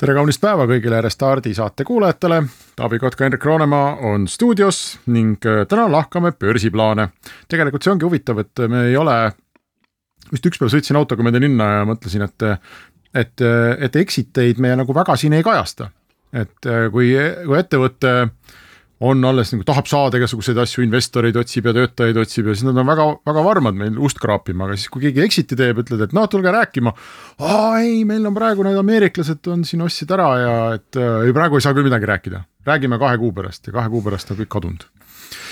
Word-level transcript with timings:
Tere 0.00 0.14
kaunist 0.16 0.42
päeva 0.42 0.66
kõigile 0.66 0.98
Restardi 1.04 1.52
saate 1.54 1.84
kuulajatele. 1.86 2.40
Taavi 2.78 2.98
Kotka, 2.98 3.24
Hendrik 3.24 3.44
Roonemaa 3.46 3.92
on 4.10 4.26
stuudios 4.30 4.80
ning 5.14 5.46
äh, 5.46 5.62
täna 5.70 5.86
lahkame 5.90 6.32
börsiplaane. 6.38 7.08
tegelikult 7.48 7.86
see 7.86 7.92
ongi 7.94 8.08
huvitav, 8.08 8.40
et 8.42 8.64
me 8.68 8.88
ei 8.88 8.96
ole, 8.98 9.14
just 10.32 10.50
üks 10.50 10.58
päev 10.58 10.72
sõitsin 10.74 10.98
autoga 10.98 11.26
mööda 11.26 11.42
linna 11.42 11.70
ja 11.78 11.86
mõtlesin, 11.86 12.26
et, 12.26 12.46
et, 13.14 13.46
et 13.86 13.96
exit 14.02 14.42
eid 14.42 14.58
me 14.58 14.74
nagu 14.74 14.96
väga 14.96 15.16
siin 15.20 15.38
ei 15.38 15.46
kajasta. 15.46 15.90
et 16.34 16.66
äh, 16.66 16.88
kui, 16.90 17.14
kui 17.46 17.58
ettevõte 17.58 18.14
on 19.04 19.24
alles 19.28 19.52
nagu 19.52 19.66
tahab 19.66 19.88
saada 19.90 20.18
igasuguseid 20.20 20.58
asju, 20.62 20.84
investoreid 20.86 21.36
otsib 21.40 21.68
ja 21.68 21.74
töötajaid 21.76 22.20
otsib 22.22 22.48
ja 22.48 22.56
siis 22.56 22.66
nad 22.68 22.78
on 22.80 22.88
väga, 22.88 23.06
väga 23.28 23.44
varmad 23.46 23.78
meil 23.78 23.98
ust 24.06 24.20
kraapima, 24.22 24.68
aga 24.68 24.78
siis, 24.78 24.90
kui 24.92 25.04
keegi 25.04 25.24
exit'i 25.24 25.58
teeb, 25.58 25.82
ütled, 25.84 26.06
et 26.06 26.16
noh, 26.16 26.28
tulge 26.30 26.52
rääkima. 26.54 26.94
aa 27.44 27.82
ei, 27.82 28.02
meil 28.08 28.26
on 28.30 28.36
praegu 28.36 28.66
need 28.66 28.80
ameeriklased 28.80 29.52
on 29.52 29.66
siin 29.68 29.84
ostsid 29.84 30.14
ära 30.16 30.30
ja 30.40 30.56
et 30.78 31.00
äh, 31.00 31.30
praegu 31.36 31.60
ei 31.60 31.66
saa 31.66 31.76
küll 31.76 31.88
midagi 31.88 32.08
rääkida. 32.10 32.44
räägime 32.66 32.98
kahe 33.02 33.20
kuu 33.20 33.32
pärast 33.36 33.68
ja 33.68 33.76
kahe 33.76 33.92
kuu 33.92 34.02
pärast 34.06 34.30
on 34.32 34.40
kõik 34.40 34.52
kadunud. 34.56 34.88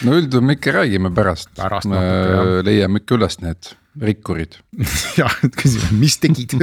no 0.06 0.19
üldjuhul 0.19 0.47
me 0.47 0.59
ikka 0.59 0.78
räägime 0.80 1.12
pärast, 1.14 1.53
Pärast 1.59 1.91
me 1.91 2.00
natuke, 2.00 2.66
leiame 2.70 3.03
ikka 3.03 3.20
üles 3.20 3.41
need 3.45 3.75
rikkurid. 4.01 4.57
jah, 5.21 5.35
et 5.45 5.57
küsime, 5.59 5.91
mis 6.01 6.17
tegid 6.21 6.55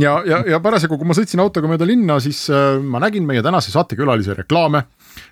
ja, 0.00 0.14
ja, 0.24 0.40
ja 0.54 0.60
parasjagu, 0.64 0.96
kui 0.98 1.08
ma 1.08 1.16
sõitsin 1.16 1.42
autoga 1.44 1.68
mööda 1.70 1.88
linna, 1.88 2.18
siis 2.24 2.44
äh, 2.52 2.78
ma 2.80 3.02
nägin 3.02 3.26
meie 3.28 3.44
tänase 3.44 3.72
saatekülalise 3.74 4.36
reklaame. 4.38 4.86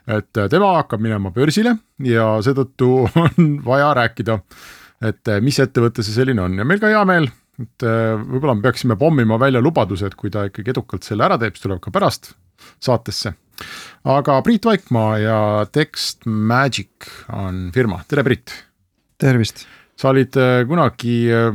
et 0.07 0.37
äh, 0.37 0.51
tema 0.53 0.75
hakkab 0.77 1.01
minema 1.01 1.33
börsile 1.35 1.77
ja 2.05 2.27
seetõttu 2.45 2.93
on 3.09 3.51
vaja 3.71 3.93
rääkida, 4.03 4.41
et 5.09 5.33
äh, 5.33 5.41
mis 5.45 5.61
ettevõte 5.63 6.05
see 6.05 6.17
selline 6.17 6.45
on 6.45 6.61
ja 6.61 6.69
meil 6.69 6.83
ka 6.83 6.93
hea 6.93 7.03
meel, 7.09 7.31
et 7.61 7.85
võib-olla 7.85 8.57
me 8.57 8.65
peaksime 8.65 8.97
pommima 9.01 9.37
välja 9.41 9.61
lubaduse, 9.61 10.09
et 10.09 10.17
kui 10.17 10.33
ta 10.33 10.47
ikkagi 10.49 10.73
edukalt 10.73 11.05
selle 11.05 11.27
ära 11.27 11.37
teeb, 11.41 11.57
siis 11.57 11.67
tuleb 11.67 11.81
ka 11.85 11.93
pärast 11.93 12.33
saatesse. 12.81 13.35
aga 14.09 14.41
Priit 14.45 14.65
Vaikmaa 14.65 15.13
ja 15.21 15.39
Text 15.73 16.25
Magic 16.27 17.09
on 17.37 17.69
firma, 17.75 18.01
tere 18.09 18.25
Priit 18.25 18.55
tervist, 19.21 19.67
sa 20.01 20.13
olid 20.15 20.37
äh, 20.41 20.63
kunagi 20.69 21.17
äh, 21.33 21.51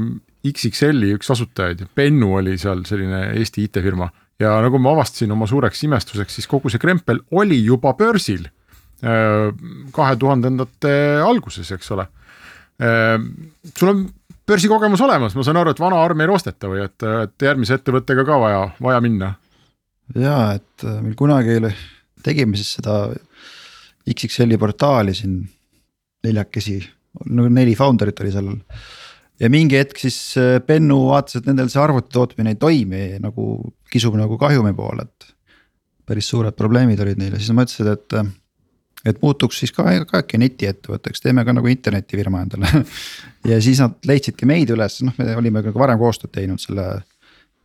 XXL-i 0.46 1.16
üks 1.18 1.32
asutajaid, 1.34 1.88
Pennu 1.98 2.36
oli 2.40 2.58
seal 2.62 2.84
selline 2.86 3.32
Eesti 3.40 3.66
IT-firma 3.66 4.12
ja 4.42 4.58
nagu 4.64 4.80
ma 4.82 4.94
avastasin 4.94 5.32
oma 5.34 5.48
suureks 5.50 5.82
imestuseks, 5.88 6.38
siis 6.38 6.50
kogu 6.52 6.70
see 6.70 6.82
krempel 6.82 7.24
oli 7.40 7.62
juba 7.64 7.96
börsil 7.98 8.46
äh, 8.46 9.50
kahe 9.96 10.20
tuhandendate 10.22 10.94
alguses, 11.26 11.72
eks 11.76 11.92
ole. 11.96 12.08
sul 12.76 13.88
on 13.88 14.02
börsikogemus 14.46 15.00
olemas, 15.02 15.32
ma 15.32 15.46
saan 15.48 15.62
aru, 15.62 15.72
et 15.72 15.80
vana 15.80 16.02
arm 16.04 16.20
ei 16.20 16.28
roosteta 16.28 16.68
või 16.68 16.82
et, 16.84 17.06
et 17.08 17.46
järgmise 17.48 17.78
ettevõttega 17.80 18.26
ka 18.28 18.40
vaja, 18.42 18.66
vaja 18.84 19.00
minna. 19.02 19.30
ja 20.12 20.40
et 20.58 20.84
meil 21.00 21.16
kunagi 21.16 21.56
oli, 21.62 21.72
tegime 22.26 22.60
siis 22.60 22.76
seda 22.76 22.98
XXL-i 24.12 24.60
portaali 24.60 25.16
siin 25.16 25.40
neljakesi, 26.28 26.82
no 27.30 27.48
neli 27.50 27.76
founder'it 27.78 28.20
oli 28.24 28.34
seal. 28.34 28.52
ja 29.42 29.52
mingi 29.52 29.80
hetk 29.80 30.00
siis 30.02 30.18
äh, 30.42 30.58
Pennu 30.66 31.06
vaatas, 31.10 31.40
et 31.40 31.50
nendel 31.50 31.70
see 31.72 31.82
arvuti 31.82 32.14
tootmine 32.14 32.56
ei 32.56 32.60
toimi 32.62 33.06
nagu 33.24 33.50
kisub 33.92 34.18
nagu 34.20 34.40
kahjumi 34.42 34.74
poole, 34.78 35.08
et. 35.08 35.32
päris 36.06 36.28
suured 36.30 36.54
probleemid 36.54 37.00
olid 37.02 37.18
neil 37.18 37.34
ja 37.34 37.42
siis 37.42 37.50
nad 37.52 37.64
mõtlesid, 37.64 37.92
et, 37.94 38.18
äh, 38.20 38.30
et 39.12 39.22
muutuks 39.24 39.64
siis 39.64 39.74
ka, 39.76 39.88
ka 40.10 40.22
äkki 40.24 40.40
netiettevõtteks, 40.42 41.24
teeme 41.24 41.46
ka 41.46 41.56
nagu 41.56 41.72
internetifirma 41.72 42.46
endale 42.46 42.86
ja 43.52 43.60
siis 43.62 43.82
nad 43.84 43.98
leidsidki 44.06 44.48
meid 44.50 44.74
üles, 44.76 45.02
noh, 45.08 45.18
me 45.18 45.36
olime 45.42 45.66
ka 45.66 45.76
varem 45.76 46.02
koostööd 46.02 46.36
teinud 46.36 46.62
selle 46.62 47.04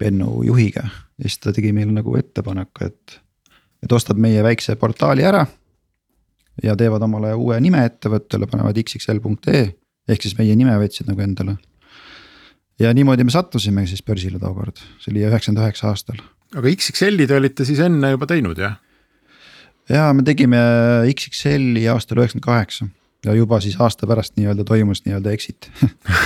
Pennu 0.01 0.41
juhiga 0.47 0.87
ja 1.21 1.29
siis 1.29 1.41
ta 1.43 1.53
tegi 1.53 1.73
meile 1.77 1.93
nagu 1.93 2.15
ettepaneku, 2.17 2.87
et, 2.89 3.19
et 3.85 3.93
ostab 3.93 4.21
meie 4.21 4.43
väikse 4.45 4.77
portaali 4.81 5.27
ära. 5.29 5.45
Ja 6.63 6.77
teevad 6.77 7.03
omale 7.07 7.35
uue 7.35 7.59
nime 7.61 7.85
ettevõttele, 7.89 8.49
panevad 8.51 8.79
xxl.ee 8.83 9.65
ehk 10.11 10.27
siis 10.27 10.37
meie 10.39 10.57
nime 10.59 10.75
võtsid 10.81 11.11
nagu 11.11 11.23
endale. 11.25 11.57
ja 12.81 12.93
niimoodi 12.97 13.25
me 13.25 13.35
sattusime 13.35 13.87
siis 13.87 14.03
börsile 14.03 14.41
tookord, 14.43 14.81
see 15.01 15.13
oli 15.15 15.27
üheksakümmend 15.29 15.65
üheksa 15.65 15.91
aastal. 15.93 16.23
aga 16.55 16.71
XXL-i 16.71 17.27
te 17.27 17.37
olite 17.37 17.67
siis 17.69 17.83
enne 17.85 18.15
juba 18.15 18.29
teinud 18.31 18.59
jah? 18.59 18.79
ja 19.89 20.09
me 20.15 20.25
tegime 20.27 20.61
XXL-i 21.11 21.87
aastal 21.93 22.23
üheksakümmend 22.23 22.49
kaheksa 22.49 22.91
ja 23.25 23.35
juba 23.37 23.61
siis 23.61 23.77
aasta 23.81 24.09
pärast 24.09 24.37
nii-öelda 24.39 24.65
toimus 24.65 25.05
nii-öelda 25.05 25.33
exit 25.37 25.71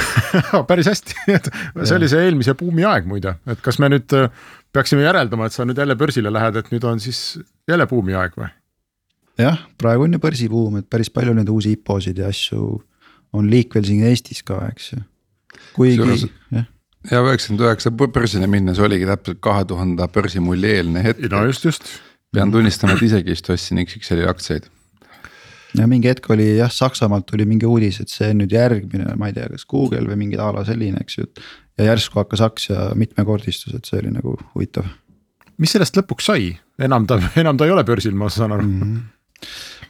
päris 0.68 0.90
hästi, 0.90 1.16
et 1.36 1.50
see 1.82 1.96
oli 1.96 2.10
see 2.10 2.26
eelmise 2.28 2.54
buumi 2.58 2.86
aeg 2.88 3.08
muide, 3.10 3.36
et 3.50 3.62
kas 3.64 3.80
me 3.82 3.90
nüüd 3.92 4.14
äh, 4.16 4.30
peaksime 4.74 5.06
järeldama, 5.06 5.48
et 5.48 5.56
sa 5.56 5.66
nüüd 5.66 5.78
jälle 5.78 5.96
börsile 5.98 6.32
lähed, 6.32 6.60
et 6.60 6.70
nüüd 6.74 6.86
on 6.88 7.02
siis 7.02 7.40
jälle 7.68 7.86
buumi 7.90 8.14
aeg 8.18 8.38
või? 8.38 8.50
Jah, 9.40 9.58
praegu 9.80 10.06
on 10.06 10.16
ju 10.16 10.20
börsibuum, 10.22 10.78
et 10.80 10.88
päris 10.90 11.10
palju 11.12 11.34
neid 11.36 11.50
uusi 11.50 11.74
IPO-sid 11.74 12.20
ja 12.22 12.30
asju 12.32 12.68
on 13.34 13.50
liikvel 13.50 13.86
siin 13.86 14.04
Eestis 14.10 14.44
ka, 14.46 14.60
eks 14.70 14.92
ju. 14.92 15.00
kuigi 15.74 16.28
jah, 16.54 16.68
ja 17.10 17.24
üheksakümmend 17.24 17.66
üheksa 17.66 17.92
börsile 17.94 18.48
minnes 18.50 18.80
oligi 18.82 19.08
täpselt 19.08 19.42
kahe 19.44 19.66
tuhande 19.68 20.06
börsimulli 20.14 20.78
eelne 20.78 21.02
hetk. 21.04 21.26
no 21.32 21.44
just, 21.48 21.66
just. 21.66 21.90
pean 22.34 22.54
tunnistama, 22.54 22.96
et 22.96 23.04
isegi 23.08 23.34
vist 23.34 23.50
ostsin 23.50 23.82
XXL-i 23.82 24.26
aktsiaid. 24.30 24.70
ja 25.78 25.88
mingi 25.90 26.10
hetk 26.12 26.30
oli 26.30 26.54
jah, 26.56 26.72
Saksamaalt 26.72 27.26
tuli 27.30 27.46
mingi 27.48 27.66
uudis, 27.66 28.00
et 28.00 28.12
see 28.12 28.30
on 28.30 28.42
nüüd 28.44 28.54
järgmine, 28.54 29.16
ma 29.18 29.30
ei 29.30 29.36
tea, 29.36 29.50
kas 29.50 29.66
Google 29.70 30.06
või 30.10 30.20
mingi 30.26 30.38
a 30.38 30.52
la 30.54 30.66
selline, 30.66 31.02
eks 31.02 31.18
ju. 31.18 31.30
ja 31.78 31.90
järsku 31.90 32.22
hakkas 32.22 32.44
aktsia 32.46 32.92
mitmekordistus, 32.98 33.74
et 33.74 33.90
see 33.90 33.98
oli 34.02 34.14
nagu 34.14 34.38
huvitav 34.54 34.86
mis 35.60 35.74
sellest 35.74 35.98
lõpuks 35.98 36.30
sai, 36.30 36.52
enam 36.82 37.06
ta, 37.10 37.18
enam 37.42 37.58
ta 37.58 37.66
ei 37.66 37.74
ole 37.74 37.84
börsil, 37.86 38.14
ma 38.18 38.30
saan 38.32 38.54
aru 38.56 38.66
mm. 38.66 38.80
-hmm. 38.80 39.02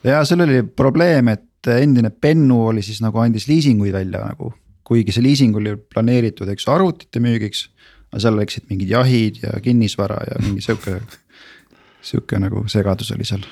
Ja 0.04 0.20
seal 0.28 0.44
oli 0.44 0.62
probleem, 0.76 1.28
et 1.32 1.70
endine 1.72 2.10
Pennu 2.10 2.66
oli 2.68 2.82
siis 2.84 3.00
nagu 3.04 3.20
andis 3.22 3.48
liisinguid 3.48 3.94
välja 3.94 4.24
nagu, 4.26 4.52
kuigi 4.84 5.14
see 5.14 5.24
liising 5.24 5.56
oli 5.56 5.74
planeeritud, 5.94 6.48
eks 6.52 6.68
arvutite 6.72 7.22
müügiks. 7.24 7.68
aga 8.12 8.22
seal 8.22 8.36
läksid 8.38 8.68
mingid 8.70 8.90
jahid 8.92 9.40
ja 9.42 9.56
kinnisvara 9.62 10.20
ja 10.28 10.40
mingi 10.42 10.62
sihuke, 10.62 11.00
sihuke 12.04 12.38
nagu 12.38 12.62
segadus 12.70 13.10
oli 13.16 13.26
seal. 13.26 13.44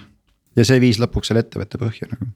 ja 0.57 0.65
see 0.69 0.81
viis 0.81 1.01
lõpuks 1.03 1.33
selle 1.33 1.43
ettevõtte 1.43 1.81
põhja 1.81 2.11
nagu. 2.13 2.31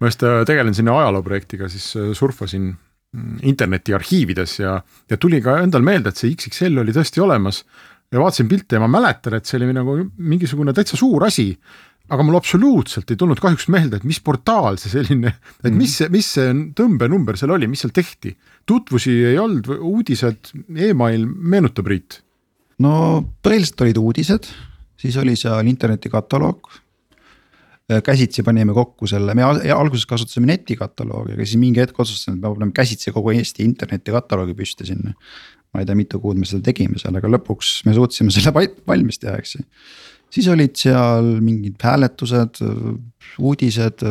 ma 0.00 0.12
just 0.12 0.22
äh, 0.22 0.44
tegelen 0.46 0.74
sinna 0.74 0.96
ajalooprojektiga, 1.02 1.68
siis 1.68 1.90
äh, 1.96 2.12
surfasin 2.14 2.70
mm, 2.70 3.42
interneti 3.42 3.94
arhiivides 3.94 4.58
ja, 4.60 4.78
ja 5.10 5.16
tuli 5.16 5.42
ka 5.42 5.58
endal 5.64 5.82
meelde, 5.82 6.14
et 6.14 6.20
see 6.20 6.32
XXL 6.36 6.84
oli 6.84 6.94
tõesti 6.94 7.24
olemas. 7.24 7.64
ja 8.12 8.22
vaatasin 8.22 8.48
pilte 8.48 8.78
ja 8.78 8.80
ma 8.80 8.88
mäletan, 8.88 9.36
et 9.36 9.44
see 9.44 9.58
oli 9.58 9.74
nagu 9.74 9.98
mingisugune 10.16 10.72
täitsa 10.72 10.96
suur 10.96 11.26
asi. 11.26 11.50
Aga 12.08 12.24
mul 12.24 12.38
absoluutselt 12.38 13.10
ei 13.12 13.18
tulnud 13.20 13.40
kahjuks 13.42 13.66
meelde, 13.72 13.98
et 14.00 14.06
mis 14.08 14.20
portaal 14.24 14.78
see 14.80 14.92
selline, 14.94 15.34
et 15.64 15.74
mis 15.74 15.98
see, 16.00 16.08
mis 16.12 16.30
see 16.38 16.54
tõmbenumber 16.78 17.36
seal 17.36 17.52
oli, 17.56 17.68
mis 17.68 17.84
seal 17.84 17.92
tehti. 17.92 18.36
tutvusi 18.68 19.12
ei 19.32 19.38
olnud, 19.40 19.68
uudised 19.78 20.54
e, 20.54 20.88
email, 20.90 21.26
meenuta 21.26 21.84
Priit 21.84 22.22
no 22.82 22.92
põhiliselt 23.44 23.82
olid 23.84 24.00
uudised, 24.00 24.50
siis 24.98 25.16
oli 25.20 25.36
seal 25.38 25.66
internetikataloog. 25.70 26.70
käsitsi 28.04 28.42
panime 28.44 28.74
kokku 28.76 29.06
selle, 29.08 29.32
me 29.34 29.42
al- 29.42 29.62
alguses 29.72 30.04
kasutasime 30.06 30.50
netikataloogi, 30.50 31.32
aga 31.32 31.44
siis 31.46 31.56
mingi 31.56 31.80
hetk 31.80 31.96
otsustasime, 31.96 32.36
et 32.36 32.42
me 32.42 32.50
paneme 32.52 32.74
käsitsi 32.76 33.14
kogu 33.14 33.32
Eesti 33.32 33.64
internetikataloogi 33.64 34.56
püsti 34.58 34.86
sinna. 34.90 35.14
ma 35.72 35.80
ei 35.80 35.86
tea, 35.86 35.96
mitu 35.96 36.16
kuud 36.20 36.38
me 36.40 36.46
seda 36.48 36.62
tegime 36.64 36.96
seal, 36.96 37.16
aga 37.16 37.28
lõpuks 37.28 37.82
me 37.84 37.92
suutsime 37.92 38.32
selle 38.32 38.52
val- 38.56 38.76
valmis 38.88 39.18
teha, 39.20 39.34
eks 39.36 39.56
ju. 39.56 39.64
Siis 40.34 40.48
olid 40.52 40.76
seal 40.78 41.38
mingid 41.44 41.80
hääletused, 41.82 42.62
uudised. 43.38 44.04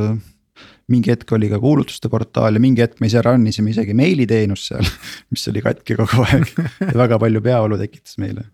mingi 0.88 1.12
hetk 1.12 1.32
oli 1.36 1.50
ka 1.52 1.60
kuulutuste 1.60 2.10
portaal 2.10 2.56
ja 2.56 2.64
mingi 2.64 2.82
hetk 2.82 3.02
me 3.04 3.10
ise 3.12 3.22
run 3.22 3.44
isime 3.48 3.74
isegi 3.74 3.94
meiliteenust 3.94 4.70
seal, 4.72 4.92
mis 5.34 5.48
oli 5.52 5.62
katki 5.62 5.98
kogu 6.00 6.24
aeg 6.24 6.54
ja 6.80 6.94
väga 6.96 7.20
palju 7.20 7.42
peavalu 7.44 7.80
tekitas 7.82 8.16
meile 8.24 8.48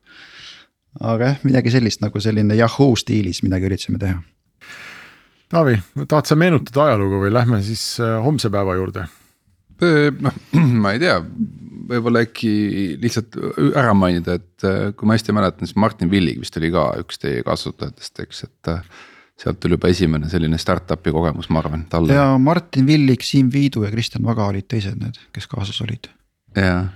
aga 1.02 1.32
jah, 1.32 1.42
midagi 1.48 1.74
sellist 1.74 2.04
nagu 2.04 2.22
selline 2.22 2.58
Yahoo 2.58 2.94
stiilis 3.00 3.42
midagi 3.46 3.70
üritasime 3.70 4.00
teha. 4.02 4.20
Taavi, 5.54 5.78
tahad 6.10 6.30
sa 6.30 6.38
meenutada 6.40 6.88
ajalugu 6.88 7.22
või 7.26 7.34
lähme 7.34 7.60
siis 7.66 7.84
äh, 8.02 8.18
homse 8.24 8.50
päeva 8.54 8.78
juurde? 8.78 9.06
Noh, 10.24 10.40
ma 10.84 10.94
ei 10.96 11.02
tea, 11.04 11.18
võib-olla 11.90 12.24
äkki 12.26 12.52
lihtsalt 13.02 13.38
ära 13.80 13.94
mainida, 13.98 14.38
et 14.40 14.68
äh, 14.68 14.92
kui 14.98 15.10
ma 15.10 15.18
hästi 15.18 15.36
mäletan, 15.36 15.68
siis 15.68 15.80
Martin 15.80 16.12
Villig 16.12 16.40
vist 16.42 16.58
oli 16.60 16.72
ka 16.74 16.90
üks 17.02 17.20
teie 17.22 17.44
kasutajatest, 17.48 18.24
eks, 18.26 18.46
et. 18.48 18.72
äh, 18.72 19.10
sealt 19.44 19.58
tuli 19.60 19.74
juba 19.76 19.90
esimene 19.90 20.28
selline 20.30 20.60
startup'i 20.62 21.12
kogemus, 21.12 21.48
ma 21.52 21.64
arvan, 21.64 21.88
talle. 21.90 22.14
ja 22.14 22.28
Martin 22.40 22.86
Villig, 22.88 23.26
Siim 23.26 23.50
Viidu 23.52 23.82
ja 23.84 23.90
Kristjan 23.92 24.24
Vaga 24.26 24.46
olid 24.52 24.68
teised 24.70 25.00
need, 25.02 25.18
kes 25.36 25.50
kaasas 25.52 25.82
olid. 25.84 26.08
jah, 26.56 26.92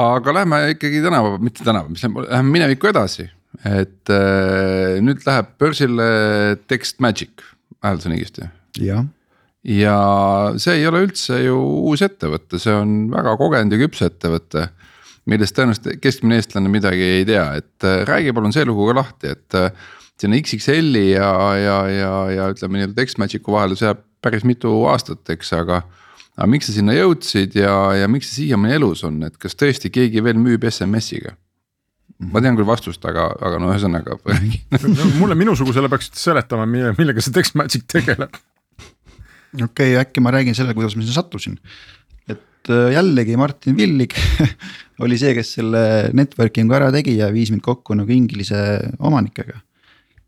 aga 0.00 0.36
lähme 0.40 0.62
ikkagi 0.72 1.04
tänava, 1.04 1.36
mitte 1.38 1.66
tänava, 1.66 1.92
mis 1.92 2.02
läheme 2.02 2.56
minevikku 2.56 2.88
edasi, 2.90 3.28
et 3.68 4.10
äh, 4.16 4.98
nüüd 5.04 5.22
läheb 5.28 5.52
börsile 5.60 6.08
Text 6.72 7.04
Magic, 7.04 7.44
hääldasin 7.84 8.16
õigesti? 8.16 8.48
jah 8.80 9.04
ja 9.62 9.96
see 10.58 10.80
ei 10.80 10.86
ole 10.90 11.04
üldse 11.06 11.38
ju 11.44 11.58
uus 11.88 12.02
ettevõte, 12.02 12.58
see 12.62 12.74
on 12.74 13.10
väga 13.12 13.36
kogenud 13.40 13.76
ja 13.76 13.82
küps 13.84 14.02
ettevõte 14.06 14.68
millest 15.30 15.54
tõenäoliselt 15.56 16.00
keskmine 16.02 16.38
eestlane 16.40 16.70
midagi 16.72 17.04
ei 17.18 17.26
tea, 17.26 17.44
et 17.60 17.86
äh, 17.86 18.02
räägi 18.08 18.34
palun 18.34 18.54
see 18.54 18.66
lugu 18.66 18.88
ka 18.88 18.96
lahti, 18.98 19.34
et 19.36 19.58
äh, 19.58 19.70
sinna 20.20 20.38
XXL-i 20.38 21.12
ja, 21.12 21.32
ja, 21.58 21.76
ja, 21.90 22.14
ja 22.36 22.48
ütleme 22.52 22.78
nii-öelda 22.78 22.98
Textmagicu 22.98 23.54
vahele 23.54 23.78
see 23.78 23.88
jääb 23.88 24.02
päris 24.22 24.46
mitu 24.46 24.72
aastat, 24.90 25.22
eks, 25.34 25.52
aga. 25.58 25.82
aga 26.36 26.48
miks 26.50 26.68
sa 26.68 26.76
sinna 26.76 26.94
jõudsid 26.96 27.56
ja, 27.58 27.74
ja 27.98 28.10
miks 28.10 28.30
see 28.30 28.46
siiamaani 28.46 28.78
elus 28.78 29.02
on, 29.06 29.22
et 29.26 29.38
kas 29.38 29.58
tõesti 29.58 29.90
keegi 29.94 30.22
veel 30.24 30.38
müüb 30.42 30.66
SMS-iga? 30.70 31.36
ma 32.32 32.38
tean 32.38 32.54
küll 32.54 32.68
vastust, 32.68 33.02
aga, 33.08 33.32
aga 33.42 33.58
no 33.58 33.72
ühesõnaga 33.72 34.14
no, 34.94 35.06
mulle 35.18 35.34
minusugusele 35.38 35.90
peaks 35.90 36.12
seletama, 36.18 36.68
millega 36.70 37.22
see 37.22 37.34
Textmagic 37.34 37.86
tegeleb. 37.90 38.36
Okei 39.54 39.66
okay,, 39.66 39.98
äkki 40.00 40.24
ma 40.24 40.32
räägin 40.34 40.56
selle, 40.56 40.74
kuidas 40.74 40.96
ma 40.96 41.04
sinna 41.04 41.18
sattusin 41.18 41.58
et 42.62 42.70
äh, 42.70 42.92
jällegi 42.92 43.36
Martin 43.36 43.76
Villig 43.76 44.14
oli 45.02 45.18
see, 45.18 45.34
kes 45.34 45.56
selle 45.58 45.82
networking'u 46.14 46.76
ära 46.76 46.92
tegi 46.94 47.16
ja 47.18 47.30
viis 47.34 47.50
mind 47.50 47.64
kokku 47.64 47.96
nagu 47.98 48.12
Inglise 48.12 48.56
omanikega. 48.98 49.60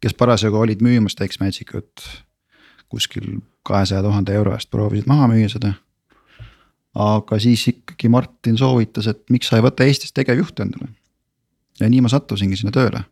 kes 0.00 0.14
parasjagu 0.14 0.58
olid 0.58 0.82
müümas 0.82 1.16
Textmagic 1.16 1.74
ut 1.74 2.04
kuskil 2.88 3.40
kahesaja 3.62 4.02
tuhande 4.02 4.34
euro 4.34 4.52
eest 4.54 4.70
proovisid 4.70 5.08
maha 5.10 5.28
müüa 5.30 5.48
seda. 5.48 5.72
aga 6.94 7.38
siis 7.38 7.68
ikkagi 7.68 8.08
Martin 8.08 8.58
soovitas, 8.58 9.06
et 9.06 9.24
miks 9.30 9.48
sa 9.48 9.58
ei 9.58 9.64
võta 9.64 9.86
Eestis 9.86 10.12
tegevjuhti 10.12 10.62
endale. 10.62 10.90
ja 11.80 11.88
nii 11.88 12.04
ma 12.04 12.10
sattusingi 12.12 12.56
sinna 12.56 12.74
tööle. 12.74 13.04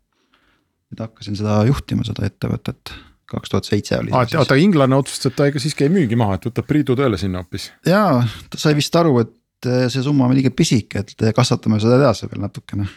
et 0.93 1.00
hakkasin 1.00 1.38
seda 1.38 1.62
juhtima, 1.67 2.05
seda 2.05 2.26
ettevõtet 2.26 2.94
kaks 3.32 3.52
tuhat 3.52 3.69
seitse 3.69 3.99
oli. 3.99 4.12
oota, 4.12 4.58
inglane 4.61 4.96
otsustas, 4.96 5.32
et 5.32 5.38
ta 5.38 5.49
ikka 5.50 5.62
siiski 5.62 5.87
ei 5.87 5.93
müügi 5.93 6.19
maha, 6.19 6.38
et 6.38 6.49
võtab 6.49 6.69
Priidu 6.69 6.96
tööle 6.99 7.19
sinna 7.20 7.43
hoopis. 7.43 7.70
jaa, 7.88 8.23
ta 8.52 8.61
sai 8.61 8.76
vist 8.79 8.96
aru, 8.99 9.17
et 9.25 9.69
eh, 9.70 9.87
see 9.93 10.05
summa 10.05 10.29
on 10.29 10.37
liiga 10.37 10.52
pisike, 10.55 11.05
et 11.05 11.26
kasvatame 11.37 11.81
seda 11.82 11.99
edasi 12.00 12.29
veel 12.31 12.44
natukene, 12.44 12.88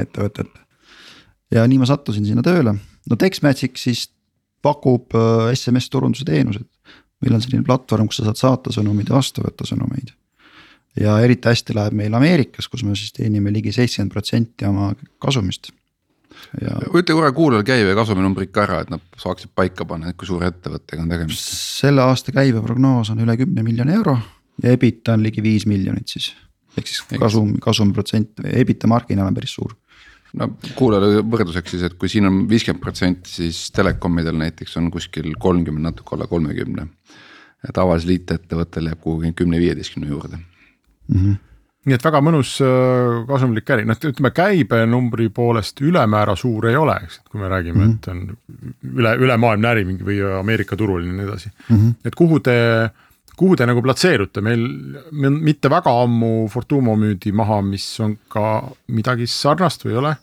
ettevõtet. 0.00 0.52
ja 1.54 1.66
nii 1.66 1.82
ma 1.82 1.90
sattusin 1.90 2.28
sinna 2.28 2.44
tööle, 2.46 2.76
no 2.76 3.20
Textmagic 3.20 3.80
siis 3.80 4.08
pakub 4.64 5.16
SMS 5.54 5.88
eh, 5.88 5.92
turunduse 5.96 6.28
teenuseid. 6.28 6.68
meil 7.20 7.36
on 7.36 7.44
selline 7.44 7.66
platvorm, 7.66 8.08
kus 8.08 8.22
sa 8.22 8.30
saad 8.30 8.40
saata 8.40 8.72
sõnumeid 8.72 9.10
ja 9.12 9.18
vastu 9.18 9.44
võtta 9.44 9.66
sõnumeid. 9.68 10.14
ja 11.00 11.18
eriti 11.24 11.48
hästi 11.48 11.76
läheb 11.76 11.96
meil 11.96 12.14
Ameerikas, 12.14 12.68
kus 12.68 12.84
me 12.84 12.96
siis 12.98 13.12
teenime 13.16 13.52
ligi 13.52 13.72
seitsekümmend 13.72 14.12
protsenti 14.12 14.68
oma 14.68 14.94
kasumist 15.18 15.72
ja. 16.60 16.76
ütle 16.90 17.16
korra 17.16 17.32
kuulajale 17.36 17.66
käive 17.66 17.94
kasuminumbrid 17.98 18.52
ka 18.54 18.64
ära, 18.66 18.82
et 18.84 18.92
nad 18.92 19.02
saaksid 19.20 19.52
paika 19.56 19.86
panna, 19.88 20.10
et 20.10 20.18
kui 20.18 20.28
suure 20.28 20.50
ettevõttega 20.50 21.04
on 21.04 21.12
tegemist. 21.14 21.50
selle 21.80 22.04
aasta 22.04 22.34
käibeprognoos 22.36 23.12
on 23.14 23.24
üle 23.24 23.36
kümne 23.40 23.64
miljoni 23.66 23.96
euro 23.96 24.16
ja 24.62 24.74
EBITDA 24.74 25.16
on 25.16 25.26
ligi 25.26 25.42
viis 25.44 25.66
miljonit 25.70 26.08
siis. 26.12 26.32
ehk 26.76 26.90
siis 26.90 27.04
kasum, 27.18 27.56
kasumprotsent, 27.62 28.44
EBITDA 28.44 28.90
marginaal 28.90 29.30
on 29.30 29.38
päris 29.38 29.56
suur 29.58 29.74
no 30.38 30.52
kuulajale 30.78 31.24
võrdluseks 31.26 31.74
siis, 31.74 31.84
et 31.88 31.98
kui 31.98 32.10
siin 32.12 32.28
on 32.28 32.44
viiskümmend 32.50 32.82
protsenti, 32.82 33.30
siis 33.40 33.68
telekomidel 33.74 34.38
näiteks 34.38 34.76
on 34.78 34.90
kuskil 34.94 35.32
kolmkümmend, 35.38 35.90
natuke 35.90 36.16
alla 36.16 36.30
kolmekümne. 36.30 36.86
tavalisel 37.74 38.16
IT-ettevõttel 38.16 38.88
jääb 38.88 39.00
kuhugi 39.04 39.32
kümne-viieteistkümne 39.36 40.08
juurde 40.08 40.36
mm. 40.36 41.20
-hmm 41.20 41.38
nii 41.88 41.96
et 41.96 42.04
väga 42.04 42.20
mõnus 42.24 42.54
äh, 42.64 43.20
kasumlik 43.28 43.70
äri, 43.72 43.86
noh 43.88 43.96
ütleme 43.96 44.32
käibenumbri 44.36 45.30
poolest 45.32 45.80
ülemäära 45.80 46.34
suur 46.36 46.68
ei 46.68 46.76
ole, 46.76 46.98
eks, 47.06 47.20
et 47.22 47.32
kui 47.32 47.40
me 47.40 47.48
räägime 47.48 47.78
mm, 47.78 47.92
-hmm. 47.92 47.96
et 47.96 48.08
on 48.08 48.98
üle, 49.00 49.14
ülemaailmne 49.26 49.70
äri 49.70 49.84
mingi 49.88 50.04
või 50.04 50.20
Ameerika 50.40 50.76
turul 50.76 51.06
ja 51.06 51.12
nii 51.12 51.28
edasi 51.28 51.48
mm. 51.50 51.76
-hmm. 51.76 51.94
et 52.04 52.14
kuhu 52.14 52.40
te, 52.44 52.56
kuhu 53.36 53.56
te 53.56 53.66
nagu 53.66 53.82
platseerute, 53.82 54.44
meil 54.44 54.66
mitte 55.12 55.70
väga 55.72 55.94
ammu 56.02 56.48
Fortumo 56.52 56.96
müüdi 57.00 57.32
maha, 57.32 57.62
mis 57.62 57.86
on 58.00 58.18
ka 58.28 58.60
midagi 58.88 59.26
sarnast 59.26 59.84
või 59.86 59.96
ei 59.96 60.02
ole? 60.04 60.14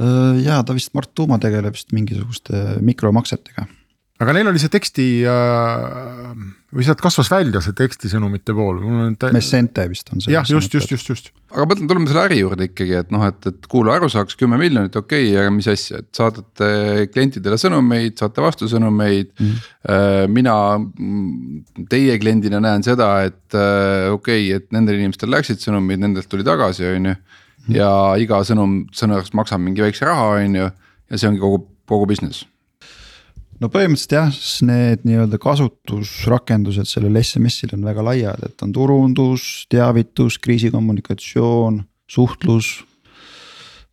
Äh, 0.00 0.40
ja 0.46 0.62
ta 0.64 0.72
vist, 0.74 0.94
Mart 0.94 1.12
Tuuma 1.14 1.38
tegeleb 1.38 1.76
vist 1.76 1.92
mingisuguste 1.92 2.80
mikromaksetega 2.80 3.68
aga 4.22 4.34
neil 4.36 4.50
oli 4.50 4.60
see 4.62 4.70
teksti 4.72 5.04
äh, 5.28 6.32
või 6.72 6.84
sealt 6.86 7.02
kasvas 7.04 7.28
välja 7.32 7.60
see 7.64 7.74
tekstisõnumite 7.76 8.54
pool. 8.56 8.78
Messente 9.34 9.84
vist 9.90 10.12
on 10.14 10.22
see. 10.22 10.32
jah, 10.34 10.46
just, 10.48 10.72
just, 10.74 10.92
just, 10.94 11.10
just. 11.10 11.30
aga 11.52 11.66
mõtlen, 11.68 11.88
tuleme 11.90 12.08
selle 12.08 12.24
äri 12.28 12.38
juurde 12.40 12.68
ikkagi, 12.70 12.94
et 13.02 13.10
noh, 13.14 13.24
et, 13.28 13.48
et 13.50 13.68
kuulaja 13.72 14.00
aru 14.00 14.10
saaks 14.12 14.38
kümme 14.40 14.58
miljonit, 14.60 14.96
okei 14.98 15.28
okay,, 15.30 15.40
aga 15.42 15.54
mis 15.54 15.68
asja, 15.72 16.02
et 16.02 16.10
saadate 16.16 16.70
klientidele 17.12 17.58
sõnumeid, 17.60 18.16
saate 18.20 18.44
vastusõnumeid 18.44 19.32
mm. 19.32 19.50
-hmm. 19.50 20.36
mina 20.38 20.56
teie 21.92 22.16
kliendina 22.22 22.62
näen 22.62 22.86
seda, 22.86 23.10
et 23.28 23.58
äh, 23.58 24.08
okei 24.12 24.48
okay,, 24.48 24.62
et 24.62 24.70
nendel 24.72 25.00
inimestel 25.00 25.32
läksid 25.34 25.60
sõnumid, 25.64 26.00
nendelt 26.04 26.30
tuli 26.30 26.46
tagasi, 26.46 26.88
on 26.92 27.12
ju. 27.12 27.18
Mhm. 27.62 27.76
ja 27.78 27.90
iga 28.18 28.40
sõnum 28.42 28.88
sõnumist 28.90 29.36
maksab 29.38 29.60
mingi 29.62 29.84
väikse 29.84 30.08
raha, 30.08 30.32
on 30.40 30.56
ju, 30.58 30.70
ja 31.12 31.18
see 31.18 31.28
ongi 31.30 31.42
kogu, 31.42 31.60
kogu 31.86 32.08
business 32.10 32.46
no 33.62 33.70
põhimõtteliselt 33.70 34.14
jah, 34.16 34.38
need 34.66 35.04
nii-öelda 35.06 35.38
kasutusrakendused 35.42 36.88
sellel 36.90 37.18
SMS-il 37.20 37.76
on 37.76 37.84
väga 37.86 38.04
laiad, 38.06 38.46
et 38.48 38.64
on 38.64 38.72
turundus, 38.74 39.66
teavitus, 39.72 40.38
kriisikommunikatsioon, 40.42 41.82
suhtlus. 42.10 42.80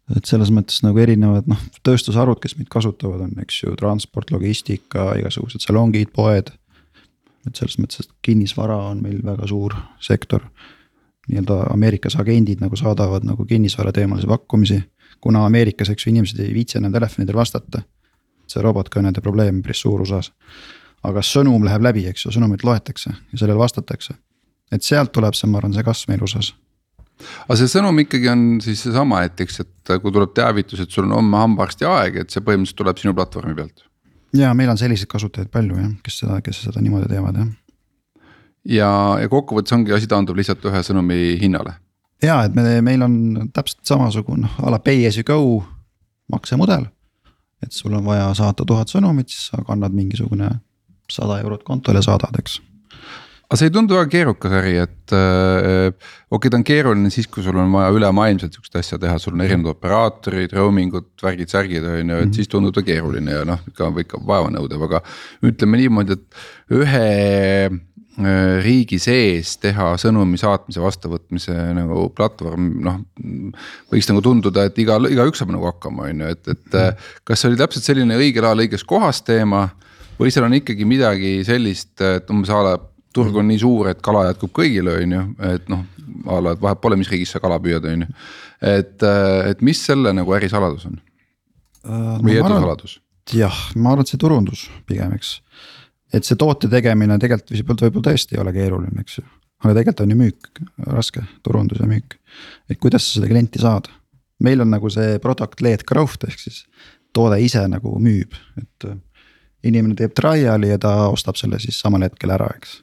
et 0.09 0.25
selles 0.25 0.49
mõttes 0.49 0.81
nagu 0.81 0.97
erinevad 0.97 1.45
noh, 1.45 1.59
tööstusharud, 1.85 2.39
kes 2.41 2.55
meid 2.57 2.69
kasutavad, 2.73 3.21
on, 3.27 3.35
eks 3.43 3.59
ju, 3.61 3.75
transport, 3.77 4.31
logistika, 4.33 5.11
igasugused 5.19 5.61
salongid, 5.61 6.09
poed. 6.15 6.49
et 7.47 7.55
selles 7.55 7.77
mõttes, 7.79 8.01
et 8.01 8.15
kinnisvara 8.25 8.77
on 8.89 9.03
meil 9.05 9.21
väga 9.25 9.47
suur 9.47 9.75
sektor. 10.01 10.49
nii-öelda 11.29 11.67
Ameerikas 11.69 12.15
agendid 12.17 12.61
nagu 12.61 12.75
saadavad 12.75 13.23
nagu 13.23 13.45
kinnisvara 13.45 13.93
teemalisi 13.93 14.27
pakkumisi, 14.27 14.81
kuna 15.21 15.45
Ameerikas, 15.45 15.89
eks 15.93 16.07
ju, 16.07 16.09
inimesed 16.09 16.39
ei 16.39 16.53
viitsi 16.53 16.79
enam 16.81 16.93
telefonidel 16.93 17.37
vastata 17.37 17.83
see 18.51 18.63
robotkõnede 18.65 19.21
probleem 19.21 19.61
päris 19.65 19.83
suur 19.85 20.01
osas. 20.01 20.31
aga 21.03 21.21
sõnum 21.23 21.63
läheb 21.63 21.81
läbi, 21.81 22.07
eks 22.07 22.25
ju, 22.25 22.31
sõnumit 22.35 22.63
loetakse 22.63 23.09
ja 23.09 23.37
sellele 23.37 23.59
vastatakse. 23.59 24.13
et 24.71 24.83
sealt 24.83 25.11
tuleb 25.11 25.33
see, 25.33 25.49
ma 25.49 25.57
arvan, 25.57 25.73
see 25.73 25.83
kasv 25.83 26.09
meil 26.09 26.23
USA-s 26.23 26.53
aga 27.19 27.57
see 27.59 27.71
sõnum 27.71 27.99
ikkagi 28.03 28.29
on 28.31 28.43
siis 28.63 28.81
seesama, 28.85 29.23
et 29.27 29.39
eks, 29.43 29.61
et 29.63 29.93
kui 30.01 30.13
tuleb 30.15 30.33
teavitus, 30.37 30.83
et 30.83 30.93
sul 30.93 31.07
on 31.07 31.17
homme 31.19 31.41
hambaarsti 31.43 31.87
aeg, 31.89 32.21
et 32.23 32.33
see 32.33 32.43
põhimõtteliselt 32.45 32.79
tuleb 32.81 33.01
sinu 33.01 33.15
platvormi 33.17 33.55
pealt. 33.57 33.85
ja 34.35 34.53
meil 34.53 34.69
on 34.71 34.77
selliseid 34.79 35.09
kasutajaid 35.11 35.51
palju 35.51 35.79
jah, 35.79 35.89
kes 36.05 36.21
seda, 36.23 36.39
kes 36.45 36.63
seda 36.67 36.83
niimoodi 36.83 37.09
teevad 37.11 37.41
jah. 37.41 37.49
ja, 38.77 38.91
ja 39.23 39.31
kokkuvõttes 39.31 39.75
ongi 39.75 39.95
asi 39.95 40.07
taandub 40.07 40.39
lihtsalt 40.39 40.69
ühe 40.71 40.83
sõnumi 40.85 41.35
hinnale. 41.41 41.75
ja 42.23 42.43
et 42.47 42.55
me, 42.55 42.79
meil 42.85 43.03
on 43.05 43.49
täpselt 43.53 43.83
samasugune 43.89 44.47
noh, 44.47 44.61
a 44.63 44.77
la 44.77 44.79
pay 44.83 45.07
as 45.07 45.19
you 45.19 45.27
go 45.27 45.63
maksemudel 46.31 46.87
et 47.63 47.75
sul 47.75 47.93
on 47.93 48.05
vaja 48.05 48.31
saata 48.37 48.65
tuhat 48.65 48.91
sõnumit, 48.91 49.29
siis 49.29 49.51
sa 49.51 49.63
kannad 49.67 49.95
mingisugune 49.95 50.49
sada 51.09 51.39
eurot 51.43 51.63
kontole, 51.67 52.01
saadad, 52.05 52.35
eks 52.39 52.59
aga 53.49 53.57
see 53.57 53.69
ei 53.71 53.73
tundu 53.73 53.95
väga 53.97 54.09
keerukas 54.13 54.53
äri, 54.59 54.75
et 54.77 55.13
äh, 55.17 55.87
okei 56.29 56.35
okay,, 56.37 56.51
ta 56.53 56.57
on 56.59 56.65
keeruline 56.67 57.09
siis, 57.09 57.25
kui 57.25 57.41
sul 57.41 57.57
on 57.57 57.71
vaja 57.73 57.89
ülemaailmselt 57.97 58.53
sihukest 58.53 58.77
asja 58.77 58.99
teha, 59.01 59.15
sul 59.17 59.33
on 59.33 59.41
erinevad 59.41 59.73
operaatorid, 59.73 60.53
roaming 60.53 60.93
ud, 60.99 61.07
värgid, 61.23 61.49
särgid 61.49 61.81
on 61.81 61.97
ju, 61.97 62.03
et 62.03 62.27
-hmm. 62.27 62.35
siis 62.37 62.51
tundub 62.51 62.75
ta 62.77 62.83
keeruline 62.85 63.39
ja 63.39 63.47
noh, 63.49 63.63
ikka, 63.71 63.89
ikka 64.05 64.21
vaevanõudev, 64.29 64.85
aga. 64.85 65.01
ütleme 65.41 65.81
niimoodi, 65.81 66.13
et 66.13 66.77
ühe 66.77 67.09
riigi 68.63 68.97
sees 68.99 69.53
teha 69.61 69.93
sõnumi 70.01 70.39
saatmise, 70.41 70.81
vastuvõtmise 70.83 71.53
nagu 71.77 72.09
platvorm, 72.15 72.65
noh. 72.83 72.97
võiks 73.93 74.09
nagu 74.09 74.23
tunduda, 74.25 74.65
et 74.67 74.81
iga, 74.81 74.97
igaüks 75.07 75.39
saab 75.39 75.53
nagu 75.53 75.69
hakkama, 75.69 76.09
on 76.09 76.25
ju, 76.25 76.31
et, 76.33 76.47
et 76.47 76.65
-hmm. 76.73 77.05
kas 77.23 77.41
see 77.41 77.51
oli 77.51 77.61
täpselt 77.61 77.85
selline 77.85 78.17
õigel 78.19 78.43
ajal 78.43 78.65
õiges 78.65 78.83
kohas 78.83 79.21
teema. 79.21 79.69
või 80.19 80.33
seal 80.35 80.49
on 80.49 80.53
ikkagi 80.53 80.85
midagi 80.85 81.43
sellist, 81.47 82.01
et 82.01 82.29
umbes 82.29 82.49
a 82.51 82.63
la 82.63 82.77
turg 83.13 83.35
on 83.35 83.47
nii 83.47 83.59
suur, 83.59 83.89
et 83.89 84.01
kala 84.05 84.25
jätkub 84.29 84.51
kõigile, 84.51 84.97
on 85.03 85.15
ju, 85.15 85.25
et 85.49 85.69
noh, 85.71 85.85
a 86.27 86.39
la, 86.43 86.53
et 86.55 86.61
vahet 86.61 86.81
pole, 86.81 86.97
mis 86.99 87.09
riigis 87.09 87.31
sa 87.31 87.39
kala 87.39 87.59
püüad, 87.63 87.85
on 87.89 88.05
ju. 88.05 88.07
et, 88.61 89.05
et 89.49 89.61
mis 89.61 89.85
selle 89.85 90.13
nagu 90.13 90.35
ärisaladus 90.35 90.89
on 90.89 90.99
uh,? 90.99 92.17
või 92.19 92.35
no, 92.35 92.45
edusaladus? 92.45 92.99
jah, 93.33 93.57
ma 93.75 93.93
arvan, 93.93 94.05
et 94.05 94.13
see 94.13 94.21
turundus 94.21 94.67
pigem, 94.89 95.13
eks. 95.17 95.39
Et 96.13 96.25
see 96.25 96.39
toote 96.39 96.69
tegemine 96.71 97.19
tegelikult 97.21 97.53
võib-olla, 97.53 97.87
võib-olla 97.87 98.07
tõesti 98.09 98.35
ei 98.35 98.41
ole 98.43 98.53
keeruline, 98.55 99.03
eks 99.03 99.19
ju. 99.19 99.25
aga 99.63 99.73
tegelikult 99.77 100.05
on 100.05 100.13
ju 100.13 100.19
müük 100.19 100.49
raske, 100.87 101.23
turundus 101.45 101.81
ja 101.81 101.89
müük. 101.89 102.17
et 102.69 102.79
kuidas 102.79 103.05
sa 103.05 103.19
seda 103.19 103.31
klienti 103.31 103.61
saad. 103.61 103.89
meil 104.39 104.61
on 104.61 104.71
nagu 104.71 104.89
see 104.89 105.19
product 105.19 105.61
led 105.61 105.85
growth 105.87 106.27
ehk 106.27 106.39
siis 106.39 106.63
toode 107.13 107.39
ise 107.41 107.65
nagu 107.67 107.95
müüb, 107.99 108.35
et 108.61 108.89
inimene 109.65 109.97
teeb 109.97 110.13
trial'i 110.15 110.69
ja 110.71 110.77
ta 110.81 110.93
ostab 111.09 111.39
selle 111.39 111.59
siis 111.59 111.79
samal 111.81 112.05
hetkel 112.05 112.31
ära, 112.33 112.47
eks. 112.55 112.79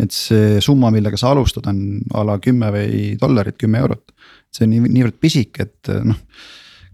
et 0.00 0.14
see 0.14 0.60
summa, 0.64 0.90
millega 0.94 1.18
sa 1.20 1.34
alustad, 1.34 1.66
on 1.70 2.00
a 2.14 2.24
la 2.24 2.38
kümme 2.42 2.70
või 2.74 3.02
dollarit, 3.20 3.58
kümme 3.60 3.82
eurot. 3.82 4.14
see 4.50 4.66
on 4.66 4.74
nii, 4.74 4.94
niivõrd 4.96 5.20
pisike, 5.20 5.68
et 5.68 5.92
noh, 6.04 6.18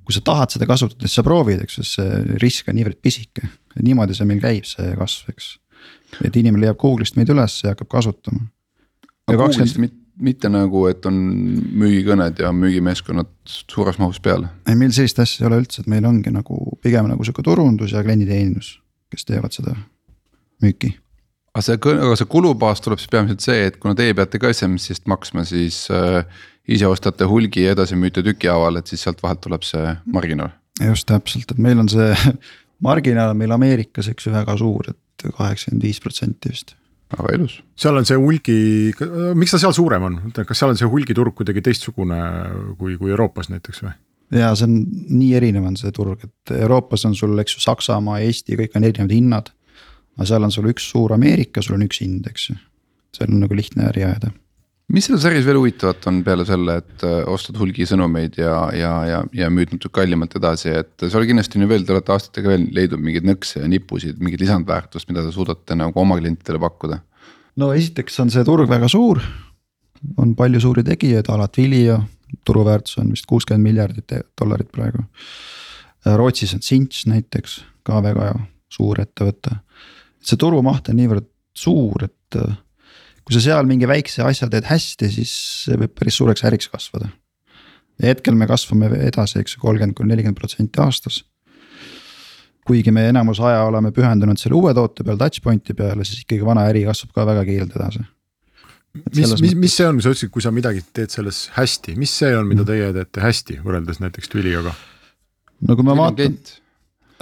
kui 0.06 0.14
sa 0.14 0.22
tahad 0.25 0.54
seda 0.54 0.68
kasutada, 0.70 1.06
siis 1.06 1.18
sa 1.18 1.26
proovid, 1.26 1.64
eks 1.66 1.80
ju, 1.80 1.84
see 1.88 2.38
risk 2.42 2.70
on 2.70 2.78
niivõrd 2.78 3.00
pisike. 3.02 3.48
niimoodi 3.82 4.16
see 4.16 4.28
meil 4.28 4.40
käib, 4.42 4.64
see 4.68 4.94
kasv, 4.98 5.34
eks. 5.34 5.52
et 6.25 6.36
inimene 6.36 6.64
leiab 6.64 6.80
Google'ist 6.80 7.18
meid 7.18 7.30
üles 7.34 7.60
ja 7.64 7.75
hakkab 7.75 7.90
kasutama. 7.98 8.46
aga 9.26 9.38
Google'ist 9.42 9.76
20... 9.80 10.02
mitte 10.16 10.48
nagu, 10.48 10.86
et 10.88 11.04
on 11.10 11.18
müügikõned 11.82 12.38
ja 12.40 12.54
müügimeeskonnad 12.54 13.28
suures 13.68 13.98
mahus 14.00 14.22
peal? 14.22 14.46
ei, 14.64 14.78
meil 14.78 14.94
sellist 14.96 15.20
asja 15.20 15.44
ei 15.44 15.50
ole 15.50 15.60
üldse, 15.64 15.82
et 15.82 15.90
meil 15.92 16.06
ongi 16.08 16.32
nagu 16.32 16.78
pigem 16.82 17.10
nagu 17.10 17.26
sihuke 17.26 17.44
turundus 17.44 17.92
ja 17.92 18.04
klienditeenindus 18.06 18.76
kes 19.10 19.26
teevad 19.26 19.54
seda 19.54 19.75
müüki. 20.62 20.94
Aga 21.56 21.64
see, 21.64 21.78
aga 21.94 22.18
see 22.20 22.28
kulubaas 22.30 22.84
tuleb 22.84 23.00
siis 23.00 23.12
peamiselt 23.12 23.44
see, 23.44 23.64
et 23.70 23.80
kuna 23.80 23.96
teie 23.98 24.14
peate 24.16 24.40
ka 24.42 24.52
SMS-ist 24.52 25.08
maksma, 25.10 25.46
siis 25.48 25.86
äh, 25.94 26.22
ise 26.68 26.88
ostate 26.90 27.28
hulgi 27.30 27.64
ja 27.64 27.75
edasi 27.76 27.98
müüte 27.98 28.25
tükihaaval, 28.26 28.80
et 28.80 28.92
siis 28.92 29.06
sealt 29.06 29.22
vahelt 29.25 29.40
tuleb 29.46 29.64
see 29.66 29.96
marginaal. 30.12 30.54
just 30.84 31.08
täpselt, 31.08 31.50
et 31.50 31.62
meil 31.62 31.80
on 31.80 31.88
see 31.92 32.10
marginaal 32.88 33.32
on 33.32 33.40
meil 33.40 33.56
Ameerikas, 33.56 34.10
eks 34.12 34.28
ju, 34.28 34.34
väga 34.36 34.58
suur 34.60 34.92
et, 34.92 35.00
et 35.25 35.32
kaheksakümmend 35.32 35.88
viis 35.88 36.02
protsenti 36.04 36.52
vist 36.52 36.76
väga 37.14 37.36
ilus. 37.38 37.60
seal 37.78 37.96
on 37.96 38.08
see 38.08 38.18
hulgi, 38.20 38.58
miks 39.38 39.54
ta 39.54 39.62
seal 39.62 39.76
suurem 39.76 40.08
on, 40.10 40.18
kas 40.36 40.58
seal 40.58 40.75
on 40.75 40.80
see 40.80 40.90
hulgiturg 40.90 41.36
kuidagi 41.38 41.62
teistsugune 41.64 42.18
kui, 42.80 42.98
kui 42.98 43.14
Euroopas 43.14 43.50
näiteks 43.52 43.84
või? 43.86 43.94
ja 44.34 44.50
see 44.58 44.66
on 44.66 44.80
nii 45.14 45.34
erinev 45.38 45.68
on 45.68 45.76
see 45.78 45.92
turg, 45.94 46.25
et 46.26 46.56
Euroopas 46.58 47.06
on 47.06 47.14
sul, 47.14 47.36
eks 47.42 47.56
ju, 47.56 47.62
Saksamaa, 47.62 48.18
Eesti, 48.26 48.58
kõik 48.58 48.75
on 48.78 48.86
erinevad 48.88 49.14
hinnad. 49.14 49.52
Aga 50.16 50.26
seal 50.32 50.46
on 50.46 50.54
sul 50.54 50.73
üks 50.73 50.90
suur 50.92 51.14
Ameerika, 51.16 51.62
sul 51.62 51.78
on 51.78 51.87
üks 51.87 52.02
hind, 52.02 52.26
eks 52.30 52.50
ju, 52.50 52.58
seal 53.16 53.32
on 53.32 53.44
nagu 53.44 53.56
lihtne 53.56 53.88
äri 53.90 54.04
ajada 54.08 54.32
mis 54.92 55.08
selles 55.08 55.25
äris 55.26 55.46
veel 55.46 55.58
huvitavat 55.58 56.04
on 56.06 56.20
peale 56.26 56.44
selle, 56.46 56.76
et 56.82 57.04
äh, 57.06 57.16
ostad 57.30 57.58
hulgisõnumeid 57.58 58.38
ja, 58.38 58.54
ja, 58.76 58.92
ja, 59.08 59.23
ja 59.35 59.49
müüd 59.50 59.73
natuke 59.75 59.99
kallimalt 59.99 60.37
edasi, 60.38 60.70
et 60.78 61.06
seal 61.08 61.26
kindlasti 61.26 61.58
on 61.58 61.66
ju 61.66 61.70
veel, 61.73 61.87
te 61.87 61.94
olete 61.94 62.14
aastatega 62.14 62.52
veel 62.52 62.68
leidnud 62.76 63.02
mingeid 63.02 63.26
nõkse 63.26 63.64
ja 63.64 63.70
nippusid, 63.70 64.20
mingit 64.23 64.44
lisandväärtust, 64.44 65.11
mida 65.11 65.25
te 65.26 65.35
suudate 65.35 65.78
nagu 65.78 66.02
oma 66.02 66.18
klientidele 66.20 66.62
pakkuda? 66.62 67.00
no 67.58 67.73
esiteks 67.75 68.20
on 68.23 68.30
see 68.30 68.46
turg 68.46 68.70
väga 68.70 68.88
suur, 68.92 69.23
on 70.23 70.37
palju 70.38 70.62
suuri 70.62 70.87
tegijaid, 70.87 71.30
alati 71.35 71.66
Vilio, 71.66 71.99
turuväärtus 72.46 73.00
on 73.02 73.11
vist 73.14 73.26
kuuskümmend 73.26 73.64
miljardit 73.64 74.12
dollarit 74.38 74.68
praegu. 74.73 75.06
Rootsis 76.06 76.52
on 76.54 76.61
Cinch 76.62 77.06
näiteks 77.11 77.61
ka 77.87 78.02
väga 78.04 78.35
suur 78.70 79.00
ettevõte. 79.02 79.56
See 80.26 80.40
turumaht 80.40 80.90
on 80.90 80.99
niivõrd 80.99 81.28
suur, 81.56 82.06
et 82.09 82.38
äh, 82.40 82.56
kui 83.26 83.37
sa 83.37 83.42
seal 83.42 83.68
mingi 83.68 83.88
väikse 83.90 84.25
asja 84.26 84.49
teed 84.50 84.66
hästi, 84.68 85.09
siis 85.12 85.37
see 85.66 85.78
võib 85.80 85.95
päris 85.99 86.18
suureks 86.21 86.45
äriks 86.47 86.71
kasvada. 86.73 87.09
ja 88.02 88.12
hetkel 88.12 88.37
me 88.37 88.49
kasvame 88.50 88.90
edasi, 89.06 89.40
eks 89.40 89.56
ju, 89.56 89.62
kolmkümmend 89.62 89.97
kuni 89.97 90.14
nelikümmend 90.14 90.38
protsenti 90.38 90.83
aastas. 90.83 91.25
kuigi 92.66 92.90
me 92.90 93.09
enamus 93.09 93.38
aja 93.40 93.62
oleme 93.64 93.92
pühendunud 93.95 94.38
selle 94.42 94.59
uue 94.59 94.75
toote 94.75 95.04
peale, 95.04 95.18
touchpoint'i 95.18 95.75
peale, 95.75 96.04
siis 96.04 96.25
ikkagi 96.25 96.45
vana 96.45 96.66
äri 96.66 96.85
kasvab 96.85 97.14
ka 97.14 97.26
väga 97.26 97.45
kiirelt 97.47 97.76
edasi 97.78 98.02
mis, 99.14 99.40
mis, 99.40 99.54
mis 99.54 99.75
see 99.76 99.87
on, 99.88 99.99
sa 100.02 100.12
ütlesid, 100.12 100.30
kui 100.33 100.45
sa 100.45 100.52
midagi 100.54 100.83
teed 100.95 101.12
selles 101.14 101.47
hästi, 101.56 101.97
mis 102.00 102.12
see 102.21 102.33
on, 102.37 102.47
mida 102.49 102.66
teie 102.68 102.88
teete 102.97 103.23
hästi 103.25 103.59
võrreldes 103.64 104.00
näiteks 104.02 104.33
Twilioga? 104.33 104.73
no 105.66 105.76
kui 105.76 105.87
ma 105.87 105.97
vaatan, 105.99 106.37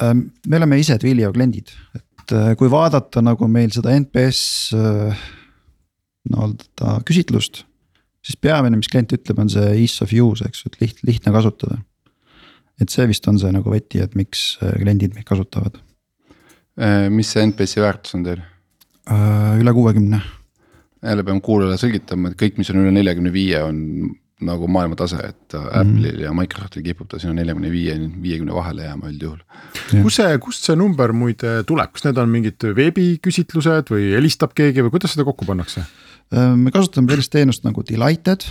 äh, 0.03 0.15
me 0.15 0.61
oleme 0.61 0.79
ise 0.83 0.99
Twilio 1.01 1.33
kliendid, 1.35 1.73
et 1.97 2.05
äh, 2.33 2.53
kui 2.59 2.71
vaadata 2.73 3.23
nagu 3.25 3.49
meil 3.51 3.73
seda 3.75 3.95
NPS 3.99 4.43
äh, 4.77 5.25
nii-öelda 6.31 7.01
küsitlust. 7.09 7.65
siis 8.25 8.39
peamine, 8.41 8.79
mis 8.81 8.89
klient 8.89 9.13
ütleb, 9.13 9.41
on 9.43 9.51
see 9.53 9.67
ease 9.83 10.05
of 10.05 10.15
use, 10.17 10.47
eks 10.49 10.65
ju, 10.65 10.73
et 10.73 10.81
liht-, 10.81 11.03
lihtne 11.05 11.35
kasutada. 11.35 11.83
et 12.81 12.91
see 12.91 13.07
vist 13.11 13.29
on 13.29 13.39
see 13.39 13.53
nagu 13.53 13.71
võti, 13.71 14.01
et 14.03 14.15
miks 14.19 14.55
kliendid 14.61 15.15
meid 15.15 15.29
kasutavad. 15.29 15.77
mis 17.11 17.31
see 17.31 17.45
NPS-i 17.47 17.85
väärtus 17.85 18.17
on 18.17 18.25
teil? 18.27 18.43
üle 19.61 19.73
kuuekümne 19.77 20.23
jälle 21.05 21.25
peame 21.25 21.41
kuulajale 21.45 21.77
selgitama, 21.77 22.31
et 22.31 22.39
kõik, 22.41 22.57
mis 22.57 22.71
on 22.73 22.81
üle 22.81 22.93
neljakümne 22.95 23.33
viie, 23.33 23.61
on 23.61 24.15
nagu 24.43 24.67
maailma 24.71 24.97
tase, 24.99 25.21
et 25.31 25.55
mm. 25.55 25.69
Apple'il 25.79 26.23
ja 26.25 26.33
Microsoftil 26.35 26.83
kipub 26.85 27.09
ta 27.11 27.21
sinna 27.23 27.37
neljakümne 27.39 27.71
viie, 27.71 27.95
viiekümne 28.23 28.55
vahele 28.57 28.89
jääma 28.89 29.13
üldjuhul. 29.13 29.39
kus 29.93 30.19
see, 30.19 30.39
kust 30.43 30.67
see 30.67 30.77
number 30.79 31.15
muide 31.15 31.61
tuleb, 31.69 31.93
kas 31.95 32.07
need 32.09 32.19
on 32.19 32.33
mingid 32.33 32.67
veebiküsitlused 32.79 33.93
või 33.95 34.11
helistab 34.17 34.57
keegi 34.59 34.85
või 34.85 34.95
kuidas 34.97 35.15
seda 35.15 35.27
kokku 35.29 35.47
pannakse? 35.49 35.85
Äh, 36.35 36.55
me 36.59 36.75
kasutame 36.75 37.15
sellist 37.15 37.33
teenust 37.35 37.67
nagu 37.67 37.85
Delighted, 37.87 38.47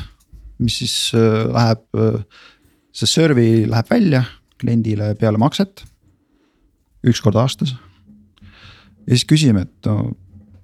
mis 0.63 0.79
siis 0.81 0.95
äh, 1.17 1.43
läheb, 1.51 1.83
äh, 1.99 2.21
see 2.95 3.09
server'i 3.09 3.65
läheb 3.67 3.91
välja 3.91 4.23
kliendile 4.61 5.13
peale 5.19 5.41
makset. 5.41 5.83
üks 7.03 7.19
kord 7.19 7.35
aastas. 7.35 7.75
ja 9.03 9.17
siis 9.17 9.27
küsime, 9.27 9.67
et 9.67 9.89
no 9.89 10.13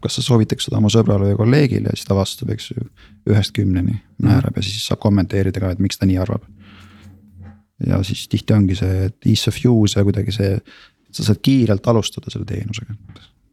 kas 0.03 0.17
sa 0.17 0.23
soovitaks 0.23 0.67
seda 0.67 0.79
oma 0.79 0.91
sõbrale 0.93 1.31
või 1.31 1.39
kolleegile 1.39 1.91
ja 1.91 1.97
siis 1.97 2.07
ta 2.07 2.17
vastab, 2.17 2.51
eks 2.53 2.71
ju, 2.71 2.85
ühest 3.29 3.53
kümneni 3.55 3.99
määrab 4.23 4.59
ja 4.59 4.63
siis 4.65 4.85
saab 4.87 5.01
kommenteerida 5.03 5.61
ka, 5.63 5.73
et 5.75 5.81
miks 5.83 5.99
ta 5.99 6.07
nii 6.09 6.19
arvab. 6.21 6.45
ja 7.87 8.01
siis 8.07 8.27
tihti 8.31 8.55
ongi 8.55 8.77
see, 8.79 9.09
et 9.09 9.29
ease 9.31 9.51
of 9.51 9.59
use 9.65 9.99
ja 9.99 10.05
kuidagi 10.07 10.35
see, 10.35 10.57
sa 11.11 11.27
saad 11.27 11.41
kiirelt 11.43 11.87
alustada 11.87 12.31
selle 12.31 12.47
teenusega. 12.47 12.95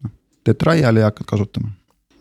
noh, 0.05 0.15
teed 0.47 0.63
trial'i 0.63 1.03
ja 1.03 1.11
hakkad 1.11 1.31
kasutama. 1.35 1.73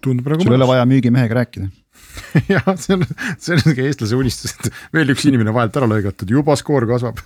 nagu. 0.05 0.41
sul 0.41 0.53
ei 0.53 0.61
ole 0.61 0.71
vaja 0.73 0.85
müügimehega 0.89 1.41
rääkida 1.41 1.69
jah, 2.53 2.67
see 2.79 2.97
on, 2.97 3.05
see 3.37 3.55
on 3.55 3.61
sihuke 3.61 3.85
eestlase 3.85 4.17
unistus, 4.17 4.55
et 4.57 4.73
veel 4.93 5.13
üks 5.13 5.25
inimene 5.29 5.53
vahelt 5.55 5.77
ära 5.77 5.87
lõigatud, 5.89 6.29
juba 6.29 6.57
skoor 6.59 6.87
kasvab. 6.89 7.21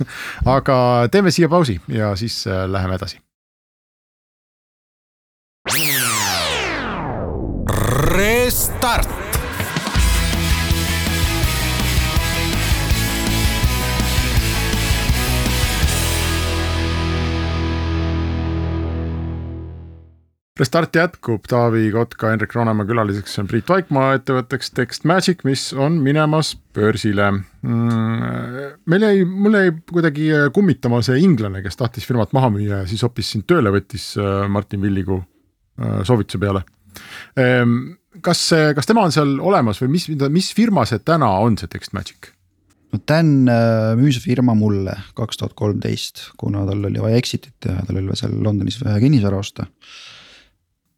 aga 0.58 0.76
teeme 1.12 1.34
siia 1.34 1.50
pausi 1.52 1.80
ja 1.88 2.14
siis 2.20 2.44
äh, 2.48 2.68
läheme 2.70 3.00
edasi 3.00 3.20
Restart. 8.90 9.10
Restart 20.60 20.96
jätkub, 20.96 21.46
Taavi 21.48 21.92
Kotka, 21.92 22.30
Hendrik 22.30 22.56
Roonemaa 22.56 22.86
külaliseks 22.86 23.38
on 23.40 23.48
Priit 23.48 23.70
Vaikmaa 23.70 24.18
ettevõtteks 24.18 24.74
Text 24.74 25.06
Magic, 25.08 25.46
mis 25.48 25.70
on 25.78 26.02
minemas 26.04 26.56
börsile 26.76 27.30
mm,. 27.32 28.74
meil 28.90 29.06
jäi, 29.06 29.22
mul 29.30 29.60
jäi 29.60 29.76
kuidagi 29.94 30.28
kummitama 30.54 31.04
see 31.06 31.22
inglane, 31.22 31.62
kes 31.64 31.78
tahtis 31.78 32.10
firmat 32.10 32.34
maha 32.34 32.50
müüa 32.58 32.82
ja 32.82 32.90
siis 32.90 33.06
hoopis 33.06 33.32
sind 33.38 33.48
tööle 33.48 33.72
võttis 33.78 34.12
äh, 34.18 34.50
Martin 34.50 34.82
Villigu 34.84 35.22
äh, 35.22 36.02
soovituse 36.10 36.42
peale 36.42 36.66
Ehm, 37.38 37.99
kas, 38.26 38.42
kas 38.76 38.90
tema 38.90 39.06
on 39.06 39.14
seal 39.16 39.38
olemas 39.40 39.82
või 39.84 39.96
mis, 39.98 40.10
mis 40.34 40.52
firma 40.58 40.86
see 40.90 41.02
täna 41.06 41.30
on, 41.44 41.58
see 41.60 41.72
Text 41.72 41.96
Magic? 41.98 42.34
no 42.94 43.02
Dan 43.08 43.50
äh, 43.50 43.94
müüs 44.00 44.20
firma 44.24 44.56
mulle 44.58 44.96
kaks 45.18 45.40
tuhat 45.40 45.56
kolmteist, 45.58 46.30
kuna 46.42 46.66
tal 46.68 46.90
oli 46.90 47.02
vaja 47.02 47.20
exit'it 47.22 47.56
teha, 47.62 47.84
tal 47.86 48.00
oli 48.00 48.10
vaja 48.10 48.24
seal 48.24 48.36
Londonis 48.44 48.80
kinnisvara 48.82 49.40
osta. 49.40 49.68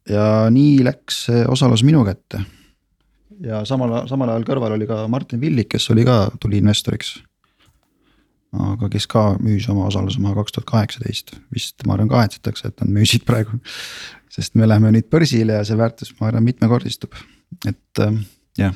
ja 0.08 0.48
nii 0.50 0.82
läks 0.86 1.24
see 1.28 1.44
osalus 1.48 1.84
minu 1.86 2.04
kätte. 2.08 2.42
ja 3.44 3.64
samal, 3.68 4.06
samal 4.08 4.32
ajal 4.32 4.48
kõrval 4.48 4.78
oli 4.78 4.88
ka 4.88 5.04
Martin 5.08 5.40
Villik, 5.40 5.72
kes 5.74 5.90
oli 5.94 6.06
ka, 6.08 6.30
tuli 6.40 6.62
investoriks. 6.62 7.18
Aga 8.52 8.88
kes 8.92 9.08
ka 9.10 9.24
müüs 9.40 9.66
oma 9.72 9.86
osaluse 9.88 10.20
maha 10.20 10.42
kaks 10.42 10.56
tuhat 10.56 10.68
kaheksateist, 10.68 11.34
vist 11.54 11.84
ma 11.88 11.96
arvan 11.96 12.10
kahetsetakse, 12.12 12.68
et 12.68 12.84
nad 12.84 12.92
müüsid 12.92 13.24
praegu. 13.28 13.58
sest 14.32 14.54
me 14.56 14.68
läheme 14.68 14.92
nüüd 14.94 15.10
börsile 15.12 15.58
ja 15.58 15.64
see 15.68 15.76
väärtus, 15.76 16.14
ma 16.20 16.30
arvan, 16.30 16.44
mitmekordistub, 16.44 17.12
et 17.68 18.00
äh, 18.00 18.18
jah. 18.60 18.74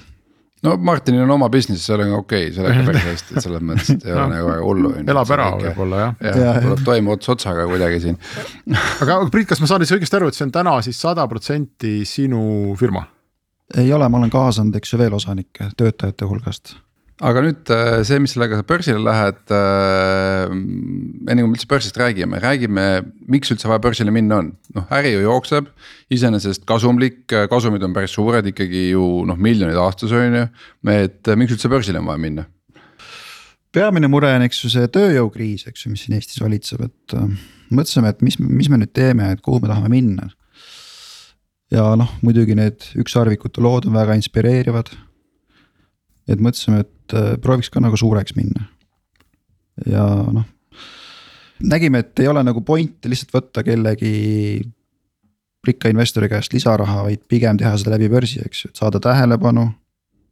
no 0.65 0.77
Martinil 0.77 1.25
on 1.25 1.35
oma 1.37 1.49
business, 1.53 1.85
see 1.87 1.97
on 1.97 2.15
okei 2.19 2.49
okay,, 2.49 2.55
see 2.57 2.65
läheb 2.65 2.89
päris 2.89 3.09
hästi, 3.11 3.37
et 3.37 3.45
selles 3.45 3.65
mõttes, 3.65 3.93
et 3.97 4.07
ei 4.09 4.17
ole 4.17 4.29
nagu 4.33 4.49
väga 4.51 4.65
hullu. 4.65 4.95
elab 5.05 5.35
ära 5.37 5.51
võib-olla 5.61 6.01
jah. 6.05 6.17
jah 6.31 6.41
ja,, 6.45 6.55
tuleb 6.69 6.87
toime 6.89 7.13
ots 7.17 7.35
otsaga 7.37 7.69
kuidagi 7.69 8.01
siin. 8.07 8.19
Aga 9.05 9.21
Priit, 9.33 9.51
kas 9.53 9.61
ma 9.61 9.69
saan 9.69 9.85
siis 9.85 9.97
õigesti 9.99 10.21
aru, 10.21 10.33
et 10.33 10.39
see 10.39 10.49
on 10.49 10.57
täna 10.57 10.79
siis 10.85 11.01
sada 11.01 11.29
protsenti 11.29 11.99
sinu 12.09 12.73
firma? 12.81 13.05
ei 13.77 13.89
ole, 13.93 14.09
ma 14.09 14.21
olen 14.21 14.31
kaasanud, 14.31 14.77
eks 14.79 14.93
ju, 14.93 15.01
veel 15.01 15.17
osanikke 15.17 15.73
töötajate 15.77 16.29
hulgast 16.29 16.77
aga 17.25 17.43
nüüd 17.45 17.71
äh, 17.73 18.01
see, 18.05 18.19
mis 18.21 18.35
sellega 18.37 18.59
sa 18.59 18.67
börsile 18.69 19.01
lähed, 19.01 19.39
äh, 19.55 20.51
enne 20.53 21.45
kui 21.45 21.49
me 21.49 21.55
üldse 21.55 21.69
börsist 21.71 21.97
räägime, 22.01 22.41
räägime, 22.43 22.87
miks 23.33 23.53
üldse 23.55 23.71
vaja 23.71 23.81
börsile 23.85 24.13
minna 24.13 24.43
on, 24.43 24.51
noh 24.77 24.93
äri 24.93 25.15
ju 25.15 25.23
jookseb. 25.25 25.71
iseenesest 26.13 26.67
kasumlik, 26.69 27.25
kasumid 27.51 27.83
on 27.83 27.97
päris 27.97 28.13
suured 28.15 28.47
ikkagi 28.47 28.91
ju 28.91 29.25
noh, 29.27 29.39
miljonid 29.41 29.79
aastas 29.81 30.13
on 30.13 30.37
ju, 30.43 30.45
et 30.93 31.33
miks 31.41 31.57
üldse 31.57 31.73
börsile 31.73 32.03
on 32.03 32.13
vaja 32.13 32.23
minna? 32.23 32.47
peamine 33.77 34.09
mure 34.09 34.31
on, 34.33 34.45
eks 34.47 34.63
ju, 34.63 34.71
see 34.73 34.89
tööjõukriis, 34.93 35.67
eks 35.69 35.85
ju, 35.85 35.93
mis 35.93 36.07
siin 36.07 36.17
Eestis 36.17 36.41
valitseb, 36.41 36.87
et 36.87 37.17
äh, 37.17 37.29
mõtlesime, 37.73 38.13
et 38.13 38.25
mis, 38.25 38.39
mis 38.41 38.71
me 38.73 38.81
nüüd 38.81 38.93
teeme, 38.97 39.31
et 39.35 39.43
kuhu 39.45 39.61
me 39.63 39.71
tahame 39.73 39.91
minna. 39.93 40.31
ja 41.73 41.89
noh, 41.99 42.13
muidugi 42.23 42.55
need 42.55 42.85
ükssarvikute 43.03 43.65
lood 43.65 43.89
on 43.89 43.97
väga 43.97 44.17
inspireerivad. 44.21 44.93
et 46.29 46.41
mõtlesime, 46.43 46.85
et 46.85 46.96
äh, 47.15 47.35
prooviks 47.43 47.71
ka 47.71 47.81
nagu 47.81 47.97
suureks 47.97 48.35
minna. 48.37 48.67
ja 49.87 50.07
noh, 50.33 50.45
nägime, 51.63 52.01
et 52.05 52.25
ei 52.25 52.29
ole 52.29 52.43
nagu 52.47 52.63
pointi 52.65 53.11
lihtsalt 53.13 53.35
võtta 53.35 53.65
kellegi 53.67 54.63
rikka 55.67 55.91
investori 55.91 56.29
käest 56.31 56.55
lisaraha, 56.55 57.03
vaid 57.09 57.27
pigem 57.29 57.59
teha 57.59 57.75
seda 57.77 57.97
läbi 57.97 58.09
börsi, 58.09 58.41
eks 58.47 58.65
ju, 58.65 58.71
et 58.71 58.83
saada 58.83 59.01
tähelepanu. 59.03 59.71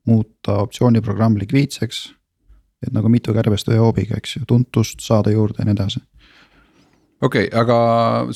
muuta 0.04 0.58
optsiooniprogramm 0.60 1.38
likviidseks 1.40 2.12
et 2.86 2.92
nagu 2.92 3.08
mitu 3.08 3.32
kärbest 3.32 3.68
ühe 3.70 3.80
hoobiga, 3.80 4.18
eks 4.18 4.36
ju, 4.36 4.44
tuntust 4.48 5.00
saada 5.00 5.32
juurde 5.32 5.62
ja 5.62 5.68
nii 5.68 5.76
edasi 5.76 6.02
okei 7.24 7.46
okay,, 7.48 7.60
aga 7.60 7.76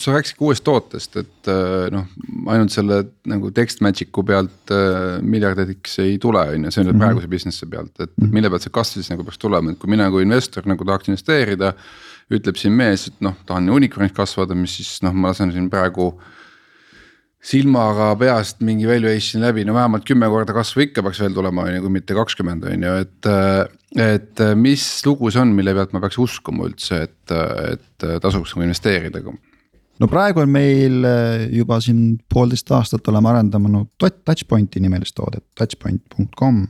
sa 0.00 0.14
rääkisid 0.14 0.38
ka 0.38 0.46
uuest 0.48 0.64
tootest, 0.66 1.18
et 1.20 1.50
äh, 1.52 1.88
noh, 1.94 2.08
ainult 2.54 2.74
selle 2.74 3.00
nagu 3.28 3.52
text 3.54 3.82
magic'u 3.84 4.24
pealt 4.26 4.72
äh, 4.74 5.18
miljardiks 5.22 5.98
ei 6.04 6.16
tule, 6.22 6.42
on 6.54 6.68
ju, 6.68 6.72
see 6.72 6.82
on 6.82 6.88
mm 6.88 6.94
-hmm. 6.94 7.04
praeguse 7.04 7.30
business'i 7.30 7.68
pealt, 7.70 7.94
et 7.98 8.10
mm 8.10 8.24
-hmm. 8.24 8.32
mille 8.32 8.50
pealt 8.50 8.66
see 8.66 8.74
kasv 8.74 9.00
siis 9.00 9.10
nagu 9.10 9.24
peaks 9.24 9.38
tulema, 9.38 9.70
et 9.70 9.78
kui 9.78 9.90
mina 9.90 10.10
kui 10.10 10.22
investor 10.22 10.66
nagu 10.66 10.84
tahaks 10.84 11.08
investeerida. 11.08 11.74
ütleb 12.28 12.56
siin 12.60 12.72
mees, 12.76 13.06
et 13.08 13.20
noh, 13.24 13.32
tahan 13.46 13.70
unicorn'is 13.72 14.12
kasvada, 14.12 14.54
mis 14.54 14.74
siis 14.76 15.02
noh, 15.02 15.14
ma 15.14 15.28
lasen 15.28 15.52
siin 15.52 15.70
praegu 15.70 16.10
silmaga 17.48 18.12
peast 18.20 18.60
mingi 18.66 18.88
valuation 18.88 19.42
läbi, 19.44 19.64
no 19.64 19.74
vähemalt 19.76 20.04
kümme 20.08 20.28
korda 20.30 20.54
kasvu 20.56 20.84
ikka 20.88 21.04
peaks 21.06 21.20
veel 21.22 21.36
tulema, 21.36 21.64
on 21.64 21.76
ju, 21.78 21.82
kui 21.84 21.94
mitte 21.94 22.16
kakskümmend 22.16 22.66
on 22.68 22.88
ju, 22.88 22.94
et. 23.04 23.30
et 24.04 24.42
mis 24.58 24.82
lugu 25.06 25.30
see 25.32 25.40
on, 25.40 25.54
mille 25.56 25.72
pealt 25.76 25.94
ma 25.96 26.02
peaks 26.02 26.18
uskuma 26.20 26.66
üldse, 26.68 27.00
et, 27.08 27.32
et 27.72 28.08
tasuks 28.20 28.52
nagu 28.54 28.66
investeerida? 28.66 29.22
no 29.98 30.10
praegu 30.10 30.44
on 30.44 30.52
meil 30.52 31.08
juba 31.54 31.80
siin 31.82 32.18
poolteist 32.30 32.70
aastat 32.76 33.08
oleme 33.10 33.32
arendanud 33.32 33.88
Touchpointi 33.98 34.82
nimelist 34.84 35.16
toodet, 35.16 35.46
touchpoint.com. 35.58 36.60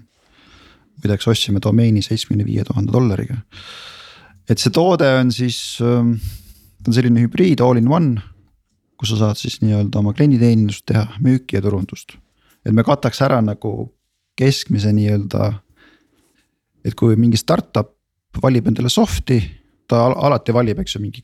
muideks 1.03 1.29
ostsime 1.35 1.61
domeeni 1.65 2.05
seitsmekümne 2.07 2.47
viie 2.47 2.65
tuhande 2.65 2.95
dollariga. 2.95 3.43
et 4.49 4.63
see 4.63 4.71
toode 4.71 5.11
on 5.19 5.35
siis, 5.35 5.61
ta 5.83 6.87
on 6.87 6.95
selline 6.95 7.27
hübriid 7.27 7.67
all 7.67 7.83
in 7.83 7.91
one 7.91 8.38
kus 8.99 9.13
sa 9.13 9.21
saad 9.21 9.39
siis 9.39 9.61
nii-öelda 9.63 10.01
oma 10.01 10.13
klienditeenindust 10.17 10.87
teha, 10.91 11.07
müüki 11.23 11.59
ja 11.59 11.63
turundust. 11.63 12.17
et 12.67 12.75
me 12.75 12.83
kataks 12.85 13.23
ära 13.23 13.41
nagu 13.43 13.93
keskmise 14.39 14.93
nii-öelda. 14.93 15.53
et 16.85 16.95
kui 16.95 17.17
mingi 17.17 17.37
startup 17.37 17.95
valib 18.43 18.67
endale 18.71 18.89
soft'i, 18.89 19.41
ta 19.89 20.05
alati 20.07 20.53
valib, 20.55 20.79
eks 20.83 20.95
ju, 20.95 21.01
mingi 21.03 21.23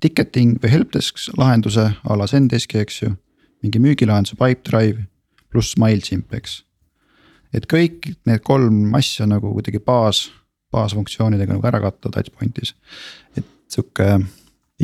ticketing 0.00 0.56
või 0.62 0.70
helpdesk 0.72 1.20
lahenduse 1.38 1.90
a 2.04 2.16
la 2.16 2.26
Zendeski, 2.26 2.78
eks 2.78 3.02
ju. 3.02 3.14
mingi 3.64 3.80
müügilahenduse 3.80 4.36
Pipedrive 4.36 5.06
pluss 5.50 5.76
MailChimp, 5.80 6.32
eks. 6.34 6.62
et 7.54 7.66
kõik 7.70 8.10
need 8.26 8.42
kolm 8.42 8.94
asja 8.94 9.26
nagu 9.30 9.52
kuidagi 9.54 9.78
baas, 9.78 10.28
baasfunktsioonidega 10.74 11.54
nagu 11.54 11.66
ära 11.70 11.80
katta 11.84 12.10
Touchpointis, 12.10 12.74
et 13.36 13.46
sihuke 13.70 14.18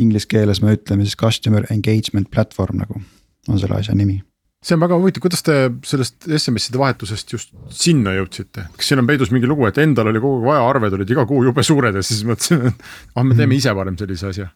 inglise 0.03 0.29
keeles 0.29 0.61
me 0.63 0.75
ütleme 0.77 1.07
siis 1.07 1.17
customer 1.19 1.65
engagement 1.73 2.29
platvorm 2.33 2.83
nagu 2.83 3.01
on 3.49 3.61
selle 3.61 3.79
asja 3.79 3.95
nimi 3.97 4.21
see 4.61 4.77
on 4.77 4.83
väga 4.83 4.97
huvitav, 4.99 5.23
kuidas 5.23 5.41
te 5.45 5.55
sellest 5.87 6.27
SMS-ide 6.37 6.77
vahetusest 6.77 7.33
just 7.33 7.53
sinna 7.73 8.13
jõudsite, 8.13 8.67
kas 8.75 8.91
siin 8.91 9.01
on 9.01 9.09
peidus 9.09 9.31
mingi 9.33 9.49
lugu, 9.49 9.65
et 9.67 9.79
endal 9.81 10.11
oli 10.11 10.21
kogu 10.21 10.37
aeg 10.37 10.49
vaja, 10.51 10.67
arved 10.69 10.97
olid 10.97 11.13
iga 11.15 11.25
kuu 11.29 11.41
jube 11.47 11.65
suured 11.65 11.97
ja 11.97 12.03
siis 12.05 12.21
mõtlesime, 12.29 12.69
et 12.69 12.85
ah, 13.15 13.25
me 13.25 13.37
teeme 13.37 13.57
ise 13.57 13.73
varem 13.77 13.97
sellise 13.97 14.29
asja. 14.29 14.47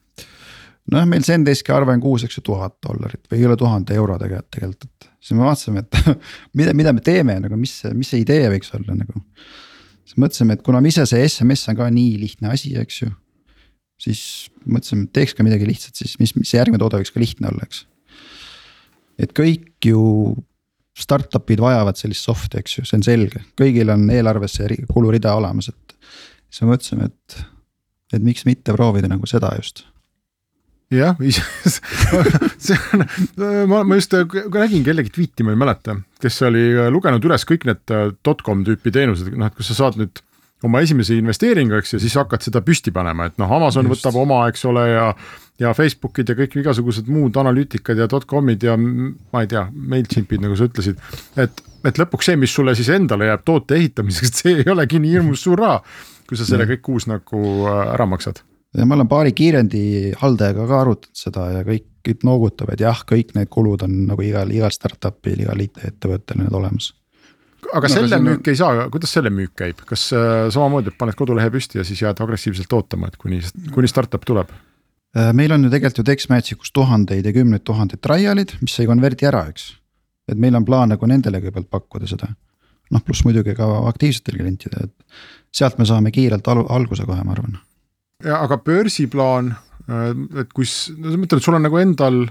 nojah, 0.94 1.10
meil 1.10 1.26
Zendeski 1.26 1.74
arve 1.74 1.98
on 1.98 2.04
kuus, 2.04 2.28
eks 2.28 2.38
ju, 2.38 2.46
tuhat 2.46 2.78
dollarit 2.86 3.26
või 3.32 3.42
üle 3.48 3.58
tuhande 3.58 3.98
euro 3.98 4.20
tegelikult, 4.22 4.52
tegelikult, 4.54 4.92
et 4.94 5.10
siis 5.26 5.40
me 5.40 5.48
vaatasime, 5.48 5.82
et 5.82 6.02
mida, 6.62 6.78
mida 6.78 6.94
me 6.94 7.06
teeme 7.06 7.40
nagu, 7.42 7.58
mis, 7.58 7.80
mis 7.98 8.14
see 8.14 8.22
idee 8.22 8.46
võiks 8.54 8.70
olla 8.78 9.00
nagu. 9.02 9.26
siis 10.06 10.22
mõtlesime, 10.22 10.60
et 10.60 10.66
kuna 10.66 10.86
ise 10.86 11.10
see 11.10 11.26
SMS 11.26 11.66
on 11.74 11.82
ka 11.82 11.90
nii 11.90 12.20
lihtne 12.22 12.54
asi, 12.54 12.78
eks 12.78 13.02
ju 13.02 13.10
siis 14.02 14.22
mõtlesime, 14.66 15.08
et 15.08 15.16
teeks 15.16 15.36
ka 15.38 15.46
midagi 15.46 15.68
lihtsat, 15.70 15.96
siis 15.98 16.18
mis, 16.20 16.36
mis 16.36 16.50
see 16.52 16.60
järgmine 16.60 16.82
toode 16.82 17.00
võiks 17.00 17.14
ka 17.16 17.22
lihtne 17.22 17.52
olla, 17.52 17.68
eks. 17.68 17.86
et 19.22 19.34
kõik 19.38 19.90
ju 19.90 20.04
startup'id 20.96 21.60
vajavad 21.64 22.00
sellist 22.00 22.28
soft'i, 22.28 22.62
eks 22.62 22.78
ju, 22.80 22.86
see 22.88 23.00
on 23.00 23.08
selge, 23.08 23.42
kõigil 23.60 23.92
on 23.92 24.08
eelarves 24.14 24.60
see 24.60 24.80
kulurida 24.92 25.36
olemas, 25.40 25.72
et. 25.72 25.98
siis 26.50 26.64
me 26.64 26.74
mõtlesime, 26.74 27.12
et, 27.12 27.42
et 28.16 28.24
miks 28.24 28.48
mitte 28.48 28.76
proovida 28.76 29.12
nagu 29.12 29.28
seda 29.30 29.52
just 29.60 29.86
jah, 30.94 31.18
see 32.66 32.78
on, 32.94 33.06
ma, 33.70 33.82
ma 33.88 33.98
just 33.98 34.14
nägin 34.14 34.86
kellegi 34.86 35.12
tweet'i, 35.14 35.46
ma 35.46 35.56
ei 35.56 35.60
mäleta, 35.60 35.98
kes 36.22 36.40
oli 36.48 36.68
lugenud 36.94 37.26
üles 37.26 37.48
kõik 37.48 37.66
need 37.70 37.96
dotcom 38.26 38.64
tüüpi 38.68 38.94
teenused, 38.94 39.32
noh, 39.34 39.50
et 39.50 39.58
kus 39.58 39.72
sa 39.72 39.80
saad 39.82 40.00
nüüd 40.00 40.22
oma 40.66 40.82
esimese 40.84 41.18
investeeringu, 41.20 41.78
eks 41.80 41.96
ju, 41.96 42.02
siis 42.04 42.16
hakkad 42.20 42.46
seda 42.46 42.62
püsti 42.66 42.94
panema, 42.96 43.30
et 43.30 43.38
noh, 43.42 43.52
Amazon 43.58 43.88
Just. 43.88 44.02
võtab 44.02 44.18
oma, 44.24 44.42
eks 44.52 44.66
ole, 44.70 44.86
ja. 44.92 45.06
ja 45.62 45.74
Facebookid 45.78 46.32
ja 46.32 46.38
kõik 46.38 46.58
igasugused 46.62 47.12
muud 47.12 47.38
analüütikad 47.42 48.02
ja 48.02 48.10
dotcom'id 48.12 48.66
ja 48.66 48.76
ma 48.80 49.44
ei 49.44 49.52
tea, 49.52 49.68
MailChimpid, 49.94 50.44
nagu 50.44 50.58
sa 50.58 50.70
ütlesid. 50.70 51.00
et, 51.42 51.64
et 51.86 52.02
lõpuks 52.02 52.32
see, 52.32 52.40
mis 52.42 52.54
sulle 52.54 52.76
siis 52.78 52.92
endale 52.96 53.30
jääb 53.32 53.46
toote 53.48 53.80
ehitamiseks, 53.80 54.36
see 54.42 54.60
ei 54.64 54.74
olegi 54.74 55.02
nii 55.02 55.16
hirmus 55.18 55.46
suur 55.46 55.62
raha. 55.64 55.80
kui 56.26 56.38
sa 56.40 56.48
selle 56.48 56.66
kõik 56.66 56.82
kuus 56.82 57.06
nagu 57.06 57.40
äh, 57.70 57.82
ära 57.94 58.10
maksad. 58.10 58.42
ja 58.76 58.86
ma 58.86 58.98
olen 58.98 59.10
paari 59.12 59.36
kiirendi 59.38 60.14
haldajaga 60.20 60.68
ka 60.68 60.82
arutanud 60.82 61.24
seda 61.26 61.50
ja 61.54 61.64
kõik, 61.68 61.88
kõik 62.06 62.26
noogutavad, 62.26 62.82
jah, 62.82 63.06
kõik 63.08 63.34
need 63.38 63.50
kulud 63.54 63.86
on 63.86 64.06
nagu 64.10 64.26
igal, 64.26 64.52
igal 64.52 64.74
startup'il, 64.74 65.46
igal 65.46 65.62
IT-ettevõttel 65.68 66.42
need 66.42 66.54
olemas 66.54 66.94
aga 67.74 67.90
no, 67.90 67.94
selle 67.94 68.20
müük 68.22 68.42
on... 68.44 68.52
ei 68.52 68.60
saa, 68.60 68.86
kuidas 68.94 69.14
selle 69.16 69.32
müük 69.34 69.54
käib, 69.58 69.82
kas 69.90 70.08
äh, 70.16 70.46
samamoodi, 70.54 70.92
et 70.94 71.00
paned 71.00 71.18
kodulehe 71.18 71.52
püsti 71.54 71.80
ja 71.80 71.86
siis 71.88 72.02
jääd 72.04 72.22
agressiivselt 72.24 72.72
ootama, 72.78 73.10
et 73.12 73.18
kuni, 73.22 73.42
kuni 73.76 73.90
startup 73.92 74.26
tuleb? 74.28 74.52
Äh, 75.16 75.32
meil 75.38 75.54
on 75.56 75.64
ju 75.64 75.72
tegelikult 75.74 76.02
ju 76.02 76.08
Dexmatchicus 76.10 76.74
tuhandeid 76.76 77.26
ja 77.26 77.34
kümneid 77.36 77.64
tuhandeid 77.68 78.02
trial'id, 78.04 78.56
mis 78.62 78.76
ei 78.82 78.90
konverdi 78.90 79.30
ära, 79.30 79.46
eks. 79.52 79.70
et 80.32 80.42
meil 80.42 80.58
on 80.58 80.66
plaan 80.68 80.92
nagu 80.92 81.08
nendele 81.08 81.40
kõigepealt 81.44 81.72
pakkuda 81.72 82.10
seda. 82.10 82.34
noh, 82.94 83.02
pluss 83.02 83.26
muidugi 83.26 83.56
ka 83.58 83.66
aktiivsetele 83.90 84.44
klientidele, 84.44 84.90
et 84.90 85.22
sealt 85.56 85.80
me 85.80 85.88
saame 85.90 86.12
kiirelt 86.14 86.48
al 86.52 86.66
alguse 86.70 87.06
kohe, 87.08 87.24
ma 87.24 87.34
arvan. 87.34 87.58
aga 88.42 88.58
börsiplaan, 88.58 89.54
äh, 89.90 90.10
et 90.42 90.54
kui, 90.54 90.68
no 90.98 91.14
sa 91.14 91.22
mõtled, 91.22 91.40
et 91.40 91.48
sul 91.48 91.58
on 91.58 91.66
nagu 91.66 91.80
endal 91.82 92.26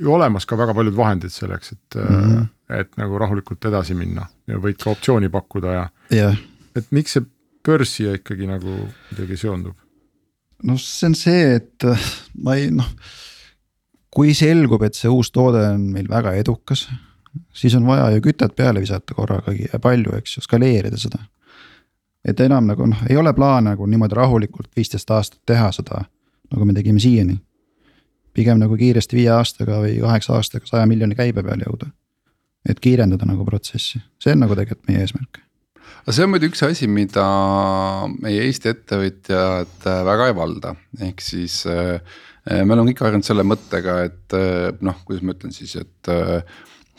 ju 0.00 0.12
olemas 0.12 0.46
ka 0.46 0.56
väga 0.58 0.74
paljud 0.74 0.96
vahendid 0.96 1.32
selleks, 1.32 1.72
et 1.72 1.94
mm, 1.94 2.22
-hmm. 2.22 2.46
et 2.80 2.96
nagu 2.96 3.18
rahulikult 3.18 3.64
edasi 3.64 3.94
minna 3.94 4.26
ja 4.46 4.58
võid 4.58 4.80
ka 4.82 4.90
optsiooni 4.90 5.28
pakkuda 5.28 5.72
ja 5.72 5.88
yeah.. 6.12 6.36
et 6.76 6.90
miks 6.90 7.12
see 7.12 7.26
börsiga 7.64 8.14
ikkagi 8.18 8.46
nagu 8.46 8.88
kuidagi 9.08 9.36
seondub? 9.36 9.76
noh, 10.62 10.80
see 10.80 11.06
on 11.06 11.14
see, 11.14 11.54
et 11.56 11.84
äh, 11.84 12.10
ma 12.42 12.56
ei 12.56 12.70
noh, 12.70 12.88
kui 14.14 14.34
selgub, 14.34 14.82
et 14.82 14.94
see 14.94 15.10
uus 15.10 15.30
toode 15.34 15.60
on 15.74 15.88
meil 15.92 16.08
väga 16.08 16.32
edukas, 16.40 16.86
siis 17.52 17.74
on 17.74 17.86
vaja 17.86 18.10
ju 18.14 18.22
kütet 18.24 18.54
peale 18.56 18.80
visata 18.80 19.14
korraga 19.14 19.52
ja 19.52 19.78
palju, 19.82 20.14
eks 20.16 20.36
ju, 20.36 20.44
skaleerida 20.44 20.96
seda. 20.96 21.18
et 22.24 22.40
enam 22.40 22.66
nagu 22.66 22.86
noh, 22.86 23.02
ei 23.10 23.16
ole 23.16 23.34
plaan 23.34 23.64
nagu 23.68 23.86
niimoodi 23.86 24.14
rahulikult 24.14 24.70
viisteist 24.76 25.10
aastat 25.10 25.40
teha 25.46 25.72
seda, 25.72 26.04
nagu 26.52 26.64
me 26.64 26.72
tegime 26.72 27.00
siiani 27.00 27.36
pigem 28.34 28.60
nagu 28.60 28.76
kiiresti 28.78 29.18
viie 29.18 29.30
aastaga 29.34 29.80
või 29.84 29.96
kaheksa 30.02 30.34
aastaga 30.38 30.68
saja 30.68 30.88
miljoni 30.90 31.16
käibe 31.18 31.44
peale 31.46 31.66
jõuda. 31.68 31.90
et 32.68 32.78
kiirendada 32.80 33.26
nagu 33.28 33.44
protsessi, 33.44 34.00
see 34.22 34.32
on 34.32 34.40
nagu 34.40 34.54
tegelikult 34.56 34.88
meie 34.88 35.02
eesmärk. 35.04 35.40
aga 36.02 36.16
see 36.16 36.26
on 36.26 36.32
muidu 36.32 36.50
üks 36.50 36.62
asi, 36.66 36.88
mida 36.88 37.24
meie 38.18 38.46
Eesti 38.48 38.72
ettevõtjad 38.72 39.88
väga 40.10 40.28
ei 40.30 40.36
valda, 40.36 40.74
ehk 41.08 41.24
siis 41.24 41.62
äh, 41.70 41.98
me 42.50 42.76
oleme 42.76 42.92
kõik 42.92 43.04
harjunud 43.06 43.26
selle 43.26 43.46
mõttega, 43.46 43.98
et 44.08 44.38
äh, 44.38 44.70
noh, 44.84 45.02
kuidas 45.04 45.24
ma 45.24 45.36
ütlen 45.36 45.54
siis, 45.54 45.76
et 45.80 46.12
äh, 46.12 46.40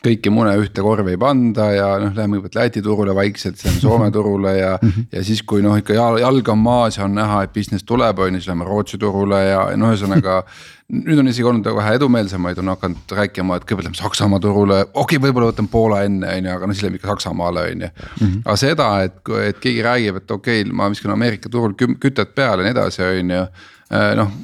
kõiki 0.06 0.32
mune 0.34 0.54
ühte 0.60 0.84
korvi 0.86 1.16
ei 1.16 1.20
panda 1.20 1.70
ja 1.74 1.88
noh, 2.02 2.14
läheme 2.16 2.38
kõigepealt 2.38 2.58
Läti 2.60 2.84
turule 2.86 3.16
vaikselt, 3.18 3.58
siis 3.58 3.70
lähme 3.70 3.82
Soome 3.84 4.12
turule 4.14 4.54
ja 4.58 4.76
mhm. 4.82 5.10
ja 5.14 5.24
siis, 5.26 5.42
kui 5.48 5.64
noh, 5.66 5.76
ikka 5.80 5.96
jalg 5.98 6.50
on 6.52 6.62
maas 6.62 7.00
ja 7.00 7.06
on 7.08 7.16
näha, 7.18 7.44
et 7.46 7.54
business 7.56 7.86
tuleb, 7.88 8.20
on 8.22 8.36
ju, 8.36 8.42
siis 8.42 8.52
lähme 8.52 8.68
Rootsi 8.68 9.00
turule 9.02 9.42
ja 9.50 9.68
noh, 9.78 9.94
ühesõnaga. 9.94 10.42
nüüd 10.86 11.18
on 11.18 11.26
isegi 11.32 11.48
olnud 11.50 11.66
vähe 11.74 11.96
edumeelsemaid, 11.98 12.60
on 12.62 12.68
hakanud 12.76 13.14
rääkima, 13.18 13.56
et 13.58 13.64
kõigepealt 13.66 13.88
lähme 13.88 13.98
Saksamaa 13.98 14.40
turule, 14.44 14.84
okei 14.86 15.18
okay,, 15.18 15.22
võib-olla 15.24 15.48
võtan 15.50 15.70
Poola 15.72 16.04
enne, 16.06 16.30
on 16.30 16.50
ju, 16.50 16.58
aga 16.60 16.70
noh, 16.70 16.78
siis 16.78 16.86
lähme 16.86 17.00
ikka 17.00 17.10
Saksamaale, 17.10 17.64
on 17.72 17.88
ju. 17.88 17.90
Mhm. 18.20 18.36
aga 18.44 18.58
seda, 18.62 18.90
et, 19.08 19.18
et 19.48 19.64
keegi 19.64 19.82
räägib, 19.86 20.20
et 20.22 20.36
okei 20.38 20.62
okay,, 20.62 20.76
ma 20.78 20.92
viskan 20.94 21.16
Ameerika 21.16 21.50
turul 21.50 21.74
kütet 21.74 22.36
peale 22.38 22.62
ja 22.62 22.70
nii 22.70 22.78
edasi, 22.78 23.02
on 23.08 23.34
ju 23.34 23.42
eh, 23.42 24.14
noh 24.22 24.38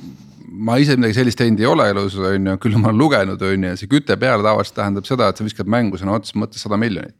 ma 0.62 0.78
ise 0.82 0.98
midagi 1.00 1.18
sellist 1.20 1.40
teinud 1.42 1.62
ei 1.62 1.70
ole 1.70 1.90
elus, 1.94 2.16
on 2.20 2.54
ju, 2.54 2.56
küll 2.62 2.78
ma 2.78 2.92
olen 2.92 3.02
lugenud, 3.02 3.44
on 3.48 3.68
ju, 3.70 3.74
see 3.80 3.92
küte 3.92 4.18
peale 4.22 4.46
tavaliselt 4.46 4.78
tähendab 4.78 5.10
seda, 5.10 5.32
et 5.32 5.40
sa 5.40 5.48
viskad 5.48 5.70
mängu 5.70 6.00
sõna 6.00 6.18
otseses 6.18 6.38
mõttes 6.40 6.64
sada 6.66 6.80
miljonit. 6.82 7.18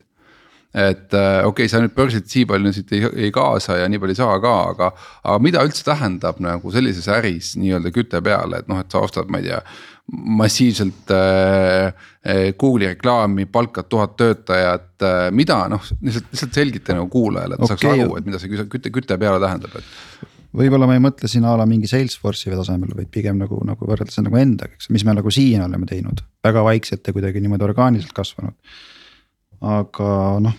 et 0.72 1.12
okei 1.12 1.48
okay,, 1.50 1.68
sa 1.68 1.82
nüüd 1.84 1.92
börsilt 1.92 2.30
nii 2.32 2.46
palju 2.48 2.70
siit 2.72 2.92
ei, 2.96 3.02
ei 3.26 3.32
kaasa 3.36 3.76
ja 3.82 3.90
nii 3.92 4.00
palju 4.00 4.14
ei 4.16 4.20
saa 4.22 4.38
ka, 4.40 4.54
aga, 4.70 4.88
aga 5.26 5.40
mida 5.44 5.64
üldse 5.68 5.84
tähendab 5.84 6.40
nagu 6.40 6.72
sellises 6.72 7.10
äris 7.12 7.58
nii-öelda 7.60 7.92
küte 7.92 8.22
peale, 8.24 8.62
et 8.62 8.70
noh, 8.72 8.80
et 8.80 8.94
sa 8.94 9.02
ostad, 9.04 9.28
ma 9.28 9.42
ei 9.42 9.50
tea 9.50 9.60
massiivselt 10.12 11.12
äh, 11.12 11.88
äh, 12.24 12.54
Google'i 12.60 12.88
reklaami, 12.88 13.46
palkad 13.46 13.88
tuhat 13.90 14.16
töötajat 14.20 15.04
äh,, 15.04 15.28
mida 15.32 15.64
noh, 15.72 15.84
lihtsalt, 16.02 16.32
lihtsalt 16.32 16.58
selgita 16.58 16.96
nagu 16.98 17.08
kuulajale, 17.12 17.56
et 17.56 17.64
okay. 17.64 17.76
saaks 17.76 17.88
aru, 17.92 18.18
et 18.20 18.28
mida 18.28 18.40
see 18.42 18.64
küte, 18.72 18.92
küte 18.92 19.18
peale 19.22 19.40
tähendab, 19.44 19.76
et. 19.80 20.30
Võib-olla 20.58 20.88
ma 20.90 20.98
ei 20.98 21.04
mõtle 21.04 21.30
siin 21.32 21.46
a 21.48 21.54
la 21.60 21.66
mingi 21.70 21.90
Salesforce'i 21.90 22.54
tasemel, 22.54 22.94
vaid 22.98 23.10
pigem 23.14 23.40
nagu, 23.40 23.60
nagu 23.68 23.88
võrreldes 23.88 24.20
nagu 24.24 24.40
endaga, 24.40 24.76
eks, 24.76 24.90
mis 24.94 25.06
me 25.08 25.16
nagu 25.18 25.32
siiani 25.32 25.66
oleme 25.68 25.88
teinud, 25.90 26.24
väga 26.44 26.64
vaikselt 26.68 27.08
ja 27.08 27.16
kuidagi 27.16 27.44
niimoodi 27.44 27.68
orgaaniliselt 27.70 28.16
kasvanud. 28.18 28.56
aga 29.62 30.08
noh, 30.42 30.56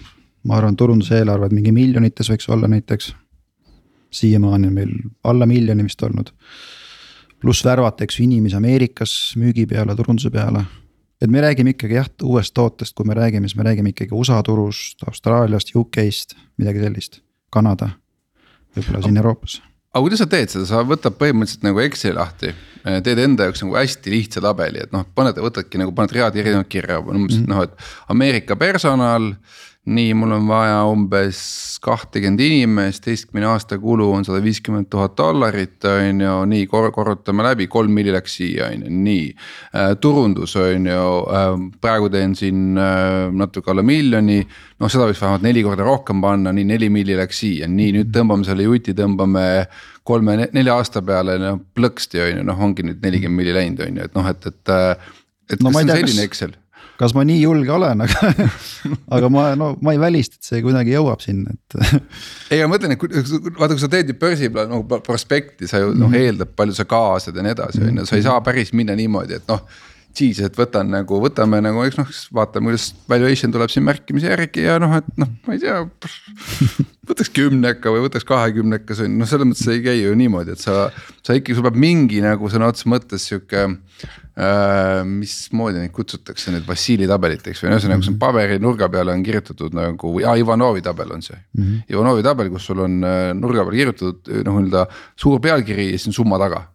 ma 0.49 0.59
arvan, 0.59 0.77
turunduseelarved 0.79 1.55
mingi 1.55 1.73
miljonites 1.75 2.31
võiks 2.31 2.49
olla 2.49 2.69
näiteks. 2.71 3.15
siiamaani 4.13 4.67
on 4.69 4.75
meil 4.75 4.93
alla 5.25 5.47
miljoni 5.47 5.83
vist 5.83 6.03
olnud 6.03 6.33
pluss 7.43 7.65
värvata, 7.65 8.05
eks 8.05 8.21
ju, 8.21 8.25
inimesi 8.25 8.57
Ameerikas 8.57 9.35
müügi 9.37 9.67
peale, 9.67 9.97
turunduse 9.97 10.31
peale. 10.31 10.65
et 11.23 11.31
me 11.31 11.41
räägime 11.41 11.71
ikkagi 11.71 11.95
jah, 11.95 12.09
uuest 12.23 12.55
tootest, 12.55 12.95
kui 12.95 13.07
me 13.07 13.15
räägime, 13.15 13.49
siis 13.49 13.57
me 13.57 13.63
räägime 13.63 13.93
ikkagi 13.93 14.15
USA 14.15 14.43
turust, 14.43 15.03
Austraaliast, 15.07 15.75
UK-st, 15.77 16.35
midagi 16.59 16.83
sellist, 16.83 17.21
Kanada, 17.51 17.91
võib-olla 18.75 19.03
siin 19.03 19.21
Euroopas 19.23 19.61
aga 19.93 20.03
kuidas 20.05 20.23
sa 20.23 20.29
teed 20.33 20.53
seda, 20.53 20.67
sa 20.69 20.85
võtad 20.89 21.17
põhimõtteliselt 21.21 21.67
nagu 21.67 21.83
Exceli 21.85 22.17
lahti, 22.17 22.53
teed 22.83 23.19
enda 23.21 23.49
jaoks 23.49 23.63
nagu 23.65 23.77
hästi 23.77 24.15
lihtsa 24.15 24.43
tabeli, 24.45 24.87
et 24.87 24.95
noh, 24.95 25.05
paned, 25.15 25.37
võtadki 25.45 25.81
nagu 25.81 25.93
paned 25.97 26.15
read 26.17 26.39
erinevad 26.41 26.71
kirja, 26.73 26.99
umbes 27.03 27.37
mm 27.37 27.45
-hmm. 27.45 27.51
noh, 27.53 27.63
et 27.69 28.13
Ameerika 28.15 28.57
personal 28.57 29.35
nii, 29.83 30.13
mul 30.15 30.31
on 30.37 30.45
vaja 30.47 30.83
umbes 30.87 31.39
kahtekümmend 31.83 32.41
inimest, 32.45 33.03
keskmine 33.03 33.49
aastakulu 33.51 34.13
on 34.15 34.23
sada 34.23 34.39
viiskümmend 34.45 34.87
tuhat 34.93 35.17
dollarit, 35.19 35.83
on 35.91 36.23
ju, 36.23 36.35
nii 36.53 36.69
kor 36.71 36.87
korrutame 36.95 37.43
läbi, 37.49 37.67
kolm 37.71 37.91
milli 37.91 38.15
läks 38.15 38.37
siia, 38.39 38.69
on 38.71 38.85
ju, 38.87 38.93
nii 39.09 39.25
äh,. 39.33 39.97
turundus 39.99 40.55
on 40.61 40.87
ju 40.87 41.09
äh,, 41.35 41.49
praegu 41.83 42.13
teen 42.15 42.37
siin 42.39 42.79
äh, 42.79 43.27
natuke 43.35 43.75
alla 43.75 43.83
miljoni, 43.83 44.39
noh, 44.79 44.93
seda 44.93 45.11
võiks 45.11 45.25
vähemalt 45.25 45.49
neli 45.49 45.67
korda 45.67 45.89
rohkem 45.89 46.23
panna, 46.23 46.55
nii 46.55 46.69
neli 46.71 46.93
milli 47.01 47.19
läks 47.19 47.43
siia, 47.43 47.67
nii 47.67 47.91
nüüd 47.99 48.15
tõmbame 48.15 48.47
selle 48.47 48.71
juti, 48.71 48.95
tõmbame 48.95 49.47
kolme, 50.07 50.39
nelja 50.55 50.79
aasta 50.79 51.03
peale, 51.03 51.41
no 51.43 51.57
plõksti 51.75 52.23
on 52.23 52.37
ju, 52.39 52.49
noh, 52.53 52.67
ongi 52.71 52.87
nüüd 52.87 53.03
nelikümmend 53.03 53.43
milli 53.43 53.59
läinud, 53.59 53.83
on 53.83 53.99
ju, 53.99 54.11
et 54.11 54.19
noh, 54.21 54.31
et, 54.31 54.47
et. 54.47 54.77
et 55.51 55.59
no, 55.59 55.75
kas 55.75 55.83
see 55.83 55.91
on 55.91 55.97
selline 55.99 56.31
Excel? 56.31 56.59
Kas 57.01 57.15
ma 57.17 57.25
nii 57.27 57.41
julge 57.43 57.73
olen, 57.75 58.05
aga 58.05 58.33
aga 59.17 59.31
ma 59.33 59.45
no 59.59 59.73
ma 59.83 59.95
ei 59.95 60.01
välista, 60.03 60.39
et 60.39 60.51
see 60.51 60.65
kuidagi 60.65 60.95
jõuab 60.95 61.23
sinna, 61.25 61.55
et. 61.55 62.03
ei, 62.53 62.63
ma 62.63 62.73
mõtlen, 62.75 62.97
et 62.97 63.07
vaata, 63.59 63.73
kui 63.75 63.83
sa 63.83 63.91
teed 63.93 64.13
ju 64.13 64.19
börsiplaani 64.21 64.75
nagu 64.75 65.01
prospekti, 65.07 65.71
sa 65.71 65.83
ju 65.83 65.93
noh 65.93 66.09
mm 66.09 66.13
-hmm. 66.13 66.27
eeldab, 66.27 66.53
palju 66.57 66.77
sa 66.77 66.89
kaasad 66.89 67.37
ja 67.37 67.47
nii 67.47 67.57
edasi, 67.57 67.83
on 67.89 68.03
ju, 68.03 68.07
sa 68.07 68.17
ei 68.17 68.27
saa 68.29 68.41
päris 68.41 68.73
minna 68.73 68.97
niimoodi, 68.99 69.41
et 69.41 69.49
noh 69.49 69.65
siis, 70.17 70.41
et 70.45 70.57
võtan 70.59 70.91
nagu, 70.93 71.21
võtame 71.23 71.61
nagu, 71.65 71.83
eks 71.87 71.99
noh, 72.01 72.11
vaatame, 72.37 72.71
kuidas 72.71 72.91
valuation 73.11 73.53
tuleb 73.55 73.73
siin 73.73 73.87
märkimise 73.87 74.33
järgi 74.33 74.67
ja 74.67 74.79
noh, 74.83 74.95
et 75.01 75.09
noh, 75.21 75.31
ma 75.47 75.57
ei 75.57 75.63
tea. 75.63 75.81
võtaks 77.09 77.33
kümneka 77.35 77.91
või 77.91 78.05
võtaks 78.05 78.27
kahekümneka, 78.27 78.95
see 78.95 79.09
on 79.09 79.17
noh, 79.19 79.29
selles 79.29 79.49
mõttes 79.49 79.71
ei 79.73 79.81
käi 79.83 80.03
ju 80.05 80.13
niimoodi, 80.19 80.55
et 80.55 80.63
sa, 80.63 80.87
sa 81.25 81.35
ikkagi, 81.35 81.57
sul 81.59 81.67
peab 81.67 81.79
mingi 81.83 82.21
nagu 82.23 82.51
sõna 82.53 82.69
otseses 82.71 82.91
mõttes 82.93 83.27
sihuke 83.27 83.65
äh,. 83.67 85.01
mismoodi 85.09 85.83
neid 85.83 85.93
kutsutakse 85.97 86.55
nüüd 86.55 86.69
Vassili 86.69 87.09
tabeliteks 87.11 87.65
või 87.65 87.73
ühesõnaga, 87.73 88.05
kus 88.05 88.13
on 88.13 88.21
paberi 88.23 88.61
nurga 88.63 88.89
peale 88.93 89.17
on 89.17 89.25
kirjutatud 89.27 89.75
nagu, 89.77 90.15
aa 90.23 90.37
Ivanovi 90.41 90.85
tabel 90.85 91.17
on 91.17 91.27
see 91.27 91.37
mm. 91.37 91.65
-hmm. 91.65 91.83
Ivanovi 91.93 92.25
tabel, 92.27 92.53
kus 92.55 92.69
sul 92.71 92.85
on 92.87 93.01
äh, 93.05 93.33
nurga 93.37 93.67
peal 93.67 93.81
kirjutatud 93.83 94.47
noh, 94.47 94.61
nii-öelda 94.61 94.87
suur 95.17 95.43
pealkiri 95.43 95.91
ja 95.91 95.99
siis 95.99 96.13
on 96.13 96.21
summa 96.23 96.39
taga 96.41 96.69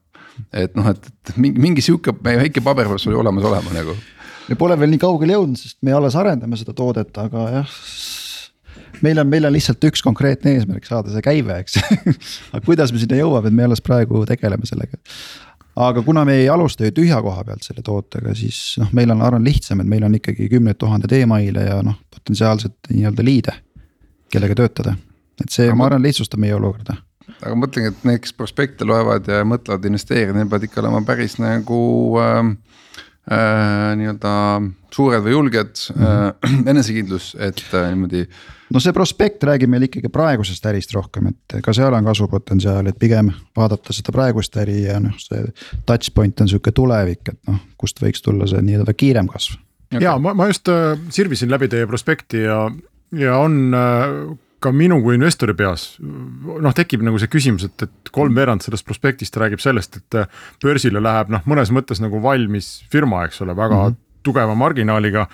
et 0.53 0.75
noh, 0.77 0.89
et, 0.91 1.09
et 1.29 1.39
mingi, 1.39 1.61
mingi 1.61 1.83
sihuke 1.85 2.13
väike 2.23 2.63
paber 2.65 2.89
peab 2.89 3.01
sul 3.01 3.15
ju 3.15 3.23
olemas 3.23 3.47
olema 3.47 3.73
nagu. 3.75 3.95
me 4.47 4.59
pole 4.59 4.77
veel 4.79 4.93
nii 4.93 5.01
kaugele 5.01 5.37
jõudnud, 5.37 5.59
sest 5.59 5.79
me 5.85 5.95
alles 5.95 6.15
arendame 6.19 6.59
seda 6.59 6.75
toodet, 6.77 7.11
aga 7.21 7.47
jah. 7.57 7.73
meil 9.05 9.19
on, 9.23 9.27
meil 9.31 9.49
on 9.49 9.55
lihtsalt 9.55 9.83
üks 9.89 10.03
konkreetne 10.05 10.55
eesmärk 10.57 10.87
saada 10.87 11.13
see 11.13 11.25
käive, 11.25 11.59
eks 11.63 11.79
aga 12.53 12.63
kuidas 12.65 12.93
me 12.93 13.01
sinna 13.03 13.19
jõuame, 13.21 13.51
et 13.51 13.59
me 13.59 13.67
alles 13.67 13.83
praegu 13.83 14.23
tegeleme 14.29 14.69
sellega 14.69 15.01
aga 15.87 16.01
kuna 16.05 16.25
me 16.25 16.39
ei 16.41 16.49
alusta 16.49 16.87
ju 16.87 16.95
tühja 17.01 17.19
koha 17.21 17.43
pealt 17.45 17.65
selle 17.65 17.83
tootega, 17.85 18.33
siis 18.37 18.77
noh, 18.81 18.93
meil 18.97 19.13
on, 19.13 19.21
arvan 19.25 19.45
lihtsam, 19.45 19.81
et 19.83 19.89
meil 19.89 20.05
on 20.07 20.15
ikkagi 20.17 20.49
kümneid 20.49 20.79
tuhandeid 20.81 21.13
email'e 21.21 21.67
ja 21.69 21.81
noh, 21.85 21.99
potentsiaalselt 22.13 22.89
nii-öelda 22.93 23.25
liide, 23.25 23.53
kellega 24.33 24.57
töötada. 24.57 24.95
et 25.37 25.53
see, 25.53 25.69
ma 25.77 25.85
arvan, 25.85 26.01
lihtsustab 26.01 26.41
meie 26.41 26.55
olukorda 26.57 26.97
aga 27.41 27.53
ma 27.53 27.65
mõtlengi, 27.65 27.91
et 27.93 28.07
need, 28.07 28.21
kes 28.23 28.35
prospekte 28.37 28.87
loevad 28.87 29.27
ja 29.29 29.43
mõtlevad 29.47 29.85
investeerida, 29.89 30.35
neil 30.35 30.47
peavad 30.49 30.67
ikka 30.67 30.81
olema 30.83 31.01
päris 31.07 31.37
nagu 31.41 31.81
äh, 32.21 32.53
äh, 33.31 33.95
nii-öelda 33.99 34.33
suured 34.93 35.23
või 35.25 35.33
julged 35.35 35.81
mm 35.95 36.03
-hmm. 36.03 36.63
äh, 36.63 36.67
enesekindlus, 36.71 37.35
et 37.39 37.63
äh, 37.73 37.89
niimoodi. 37.89 38.27
no 38.73 38.79
see 38.79 38.93
prospekt 38.93 39.43
räägib 39.43 39.69
meil 39.69 39.87
ikkagi 39.87 40.09
praegusest 40.09 40.65
ärist 40.65 40.93
rohkem, 40.93 41.27
et 41.27 41.61
ka 41.63 41.73
seal 41.73 41.93
on 41.93 42.05
kasvupotentsiaal, 42.05 42.87
et 42.87 42.99
pigem 42.99 43.31
vaadata 43.55 43.93
seda 43.93 44.11
praegust 44.11 44.57
äri 44.57 44.83
ja 44.83 44.99
noh, 44.99 45.15
see 45.19 45.43
touch 45.85 46.13
point 46.13 46.41
on 46.41 46.47
sihuke 46.47 46.71
tulevik, 46.71 47.29
et 47.29 47.39
noh, 47.47 47.59
kust 47.77 48.01
võiks 48.01 48.23
tulla 48.23 48.47
see 48.47 48.61
nii-öelda 48.61 48.93
kiirem 48.93 49.27
kasv. 49.27 49.59
ja 49.99 50.17
ma, 50.19 50.33
ma 50.33 50.47
just 50.47 50.67
äh, 50.67 50.97
sirvisin 51.09 51.51
läbi 51.51 51.67
teie 51.67 51.87
prospekti 51.87 52.43
ja, 52.47 52.71
ja 53.11 53.37
on 53.37 53.73
äh, 53.73 54.37
ka 54.59 54.71
minu 54.73 54.97
kui 55.03 55.17
investori 55.17 55.53
peas 55.57 55.89
noh, 56.01 56.73
tekib 56.73 57.03
nagu 57.05 57.19
see 57.21 57.29
küsimus, 57.31 57.67
et, 57.67 57.85
et 57.85 58.11
kolmveerand 58.13 58.65
sellest 58.65 58.87
prospektist 58.87 59.37
räägib 59.37 59.61
sellest, 59.63 60.01
et 60.01 60.19
börsile 60.63 61.03
läheb 61.03 61.31
noh, 61.33 61.45
mõnes 61.49 61.71
mõttes 61.73 62.01
nagu 62.03 62.21
valmis 62.23 62.77
firma, 62.91 63.25
eks 63.27 63.41
ole, 63.45 63.57
väga 63.57 63.75
mm 63.75 63.87
-hmm 63.87 64.03
tugeva 64.27 64.55
marginaaliga. 64.55 65.27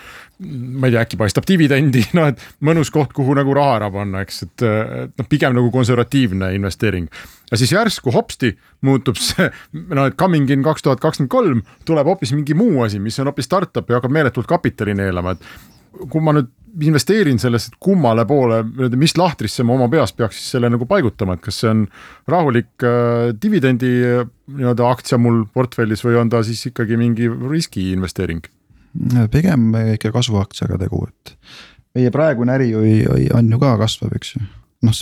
ma 0.44 0.90
ei 0.90 0.92
tea, 0.92 1.02
äkki 1.06 1.18
paistab 1.18 1.46
dividendi, 1.48 2.02
noh 2.18 2.28
et 2.34 2.42
mõnus 2.68 2.92
koht, 2.92 3.14
kuhu 3.16 3.36
nagu 3.38 3.54
raha 3.56 3.78
ära 3.78 3.90
panna, 3.94 4.24
eks, 4.26 4.42
et, 4.44 4.64
et 4.66 5.22
noh, 5.22 5.28
pigem 5.30 5.56
nagu 5.56 5.70
konservatiivne 5.72 6.52
investeering. 6.58 7.08
ja 7.52 7.60
siis 7.60 7.72
järsku 7.72 8.12
hopsti 8.12 8.52
muutub 8.82 9.20
see, 9.22 9.48
noh 9.94 10.10
et 10.10 10.18
coming 10.20 10.50
in 10.52 10.66
kaks 10.66 10.84
tuhat 10.84 11.04
kakskümmend 11.04 11.32
kolm 11.32 11.62
tuleb 11.88 12.10
hoopis 12.12 12.34
mingi 12.36 12.58
muu 12.58 12.84
asi, 12.84 13.00
mis 13.00 13.20
on 13.22 13.32
hoopis 13.32 13.48
startup 13.48 13.90
ja 13.90 14.02
hakkab 14.02 14.12
meeletult 14.12 14.50
kapitali 14.50 14.98
neelama, 14.98 15.38
et 15.38 15.73
kui 16.10 16.22
ma 16.24 16.34
nüüd 16.36 16.52
investeerin 16.82 17.38
sellesse, 17.42 17.70
et 17.70 17.82
kummale 17.84 18.26
poole, 18.26 18.64
mis 18.98 19.14
lahtrisse 19.18 19.66
ma 19.66 19.76
oma 19.76 19.88
peas 19.92 20.14
peaks 20.18 20.40
siis 20.40 20.56
selle 20.56 20.72
nagu 20.74 20.88
paigutama, 20.90 21.36
et 21.38 21.44
kas 21.44 21.60
see 21.62 21.70
on 21.70 21.84
rahulik 22.30 22.86
äh, 22.88 23.30
dividendi 23.38 23.92
äh, 24.08 24.24
nii-öelda 24.58 24.88
aktsia 24.90 25.20
mul 25.22 25.44
portfellis 25.54 26.02
või 26.06 26.18
on 26.22 26.34
ta 26.34 26.42
siis 26.46 26.66
ikkagi 26.72 26.98
mingi 27.00 27.30
riskiinvesteering? 27.30 28.50
pigem 29.34 29.72
ikka 29.96 30.12
kasvuaktsiaga 30.14 30.78
tegu, 30.84 31.00
et 31.10 31.32
meie 31.98 32.12
praegune 32.14 32.54
äri 32.54 32.68
ju 32.70 32.84
on 33.34 33.48
ju 33.50 33.58
ka 33.62 33.72
kasvav, 33.82 34.12
eks 34.18 34.36
ju 34.36 34.44
noh, 34.86 35.00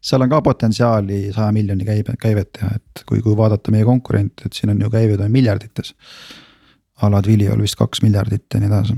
seal 0.00 0.24
on 0.24 0.30
ka 0.32 0.40
potentsiaali 0.46 1.26
saja 1.34 1.52
miljoni 1.52 1.84
käibe, 1.84 2.14
käivet 2.20 2.52
teha, 2.56 2.70
et 2.78 3.04
kui, 3.08 3.20
kui 3.24 3.36
vaadata 3.36 3.74
meie 3.74 3.84
konkurente, 3.84 4.46
et 4.46 4.56
siin 4.56 4.72
on 4.72 4.80
ju 4.80 4.92
käibed 4.92 5.20
on 5.20 5.32
miljardites. 5.32 5.94
alad 7.02 7.26
Viliol 7.26 7.60
vist 7.60 7.76
kaks 7.76 8.04
miljardit 8.04 8.46
ja 8.54 8.60
nii 8.62 8.70
edasi 8.70 8.94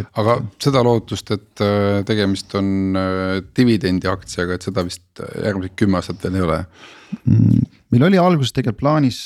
et.... 0.00 0.08
aga 0.20 0.38
seda 0.62 0.82
lootust, 0.86 1.32
et 1.34 1.64
äh, 1.64 2.02
tegemist 2.08 2.54
on 2.58 2.98
äh, 2.98 3.40
dividendi 3.56 4.10
aktsiaga, 4.10 4.56
et 4.56 4.66
seda 4.66 4.84
vist 4.86 5.22
järgmised 5.22 5.76
kümme 5.78 6.00
aastat 6.00 6.22
veel 6.24 6.40
ei 6.40 6.46
ole 6.46 6.60
mm,? 7.24 7.66
meil 7.94 8.08
oli 8.10 8.20
alguses 8.20 8.54
tegelikult 8.56 8.82
plaanis, 8.82 9.18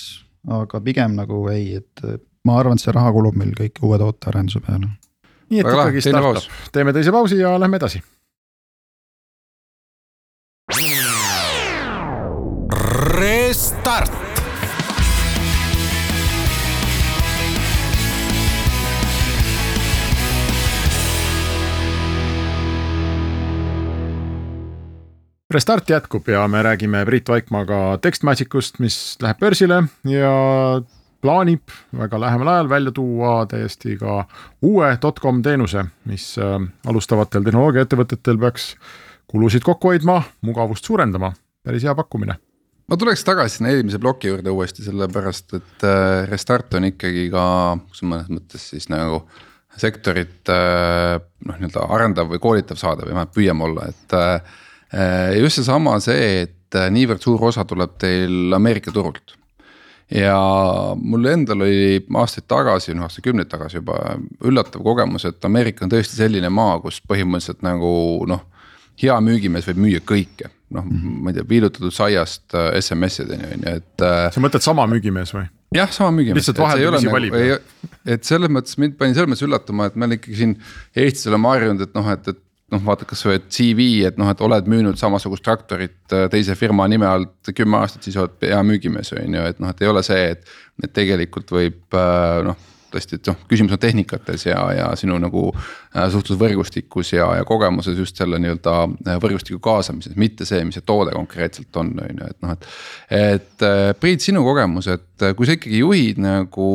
aga 0.61 0.81
pigem 0.85 1.17
nagu 1.19 1.43
ei, 1.53 1.81
et 1.81 2.05
ma 2.47 2.61
arvan, 2.61 2.79
et 2.79 2.85
see 2.85 2.95
raha 2.95 3.13
kulub 3.15 3.37
meil 3.41 3.53
kõik 3.57 3.83
uue 3.85 3.99
tootearenduse 4.01 4.63
peale. 4.65 4.89
nii 5.51 5.63
et 5.63 5.69
Väga 5.69 5.89
ikkagi 5.89 6.07
startup, 6.07 6.57
teeme 6.73 6.97
teise 6.97 7.15
pausi 7.15 7.41
ja 7.41 7.57
lähme 7.61 7.81
edasi. 7.81 8.03
Restart 13.21 14.30
Restart 25.51 25.91
jätkub 25.91 26.29
ja 26.29 26.49
me 26.49 26.63
räägime 26.63 27.05
Priit 27.05 27.29
Vaikmaaga 27.29 27.99
Textmagicust, 27.99 28.77
mis 28.79 29.17
läheb 29.23 29.41
börsile 29.43 29.81
ja 30.07 30.35
plaanib 31.23 31.73
väga 31.99 32.21
lähemal 32.23 32.49
ajal 32.53 32.69
välja 32.71 32.93
tuua 32.95 33.33
täiesti 33.51 33.97
ka 33.99 34.29
uue 34.63 34.93
dotcom 35.03 35.41
teenuse, 35.43 35.83
mis 36.07 36.29
äh, 36.39 36.55
alustavatel 36.87 37.43
tehnoloogiaettevõtetel 37.49 38.39
peaks 38.39 38.69
kulusid 39.27 39.67
kokku 39.67 39.91
hoidma, 39.91 40.21
mugavust 40.47 40.87
suurendama, 40.87 41.33
päris 41.67 41.83
hea 41.83 41.97
pakkumine 41.99 42.39
ma 42.87 43.03
tuleks 43.03 43.27
tagasi 43.27 43.59
sinna 43.59 43.75
eelmise 43.75 43.99
ploki 43.99 44.31
juurde 44.31 44.55
uuesti, 44.55 44.87
sellepärast 44.87 45.59
et 45.59 45.87
äh, 45.91 46.31
Restart 46.31 46.79
on 46.79 46.87
ikkagi 46.93 47.27
ka, 47.35 47.45
mõnes 48.07 48.31
mõttes 48.31 48.71
siis 48.71 48.87
nagu 48.93 49.25
sektorit 49.83 50.47
noh, 50.47 51.59
nii-öelda 51.59 51.91
arendav 51.91 52.31
või 52.31 52.39
koolitav 52.39 52.79
saade 52.79 53.03
või 53.03 53.17
vähemalt 53.17 53.35
püüame 53.35 53.67
olla, 53.67 53.91
et. 53.91 54.19
Just 55.41 55.61
seesama 55.61 55.99
see, 56.03 56.47
et 56.47 56.79
niivõrd 56.91 57.23
suur 57.23 57.45
osa 57.51 57.65
tuleb 57.69 57.95
teil 58.03 58.55
Ameerika 58.57 58.91
turult 58.95 59.37
ja 60.11 60.37
mul 60.99 61.25
endal 61.31 61.65
oli 61.65 62.01
aastaid 62.19 62.47
tagasi, 62.51 62.95
noh 62.99 63.07
aastakümneid 63.07 63.51
tagasi 63.51 63.79
juba 63.79 63.99
üllatav 64.47 64.83
kogemus, 64.85 65.27
et 65.29 65.45
Ameerika 65.47 65.87
on 65.87 65.93
tõesti 65.93 66.19
selline 66.19 66.51
maa, 66.53 66.79
kus 66.83 67.01
põhimõtteliselt 67.07 67.63
nagu 67.67 67.93
noh. 68.31 68.47
hea 69.01 69.15
müügimees 69.25 69.69
võib 69.71 69.79
müüa 69.81 70.01
kõike, 70.05 70.51
noh 70.75 70.85
mm 70.85 70.97
-hmm. 70.97 71.23
ma 71.23 71.31
ei 71.31 71.39
tea, 71.39 71.47
viilutatud 71.49 71.95
saiast 71.95 72.55
äh, 72.55 72.75
SMS-ideni 72.81 73.47
on 73.55 73.65
ju, 73.65 73.77
et. 73.77 74.03
Äh, 74.03 74.27
sa 74.35 74.43
mõtled 74.45 74.67
sama 74.67 74.87
müügimees 74.91 75.33
või? 75.35 75.47
jah, 75.75 75.93
sama 75.93 76.11
müügimees. 76.19 76.43
lihtsalt 76.43 76.59
vaheldumisi 76.59 77.07
nagu, 77.07 77.15
valib. 77.17 77.63
et 78.05 78.25
selles 78.25 78.51
mõttes 78.51 78.77
mind 78.79 78.99
pani 78.99 79.15
selles 79.15 79.31
mõttes 79.31 79.47
üllatuma, 79.47 79.87
et 79.87 79.97
me 79.97 80.11
ikkagi 80.19 80.37
siin 80.37 80.59
Eestis 80.97 81.31
oleme 81.31 81.49
harjunud, 81.49 81.87
et 81.87 81.95
noh, 81.95 82.11
et, 82.11 82.29
et 82.29 82.43
noh, 82.71 82.83
vaata 82.87 83.07
kasvõi 83.09 83.41
CV, 83.51 83.91
et 84.09 84.19
noh, 84.21 84.31
et 84.31 84.41
oled 84.45 84.71
müünud 84.71 84.99
samasugust 85.01 85.45
traktorit 85.47 86.15
äh, 86.15 86.27
teise 86.33 86.57
firma 86.59 86.87
nime 86.91 87.09
alt 87.09 87.53
kümme 87.57 87.81
aastat, 87.81 88.07
siis 88.07 88.19
oled 88.21 88.47
hea 88.47 88.61
müügimees, 88.67 89.13
on 89.19 89.39
ju, 89.39 89.47
et 89.53 89.63
noh, 89.63 89.73
et 89.73 89.85
ei 89.85 89.91
ole 89.91 90.05
see, 90.07 90.35
et. 90.37 90.59
et 90.81 90.93
tegelikult 90.97 91.51
võib 91.53 91.97
äh, 91.99 92.41
noh, 92.47 92.57
tõesti, 92.91 93.19
et 93.21 93.29
noh, 93.31 93.37
küsimus 93.51 93.75
on 93.77 93.81
tehnikates 93.83 94.47
ja, 94.49 94.61
ja 94.75 94.87
sinu 94.99 95.19
nagu 95.23 95.45
äh, 95.53 96.07
suhtlusvõrgustikus 96.15 97.13
ja, 97.13 97.29
ja 97.39 97.47
kogemuses 97.47 97.99
just 97.99 98.19
selle 98.19 98.41
nii-öelda 98.43 99.19
võrgustiku 99.23 99.61
kaasamises, 99.63 100.17
mitte 100.19 100.47
see, 100.49 100.63
mis 100.67 100.79
see 100.79 100.87
toode 100.87 101.15
konkreetselt 101.15 101.77
on, 101.83 101.93
on 102.01 102.23
ju, 102.25 102.33
et 102.33 102.43
noh, 102.47 102.57
et. 102.57 102.69
et 103.21 103.67
Priit, 104.01 104.23
sinu 104.25 104.43
kogemus, 104.47 104.89
et 104.91 105.31
kui 105.37 105.47
sa 105.47 105.59
ikkagi 105.59 105.83
juhid 105.83 106.21
nagu 106.23 106.69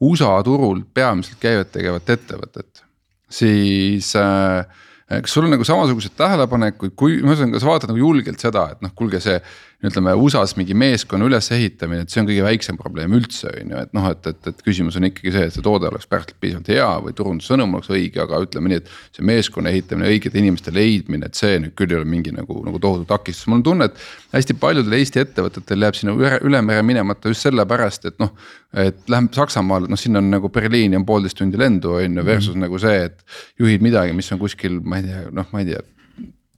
USA 0.00 0.32
turul 0.46 0.80
peamiselt 0.94 1.42
käivet 1.42 1.74
tegevat 1.74 2.14
ettevõtet, 2.16 2.86
siis 3.30 4.14
äh, 4.18 4.64
kas 5.10 5.34
sul 5.34 5.48
on 5.48 5.54
nagu 5.56 5.66
samasuguseid 5.66 6.14
tähelepanekuid, 6.18 6.94
kui 6.98 7.18
ühesõnaga 7.18 7.60
sa 7.62 7.70
vaatad 7.70 7.90
nagu 7.90 8.02
julgelt 8.02 8.42
seda, 8.42 8.68
et 8.74 8.84
noh, 8.84 8.92
kuulge, 8.94 9.18
see 9.24 9.40
ütleme 9.86 10.12
USA-s 10.14 10.58
mingi 10.58 10.74
meeskonna 10.76 11.24
ülesehitamine, 11.24 12.04
et 12.04 12.12
see 12.12 12.20
on 12.20 12.26
kõige 12.28 12.44
väiksem 12.44 12.76
probleem 12.76 13.14
üldse 13.16 13.48
on 13.48 13.72
ju, 13.72 13.78
et 13.80 13.94
noh, 13.96 14.08
et, 14.12 14.26
et, 14.28 14.48
et 14.50 14.58
küsimus 14.64 14.98
on 15.00 15.06
ikkagi 15.08 15.32
see, 15.32 15.46
et 15.48 15.54
see 15.54 15.64
toode 15.64 15.88
oleks 15.88 16.08
pärast 16.10 16.34
piisavalt 16.42 16.68
hea 16.68 16.88
või 17.06 17.14
turundussõnum 17.16 17.78
oleks 17.78 17.88
õige, 17.92 18.20
aga 18.20 18.42
ütleme 18.44 18.72
nii, 18.72 18.80
et. 18.82 18.90
see 19.16 19.24
meeskonna 19.24 19.72
ehitamine, 19.72 20.10
õigete 20.12 20.36
inimeste 20.40 20.74
leidmine, 20.74 21.30
et 21.30 21.38
see 21.40 21.56
nüüd 21.64 21.72
küll 21.78 21.94
ei 21.94 22.00
ole 22.00 22.08
mingi 22.08 22.34
nagu, 22.36 22.58
nagu 22.66 22.80
tohutu 22.82 23.08
takistus, 23.08 23.48
mul 23.48 23.62
on 23.62 23.66
tunne, 23.70 23.88
et. 23.88 24.02
hästi 24.34 24.58
paljudel 24.60 24.98
Eesti 24.98 25.22
ettevõtetel 25.24 25.86
jääb 25.86 25.96
sinna 25.96 26.16
üle, 26.18 26.34
üle 26.50 26.60
mere 26.66 26.82
minemata 26.84 27.32
just 27.32 27.48
sellepärast, 27.48 28.04
et 28.10 28.20
noh. 28.20 28.34
et 28.76 29.00
läheb 29.10 29.32
Saksamaale, 29.34 29.88
noh 29.88 29.98
siin 29.98 30.20
on 30.20 30.28
nagu 30.30 30.50
Berliini 30.52 30.98
on 30.98 31.08
poolteist 31.08 31.40
tundi 31.40 31.58
lendu 31.58 31.96
on 31.96 32.20
ju 32.20 32.24
versus 32.26 32.52
mm 32.54 32.60
-hmm. 32.60 32.68
nagu 32.68 32.78
see, 32.78 33.04
et 33.08 33.24
juhid 33.58 33.80
midagi, 33.82 34.12
mis 34.12 34.32
on 34.32 34.38
kuskil, 34.38 34.80
ma 34.84 35.00
ei 35.00 35.08
tea, 35.08 35.24
noh, 35.32 35.48
ma 35.52 35.64
ei 35.64 35.72
tea 35.72 35.80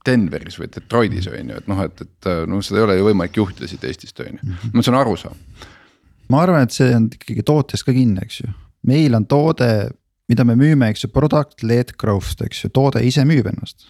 Denveris 0.07 0.59
või 0.59 0.69
Detroitis 0.73 1.29
on 1.31 1.53
ju, 1.53 1.61
et 1.61 1.69
noh, 1.71 1.79
et, 1.85 2.03
et 2.03 2.29
noh, 2.49 2.61
seda 2.65 2.81
ei 2.81 2.87
ole 2.87 2.97
ju 2.99 3.07
võimalik 3.07 3.39
juhtida 3.39 3.69
siit 3.69 3.85
Eestist 3.87 4.19
on 4.23 4.35
ju, 4.35 4.41
mhm. 4.41 4.75
ma 4.75 4.85
saan 4.85 4.99
aru 4.99 5.15
saama. 5.19 5.69
ma 6.33 6.43
arvan, 6.43 6.67
et 6.67 6.75
see 6.75 6.91
on 6.95 7.09
ikkagi 7.13 7.45
tootes 7.47 7.85
ka 7.85 7.95
kinni, 7.95 8.23
eks 8.23 8.43
ju, 8.43 8.51
meil 8.89 9.15
on 9.15 9.27
toode, 9.29 9.69
mida 10.31 10.45
me 10.47 10.57
müüme, 10.59 10.89
eks 10.91 11.05
ju, 11.05 11.11
product 11.13 11.63
led 11.63 11.95
growth, 11.99 12.35
eks 12.43 12.65
ju, 12.65 12.71
toode 12.73 13.03
ise 13.05 13.25
müüb 13.27 13.47
ennast. 13.51 13.89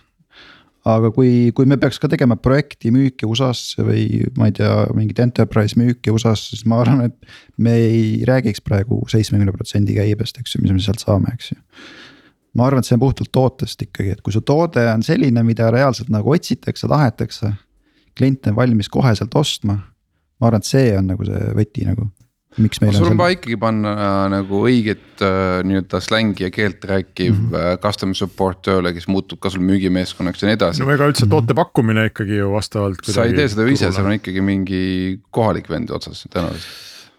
aga 0.84 1.14
kui, 1.16 1.54
kui 1.56 1.66
me 1.70 1.78
peaks 1.80 1.96
ka 2.04 2.10
tegema 2.12 2.36
projekti 2.36 2.90
müüki 2.92 3.24
USA-sse 3.24 3.86
või 3.88 4.26
ma 4.36 4.50
ei 4.50 4.58
tea, 4.58 4.72
mingit 4.98 5.22
enterprise 5.24 5.80
müüki 5.80 6.12
USA-sse, 6.12 6.58
siis 6.58 6.66
ma 6.68 6.82
arvan, 6.84 7.06
et 7.08 7.38
me 7.58 7.78
ei 7.80 8.02
räägiks 8.28 8.60
praegu 8.66 9.00
seitsmekümne 9.08 9.56
protsendi 9.56 9.96
käibest, 9.96 10.42
eks 10.42 10.58
ju, 10.58 10.66
mis 10.66 10.76
me 10.76 10.84
sealt 10.84 11.06
saame, 11.06 11.32
eks 11.38 11.54
ju 11.54 11.62
ma 12.58 12.68
arvan, 12.68 12.84
et 12.84 12.90
see 12.90 12.98
on 12.98 13.04
puhtalt 13.04 13.32
tootest 13.34 13.86
ikkagi, 13.88 14.16
et 14.16 14.26
kui 14.26 14.34
su 14.34 14.44
toode 14.46 14.84
on 14.92 15.04
selline, 15.06 15.44
mida 15.46 15.70
reaalselt 15.74 16.12
nagu 16.14 16.34
otsitakse, 16.36 16.90
tahetakse. 16.90 17.54
klient 18.18 18.48
on 18.48 18.56
valmis 18.56 18.90
koheselt 18.94 19.34
ostma. 19.36 19.80
ma 20.40 20.50
arvan, 20.50 20.62
et 20.62 20.70
see 20.70 20.92
on 20.98 21.10
nagu 21.14 21.26
see 21.26 21.54
võti 21.58 21.88
nagu, 21.88 22.10
miks 22.62 22.82
meil 22.84 22.94
sul 22.94 23.10
on 23.10 23.18
vaja 23.18 23.38
ikkagi 23.38 23.58
panna 23.58 23.94
äh, 23.94 24.18
nagu 24.36 24.60
õiget 24.68 25.24
äh, 25.26 25.64
nii-öelda 25.66 26.02
slängi 26.04 26.46
ja 26.46 26.52
keelt 26.54 26.86
rääkiv 26.86 27.32
mm 27.34 27.48
-hmm. 27.50 27.80
customer 27.82 28.16
support 28.16 28.62
tööle, 28.68 28.94
kes 28.94 29.08
muutub 29.10 29.40
ka 29.42 29.50
sul 29.50 29.66
müügimeeskonnaks 29.66 30.44
ja 30.44 30.52
nii 30.52 30.60
edasi. 30.60 30.84
no 30.84 30.92
ega 30.94 31.08
üldse 31.10 31.30
toote 31.30 31.58
pakkumine 31.58 32.06
ikkagi 32.12 32.38
ju 32.38 32.52
vastavalt. 32.52 33.02
sa 33.06 33.26
ei 33.26 33.34
tee 33.34 33.48
seda 33.48 33.66
ju 33.66 33.74
ise, 33.74 33.92
seal 33.92 34.06
on 34.06 34.20
ikkagi 34.20 34.42
mingi 34.42 34.84
kohalik 35.32 35.70
vend 35.70 35.90
otsas 35.90 36.28
tõenäoliselt. 36.30 36.70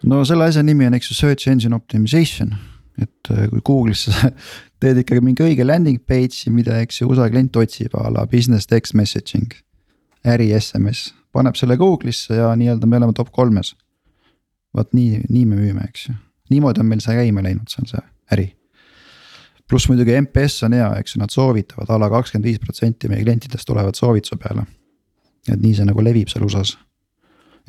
no 0.04 0.22
selle 0.24 0.44
asja 0.44 0.62
nimi 0.62 0.86
on, 0.86 0.94
eks 0.94 1.10
ju, 1.10 1.18
search 1.18 1.48
engine 1.48 1.74
optimization 1.74 2.54
et 3.02 3.30
kui 3.50 3.62
Google'is 3.64 4.06
sa 4.06 4.30
teed 4.84 5.00
ikkagi 5.02 5.22
mingi 5.24 5.44
õige 5.44 5.66
landing 5.66 6.00
page'i, 6.08 6.52
mida, 6.52 6.78
eks 6.84 7.00
ju, 7.00 7.08
USA 7.10 7.28
klient 7.32 7.56
otsib 7.56 7.94
a 7.98 8.10
la 8.12 8.26
business 8.30 8.68
text 8.70 8.96
messaging. 8.98 9.54
äri 10.24 10.48
SMS, 10.56 11.12
paneb 11.36 11.56
selle 11.60 11.76
Google'isse 11.76 12.38
ja 12.38 12.52
nii-öelda 12.56 12.88
me 12.88 13.00
oleme 13.00 13.16
top 13.16 13.32
kolmes. 13.32 13.74
vot 14.74 14.90
nii, 14.92 15.20
nii 15.30 15.44
me 15.46 15.56
müüme, 15.56 15.84
eks 15.86 16.08
ju, 16.08 16.14
niimoodi 16.50 16.82
on 16.82 16.88
meil 16.90 17.02
see 17.02 17.14
käima 17.14 17.42
läinud, 17.44 17.68
see 17.70 17.82
on 17.82 17.90
see 17.90 18.04
äri. 18.34 18.46
pluss 19.68 19.88
muidugi 19.88 20.16
MPS 20.20 20.62
on 20.66 20.76
hea, 20.76 20.88
eks 21.00 21.14
ju, 21.14 21.20
nad 21.22 21.32
soovitavad 21.32 21.90
a 21.90 21.98
la 21.98 22.10
kakskümmend 22.12 22.48
viis 22.50 22.60
protsenti 22.60 23.08
meie 23.08 23.24
klientidest 23.24 23.66
tulevad 23.66 23.94
soovituse 23.94 24.36
peale. 24.36 24.66
et 25.48 25.60
nii 25.60 25.74
see 25.74 25.88
nagu 25.88 26.04
levib 26.04 26.28
seal 26.28 26.44
USA-s. 26.44 26.76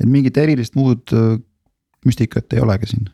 et 0.00 0.08
mingit 0.08 0.36
erilist 0.36 0.74
muud 0.74 1.12
äh, 1.12 1.36
müstikat 2.06 2.52
ei 2.52 2.60
olegi 2.60 2.92
siin, 2.92 3.10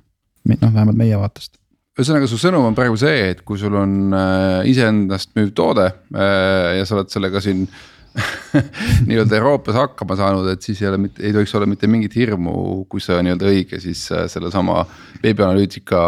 noh 0.60 0.74
vähemalt 0.74 0.98
meie 0.98 1.18
vaatest 1.18 1.61
ühesõnaga, 1.92 2.28
su 2.30 2.38
sõnum 2.40 2.70
on 2.70 2.76
praegu 2.76 2.96
see, 3.00 3.32
et 3.34 3.42
kui 3.46 3.60
sul 3.60 3.74
on 3.76 4.14
äh, 4.16 4.68
iseendast 4.70 5.34
müüv 5.36 5.52
toode 5.56 5.90
äh, 5.90 6.78
ja 6.78 6.86
sa 6.88 6.96
oled 6.96 7.12
sellega 7.12 7.42
siin 7.44 7.66
nii-öelda 9.08 9.36
Euroopas 9.38 9.76
hakkama 9.76 10.16
saanud, 10.16 10.48
et 10.52 10.64
siis 10.64 10.80
ei 10.82 10.88
ole 10.90 10.98
mitte, 11.06 11.22
ei 11.24 11.32
tohiks 11.36 11.54
olla 11.56 11.68
mitte 11.68 11.88
mingit 11.88 12.16
hirmu, 12.16 12.54
kui 12.92 13.00
see 13.00 13.16
on 13.16 13.24
nii-öelda 13.28 13.48
õige, 13.48 13.80
siis 13.84 14.06
äh, 14.12 14.24
sellesama 14.32 14.82
veebianalüütika 15.22 16.02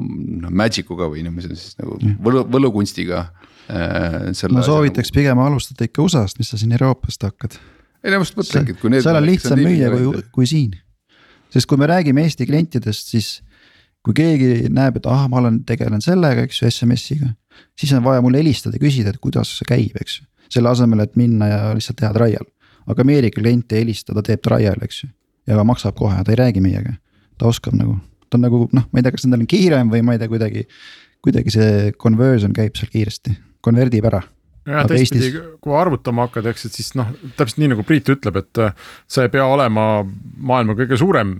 noh 0.00 0.54
magic 0.62 0.92
uga 0.92 1.08
või 1.12 1.24
noh, 1.24 1.36
on 1.36 1.56
siis 1.56 1.76
nagu 1.80 1.96
võlu, 2.24 2.44
võlukunstiga 2.56 3.24
äh,. 3.72 4.30
ma 4.52 4.64
soovitaks 4.64 5.08
nagu... 5.08 5.16
pigem 5.16 5.44
alustada 5.48 5.88
ikka 5.88 6.04
USA-st, 6.04 6.40
mis 6.40 6.52
sa 6.52 6.60
siin 6.60 6.76
Euroopast 6.76 7.28
hakkad. 7.28 7.56
ei 8.04 8.12
no 8.12 8.20
ma 8.20 8.28
just 8.28 8.40
mõtlengi, 8.40 8.76
et 8.76 8.84
kui 8.84 8.92
need. 8.92 9.04
seal 9.04 9.20
on 9.20 9.28
lihtsam 9.28 9.64
müüa 9.64 9.92
kui, 9.96 10.24
kui 10.40 10.48
siin, 10.56 10.76
sest 11.52 11.68
kui 11.68 11.80
me 11.80 11.88
räägime 11.88 12.28
Eesti 12.28 12.48
klientidest, 12.48 13.16
siis 13.16 13.38
kui 14.06 14.16
keegi 14.16 14.70
näeb, 14.72 14.96
et 15.00 15.08
ah, 15.10 15.26
ma 15.28 15.40
olen, 15.42 15.60
tegelen 15.68 16.02
sellega, 16.04 16.46
eks 16.46 16.62
ju, 16.62 16.70
SMS-iga. 16.70 17.34
siis 17.78 17.92
on 17.96 18.04
vaja 18.04 18.22
mulle 18.24 18.40
helistada 18.40 18.78
ja 18.78 18.84
küsida, 18.84 19.12
et 19.12 19.20
kuidas 19.20 19.52
see 19.58 19.68
käib, 19.68 19.98
eks 20.00 20.20
ju, 20.20 20.26
selle 20.56 20.72
asemel, 20.72 21.04
et 21.04 21.16
minna 21.20 21.50
ja 21.50 21.60
lihtsalt 21.76 22.00
teha 22.00 22.12
trial. 22.16 22.48
aga 22.86 23.04
Ameerika 23.04 23.40
klient 23.40 23.72
ei 23.72 23.84
helista, 23.84 24.14
ta 24.16 24.24
teeb 24.24 24.42
trial, 24.44 24.80
eks 24.82 25.04
ju. 25.04 25.10
ja 25.46 25.64
maksab 25.64 25.98
kohe, 25.98 26.24
ta 26.24 26.32
ei 26.32 26.40
räägi 26.40 26.64
meiega, 26.64 26.96
ta 27.38 27.50
oskab 27.50 27.76
nagu, 27.76 27.98
ta 28.28 28.40
on 28.40 28.46
nagu 28.48 28.64
noh, 28.72 28.88
ma 28.90 29.00
ei 29.00 29.06
tea, 29.06 29.14
kas 29.16 29.26
nendel 29.26 29.44
on 29.44 29.52
kiirem 29.52 29.92
või 29.92 30.02
ma 30.06 30.16
ei 30.16 30.22
tea, 30.22 30.32
kuidagi. 30.32 30.66
kuidagi 31.20 31.52
see 31.52 31.92
conversion 32.00 32.52
käib 32.56 32.78
seal 32.78 32.88
kiiresti, 32.88 33.34
konverdib 33.60 34.06
ära 34.08 34.22
ja 34.64 34.84
teistpidi, 34.88 35.34
kui 35.60 35.74
arvutama 35.76 36.26
hakkad, 36.26 36.48
eks, 36.48 36.66
et 36.68 36.76
siis 36.78 36.94
noh, 36.98 37.10
täpselt 37.36 37.60
nii 37.60 37.74
nagu 37.74 37.84
Priit 37.86 38.08
ütleb, 38.12 38.40
et 38.40 38.60
äh, 38.62 38.74
sa 39.10 39.26
ei 39.26 39.32
pea 39.32 39.44
olema 39.48 39.86
maailma 40.04 40.76
kõige 40.78 40.98
suurem 41.00 41.38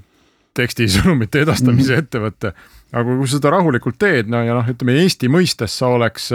tekstisõnumite 0.56 1.44
edastamise 1.44 1.94
-hmm. 1.94 2.04
ettevõte. 2.04 2.52
aga 2.92 3.16
kui 3.16 3.28
sa 3.28 3.38
seda 3.38 3.54
rahulikult 3.54 3.98
teed, 3.98 4.30
no 4.30 4.42
ja 4.42 4.56
noh, 4.58 4.66
ütleme 4.68 4.98
Eesti 5.02 5.30
mõistes 5.30 5.76
sa 5.78 5.92
oleks 5.94 6.30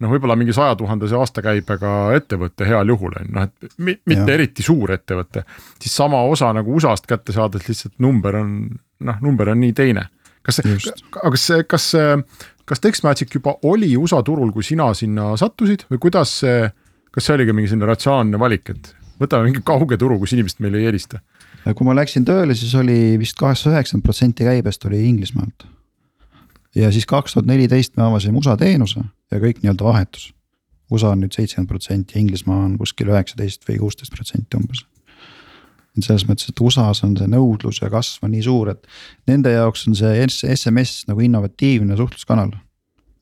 noh, 0.00 0.10
võib-olla 0.10 0.36
mingi 0.38 0.54
saja 0.56 0.76
tuhandese 0.80 1.16
aastakäibega 1.18 1.94
ettevõte 2.16 2.68
heal 2.68 2.88
juhul 2.94 3.16
on 3.20 3.26
ju, 3.26 3.34
noh 3.36 3.48
et 3.48 3.74
mitte 3.78 4.16
ja. 4.16 4.36
eriti 4.36 4.64
suur 4.66 4.92
ettevõte. 4.96 5.44
siis 5.82 5.96
sama 5.96 6.22
osa 6.28 6.52
nagu 6.56 6.74
USA-st 6.76 7.08
kätte 7.10 7.36
saades 7.36 7.68
lihtsalt 7.68 7.98
number 7.98 8.40
on 8.40 8.54
noh, 9.00 9.20
number 9.20 9.52
on 9.52 9.60
nii 9.60 9.72
teine. 9.76 10.08
kas, 10.42 10.62
aga 10.64 11.30
kas, 11.30 11.48
kas, 11.68 11.90
kas 12.64 12.80
Textmagic 12.80 13.34
juba 13.34 13.56
oli 13.68 13.96
USA 13.96 14.22
turul, 14.22 14.52
kui 14.52 14.64
sina 14.64 14.92
sinna 14.94 15.34
sattusid 15.36 15.84
või 15.90 16.00
kuidas 16.08 16.38
see, 16.44 16.70
kas 17.12 17.26
see 17.26 17.36
oligi 17.36 17.52
mingi 17.56 17.70
selline 17.70 17.90
ratsionaalne 17.90 18.40
valik, 18.40 18.72
et 18.72 18.94
võtame 19.20 19.50
mingi 19.50 19.62
kauge 19.66 20.00
turu, 20.00 20.18
kus 20.18 20.32
inimesed 20.36 20.64
meile 20.64 20.80
ei 20.80 20.88
helista 20.88 21.20
kui 21.64 21.86
ma 21.86 21.94
läksin 21.96 22.24
tööle, 22.28 22.54
siis 22.56 22.72
oli 22.78 23.18
vist 23.20 23.36
kaheksakümmend, 23.38 23.78
üheksakümmend 23.78 24.06
protsenti 24.06 24.46
käibest 24.46 24.84
oli 24.88 25.02
Inglismaalt. 25.08 25.66
ja 26.74 26.92
siis 26.92 27.06
kaks 27.06 27.34
tuhat 27.34 27.46
neliteist 27.46 27.96
me 27.96 28.04
avasime 28.06 28.38
USA 28.38 28.56
teenuse 28.56 29.00
ja 29.30 29.40
kõik 29.42 29.58
nii-öelda 29.62 29.84
vahetus. 29.84 30.30
USA 30.90 31.10
on 31.14 31.20
nüüd 31.24 31.34
seitsekümmend 31.34 31.68
protsenti 31.68 32.18
Inglismaa 32.18 32.64
on 32.64 32.78
kuskil 32.78 33.10
üheksateist 33.10 33.66
või 33.68 33.78
kuusteist 33.82 34.14
protsenti 34.14 34.56
umbes. 34.56 34.84
et 35.98 36.04
selles 36.06 36.24
mõttes, 36.28 36.48
et 36.48 36.60
USA-s 36.60 37.04
on 37.04 37.16
see 37.18 37.26
nõudlus 37.26 37.82
ja 37.82 37.90
kasv 37.90 38.24
on 38.24 38.30
nii 38.30 38.42
suur, 38.46 38.70
et 38.70 38.86
nende 39.26 39.50
jaoks 39.50 39.88
on 39.88 39.94
see 39.98 40.26
SMS 40.54 41.04
nagu 41.08 41.20
innovatiivne 41.20 41.96
suhtluskanal 41.96 42.54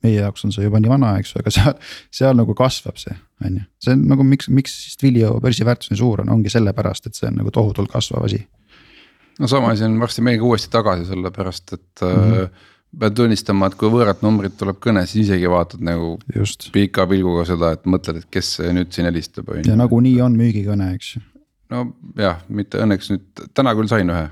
meie 0.04 0.20
jaoks 0.20 0.46
on 0.46 0.54
see 0.54 0.66
juba 0.66 0.80
nii 0.82 0.92
vana, 0.92 1.12
eks 1.20 1.34
ju, 1.34 1.42
aga 1.42 1.52
seal, 1.56 1.74
seal 2.20 2.38
nagu 2.38 2.54
kasvab 2.58 3.00
see, 3.00 3.16
on 3.44 3.60
ju. 3.60 3.66
see 3.84 3.96
on 3.96 4.06
nagu 4.12 4.26
miks, 4.26 4.50
miks 4.54 4.78
Twilio 5.00 5.34
börsiväärtus 5.42 5.92
nii 5.92 6.00
suur 6.00 6.24
on, 6.24 6.32
ongi 6.38 6.52
sellepärast, 6.52 7.10
et 7.10 7.18
see 7.18 7.28
on 7.30 7.38
nagu 7.40 7.52
tohutult 7.54 7.90
kasvav 7.92 8.28
asi. 8.28 8.40
no 9.38 9.50
sama 9.50 9.72
asi 9.74 9.86
on 9.88 9.98
varsti 10.00 10.24
meiega 10.26 10.46
uuesti 10.46 10.70
tagasi, 10.74 11.08
sellepärast 11.10 11.72
et 11.78 12.04
mm 12.04 12.30
-hmm. 12.32 12.68
pean 13.00 13.14
tunnistama, 13.14 13.66
et 13.66 13.74
kui 13.80 13.90
võõrat 13.92 14.22
numbrit 14.22 14.56
tuleb 14.58 14.78
kõne, 14.86 15.06
siis 15.06 15.26
isegi 15.26 15.50
vaatad 15.50 15.82
nagu 15.84 16.18
just. 16.34 16.70
pika 16.72 17.06
pilguga 17.06 17.44
seda, 17.44 17.72
et 17.72 17.84
mõtled, 17.86 18.22
et 18.22 18.30
kes 18.30 18.58
nüüd 18.72 18.92
siin 18.92 19.10
helistab. 19.10 19.50
ja 19.66 19.76
nagunii 19.76 20.20
on 20.22 20.38
müügikõne, 20.38 20.94
eks 20.94 21.14
ju. 21.16 21.22
nojah, 21.70 22.42
mitte 22.48 22.78
õnneks 22.78 23.10
nüüd 23.10 23.48
täna 23.54 23.74
küll 23.74 23.88
sain 23.88 24.10
ühe. 24.10 24.28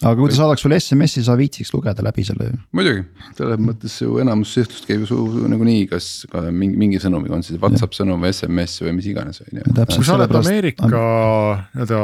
Aga 0.00 0.16
kui 0.16 0.32
ta 0.32 0.38
saadaks 0.38 0.64
sulle 0.64 0.78
SMS-i, 0.80 1.22
sa 1.26 1.36
viitsiks 1.38 1.72
lugeda 1.74 2.04
läbi 2.04 2.24
selle 2.26 2.48
ju. 2.48 2.58
muidugi, 2.76 3.04
selles 3.36 3.60
mõttes 3.60 3.98
ju 4.00 4.16
enamus 4.22 4.54
suhtlust 4.56 4.88
käib 4.88 5.04
ju 5.08 5.20
nagunii, 5.50 5.84
kas 5.90 6.08
ka 6.32 6.46
mingi, 6.48 6.78
mingi 6.80 7.02
sõnumiga, 7.02 7.36
on 7.36 7.44
see 7.46 7.60
Whatsapp 7.60 7.96
sõnum 7.96 8.24
või 8.24 8.32
SMS 8.32 8.80
või 8.86 8.96
mis 8.98 9.10
iganes 9.12 9.42
on 9.44 9.60
ju. 9.60 9.76
kui 9.94 10.06
sa 10.06 10.16
oled 10.16 10.36
Ameerika 10.40 10.90
nii-öelda 10.90 12.02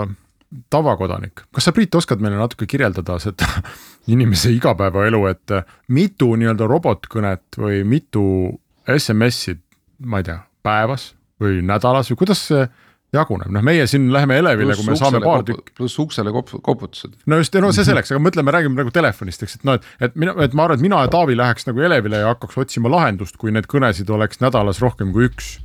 tavakodanik, 0.70 1.42
kas 1.54 1.66
sa, 1.66 1.74
Priit, 1.74 1.94
oskad 1.98 2.22
meile 2.22 2.38
natuke 2.38 2.68
kirjeldada 2.70 3.18
seda 3.22 3.48
inimese 4.14 4.52
igapäevaelu, 4.54 5.22
et 5.32 5.56
mitu 5.92 6.32
nii-öelda 6.38 6.68
robotkõnet 6.70 7.60
või 7.60 7.82
mitu 7.88 8.24
SMS-i, 8.86 9.56
ma 10.06 10.20
ei 10.22 10.28
tea, 10.28 10.40
päevas 10.66 11.10
või 11.42 11.60
nädalas 11.66 12.10
või 12.12 12.20
kuidas 12.22 12.44
see 12.48 12.66
jaguneb, 13.16 13.50
noh, 13.52 13.64
meie 13.66 13.86
siin 13.90 14.08
läheme 14.14 14.38
elevile, 14.42 14.76
kui 14.78 14.86
me 14.86 14.96
saame 15.00 15.20
paar 15.24 15.44
tükki. 15.46 15.74
pluss 15.80 15.98
uksele 16.02 16.32
kop 16.34 16.54
koputused. 16.62 17.18
no 17.26 17.40
just, 17.42 17.56
no 17.62 17.72
see 17.74 17.86
selleks, 17.88 18.12
aga 18.14 18.22
mõtleme, 18.22 18.54
räägime 18.54 18.78
nagu 18.82 18.94
telefonist, 18.94 19.46
eks, 19.46 19.58
et 19.60 19.68
noh, 19.68 19.78
et, 19.80 19.92
et 20.08 20.18
mina, 20.18 20.36
et 20.44 20.56
ma 20.56 20.66
arvan, 20.66 20.80
et 20.80 20.86
mina 20.86 21.02
ja 21.04 21.12
Taavi 21.12 21.36
läheks 21.38 21.68
nagu 21.68 21.84
elevile 21.88 22.22
ja 22.22 22.32
hakkaks 22.34 22.58
otsima 22.66 22.92
lahendust, 22.92 23.40
kui 23.40 23.54
neid 23.54 23.68
kõnesid 23.70 24.10
oleks 24.12 24.42
nädalas 24.44 24.82
rohkem 24.84 25.14
kui 25.16 25.30
üks. 25.30 25.56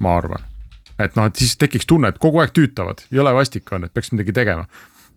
ma 0.00 0.16
arvan 0.16 0.48
et 1.00 1.16
noh, 1.16 1.28
et 1.30 1.40
siis 1.40 1.56
tekiks 1.60 1.88
tunne, 1.88 2.10
et 2.12 2.18
kogu 2.20 2.42
aeg 2.42 2.52
tüütavad, 2.56 3.04
jõle 3.14 3.32
vastik 3.36 3.70
on, 3.72 3.86
et 3.86 3.94
peaks 3.94 4.12
midagi 4.12 4.34
tegema. 4.36 4.66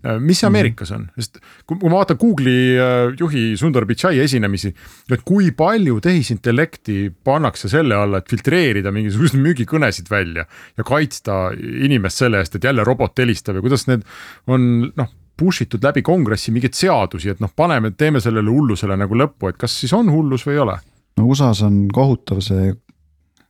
Äh, 0.04 0.20
mis 0.20 0.42
see 0.42 0.50
Ameerikas 0.50 0.92
on, 0.92 1.06
sest 1.16 1.40
kui 1.70 1.80
ma 1.86 2.02
vaatan 2.02 2.18
Google'i 2.20 2.76
äh, 2.76 3.14
juhi 3.20 3.44
Sundar 3.60 3.86
Pichai 3.88 4.18
esinemisi, 4.20 4.74
et 5.08 5.24
kui 5.24 5.54
palju 5.56 6.02
tehisintellekti 6.04 6.98
pannakse 7.24 7.72
selle 7.72 7.96
alla, 7.96 8.20
et 8.20 8.32
filtreerida 8.32 8.92
mingisuguseid 8.92 9.40
müügikõnesid 9.46 10.12
välja 10.12 10.44
ja 10.78 10.88
kaitsta 10.88 11.38
inimest 11.56 12.20
selle 12.20 12.44
eest, 12.44 12.60
et 12.60 12.68
jälle 12.68 12.84
robot 12.84 13.24
helistab 13.24 13.60
ja 13.60 13.64
kuidas 13.64 13.88
need 13.88 14.04
on 14.52 14.90
noh 14.92 15.14
push 15.40 15.64
itud 15.64 15.82
läbi 15.82 16.04
kongressi 16.06 16.52
mingeid 16.54 16.76
seadusi, 16.78 17.32
et 17.32 17.40
noh, 17.42 17.50
paneme, 17.56 17.90
teeme 17.98 18.20
sellele 18.22 18.52
hullusele 18.54 18.98
nagu 19.00 19.18
lõppu, 19.18 19.50
et 19.50 19.58
kas 19.58 19.80
siis 19.82 19.96
on 19.98 20.12
hullus 20.14 20.44
või 20.46 20.58
ei 20.58 20.66
ole? 20.68 20.76
no 21.18 21.30
USA-s 21.30 21.64
on 21.66 21.86
kohutav 21.94 22.42
see 22.44 22.74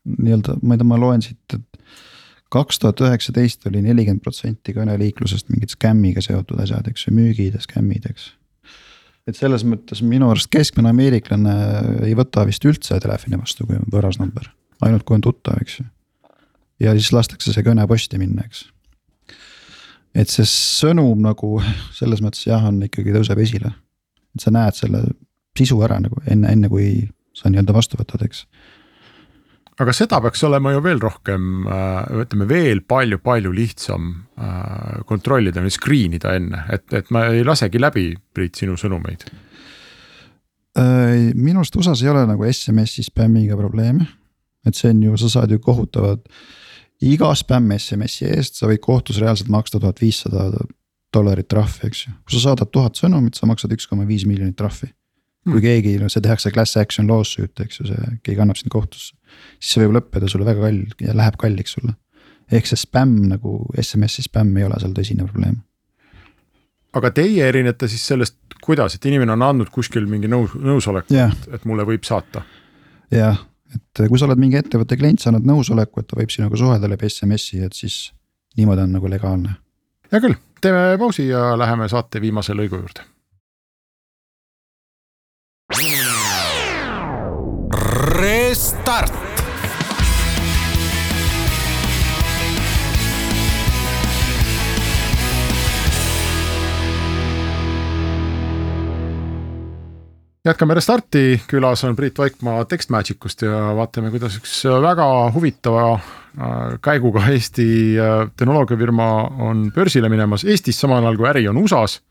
nii-öelda, 0.03 0.59
ma 0.61 0.75
ei 0.75 0.81
tea, 0.81 0.87
ma 0.87 0.99
loen 0.99 1.23
siit, 1.23 1.55
et 1.55 1.72
kaks 2.53 2.79
tuhat 2.81 3.01
üheksateist 3.01 3.65
oli 3.69 3.81
nelikümmend 3.83 4.23
protsenti 4.23 4.75
kõneliiklusest 4.75 5.49
mingid 5.53 5.73
skämmiga 5.73 6.21
seotud 6.23 6.61
asjad, 6.63 6.87
eks 6.91 7.07
ju, 7.07 7.13
müügid 7.15 7.57
ja 7.57 7.61
skämmid, 7.63 8.05
eks. 8.09 8.29
et 9.29 9.39
selles 9.39 9.65
mõttes 9.67 10.03
minu 10.05 10.29
arust 10.31 10.51
keskmine 10.53 10.91
ameeriklane 10.93 11.55
ei 12.07 12.13
võta 12.17 12.45
vist 12.49 12.65
üldse 12.69 12.99
telefoni 13.03 13.39
vastu, 13.39 13.67
kui 13.69 13.79
on 13.79 13.89
võõras 13.93 14.19
number, 14.21 14.51
ainult 14.85 15.07
kui 15.07 15.17
on 15.17 15.25
tuttav, 15.25 15.57
eks 15.63 15.79
ju. 15.79 15.87
ja 16.85 16.93
siis 16.97 17.11
lastakse 17.15 17.55
see 17.55 17.65
kõne 17.65 17.87
posti 17.89 18.21
minna, 18.21 18.45
eks. 18.45 18.67
et 20.13 20.29
see 20.29 20.45
sõnum 20.49 21.25
nagu 21.25 21.55
selles 21.97 22.21
mõttes 22.25 22.45
jah, 22.47 22.69
on 22.69 22.83
ikkagi 22.85 23.15
tõuseb 23.15 23.41
esile. 23.41 23.73
et 24.35 24.45
sa 24.45 24.53
näed 24.53 24.77
selle 24.77 25.07
sisu 25.57 25.81
ära 25.85 25.99
nagu 26.01 26.21
enne, 26.25 26.53
enne 26.53 26.69
kui 26.69 27.09
sa 27.33 27.49
nii-öelda 27.49 27.73
vastu 27.73 27.97
võtad, 27.97 28.21
eks 28.25 28.45
aga 29.81 29.93
seda 29.95 30.19
peaks 30.23 30.43
olema 30.47 30.73
ju 30.73 30.81
veel 30.85 31.01
rohkem, 31.01 31.67
äh, 31.67 32.21
ütleme 32.23 32.47
veel 32.49 32.83
palju-palju 32.89 33.53
lihtsam 33.55 34.11
äh, 34.37 35.01
kontrollida 35.09 35.63
või 35.63 35.73
screen 35.73 36.17
ida 36.19 36.35
enne, 36.37 36.65
et, 36.73 36.85
et 36.93 37.09
ma 37.13 37.27
ei 37.31 37.45
lasegi 37.45 37.81
läbi, 37.81 38.11
Priit, 38.33 38.57
sinu 38.57 38.77
sõnumeid. 38.79 39.27
Minu 40.73 41.61
arust 41.61 41.75
USA-s 41.77 42.01
ei 42.01 42.09
ole 42.09 42.23
nagu 42.25 42.47
SMS-i 42.49 43.03
spämmiga 43.05 43.53
probleeme. 43.59 44.07
et 44.65 44.73
see 44.73 44.89
on 44.89 45.03
ju, 45.03 45.17
sa 45.21 45.27
saad 45.29 45.51
ju 45.51 45.59
kohutavad, 45.61 46.23
iga 47.03 47.29
spämm 47.35 47.75
SMS-i 47.75 48.25
eest 48.31 48.57
sa 48.57 48.69
võid 48.71 48.81
kohtus 48.81 49.19
reaalselt 49.21 49.51
maksta 49.53 49.77
tuhat 49.79 50.01
viissada 50.01 50.47
dollarit 51.13 51.47
trahvi, 51.51 51.91
eks 51.91 52.05
ju. 52.07 52.13
kui 52.23 52.37
sa 52.37 52.47
saadad 52.47 52.71
tuhat 52.73 52.97
sõnumit, 52.97 53.37
sa 53.37 53.45
maksad 53.45 53.75
üks 53.75 53.85
koma 53.91 54.07
viis 54.09 54.25
miljonit 54.25 54.57
trahvi 54.57 54.89
kui 55.43 55.59
hmm. 55.59 55.65
keegi, 55.65 55.97
no 55.99 56.09
see 56.11 56.23
tehakse 56.23 56.51
class 56.55 56.77
action 56.79 57.09
lawsuit, 57.11 57.51
eks 57.59 57.81
ju, 57.81 57.89
see, 57.89 58.11
keegi 58.23 58.43
annab 58.43 58.59
sind 58.59 58.71
kohtusse. 58.71 59.15
Siis 59.59 59.75
see 59.75 59.83
võib 59.83 59.97
lõppeda 59.97 60.29
sulle 60.31 60.47
väga 60.47 60.65
kall- 60.65 61.05
ja 61.07 61.15
läheb 61.17 61.37
kalliks 61.39 61.77
sulle. 61.77 61.95
ehk 62.51 62.67
see 62.69 62.79
spämm 62.79 63.29
nagu 63.31 63.59
SMS-i 63.81 64.25
spämm 64.27 64.57
ei 64.57 64.67
ole 64.67 64.79
seal 64.81 64.93
tõsine 64.97 65.27
probleem. 65.29 65.61
aga 66.93 67.11
teie 67.11 67.47
erinete 67.47 67.87
siis 67.87 68.05
sellest, 68.07 68.37
kuidas, 68.63 68.95
et 68.95 69.05
inimene 69.05 69.33
on 69.33 69.41
andnud 69.41 69.71
kuskil 69.73 70.05
mingi 70.09 70.29
nõus, 70.31 70.55
nõusoleku 70.55 71.13
yeah., 71.13 71.31
et, 71.31 71.59
et 71.59 71.65
mulle 71.65 71.87
võib 71.87 72.05
saata? 72.07 72.43
jah, 73.11 73.39
et 73.73 74.05
kui 74.07 74.19
sa 74.19 74.27
oled 74.29 74.41
mingi 74.41 74.59
ettevõtte 74.59 74.97
klient, 74.97 75.21
sa 75.21 75.31
annad 75.31 75.47
nõusoleku, 75.47 76.01
et 76.01 76.11
ta 76.11 76.19
võib 76.19 76.33
sinuga 76.33 76.59
suhelda 76.59 76.89
läbi 76.91 77.09
SMS-i, 77.09 77.63
et 77.65 77.73
siis 77.77 78.11
niimoodi 78.57 78.85
on 78.85 78.93
nagu 78.99 79.09
legaalne. 79.09 79.57
hea 80.11 80.21
küll, 80.21 80.37
teeme 80.61 80.93
pausi 81.01 81.27
ja 81.31 81.53
läheme 81.57 81.89
saate 81.89 82.21
viimase 82.21 82.55
lõigu 82.57 82.83
juurde 82.83 83.09
Restart. 88.23 89.22
Jätkame 100.43 100.75
Restarti, 100.75 101.41
külas 101.47 101.83
on 101.87 101.95
Priit 101.95 102.17
Vaikmaa 102.19 102.65
Textmagicust 102.67 103.45
ja 103.45 103.59
vaatame, 103.77 104.11
kuidas 104.11 104.35
üks 104.41 104.55
väga 104.83 105.05
huvitava 105.35 105.83
äh, 105.95 106.73
käiguga 106.83 107.23
Eesti 107.31 107.67
äh, 107.95 108.15
tehnoloogiafirma 108.37 109.09
on 109.47 109.69
börsile 109.75 110.11
minemas 110.11 110.43
Eestis, 110.43 110.79
samal 110.83 111.03
ajal 111.03 111.19
kui 111.19 111.29
äri 111.31 111.45
on 111.47 111.61
USA-s. 111.63 112.01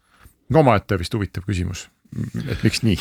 omaette 0.52 0.98
vist 1.00 1.14
huvitav 1.14 1.44
küsimus, 1.48 1.86
et 2.48 2.64
miks 2.64 2.82
nii 2.84 2.98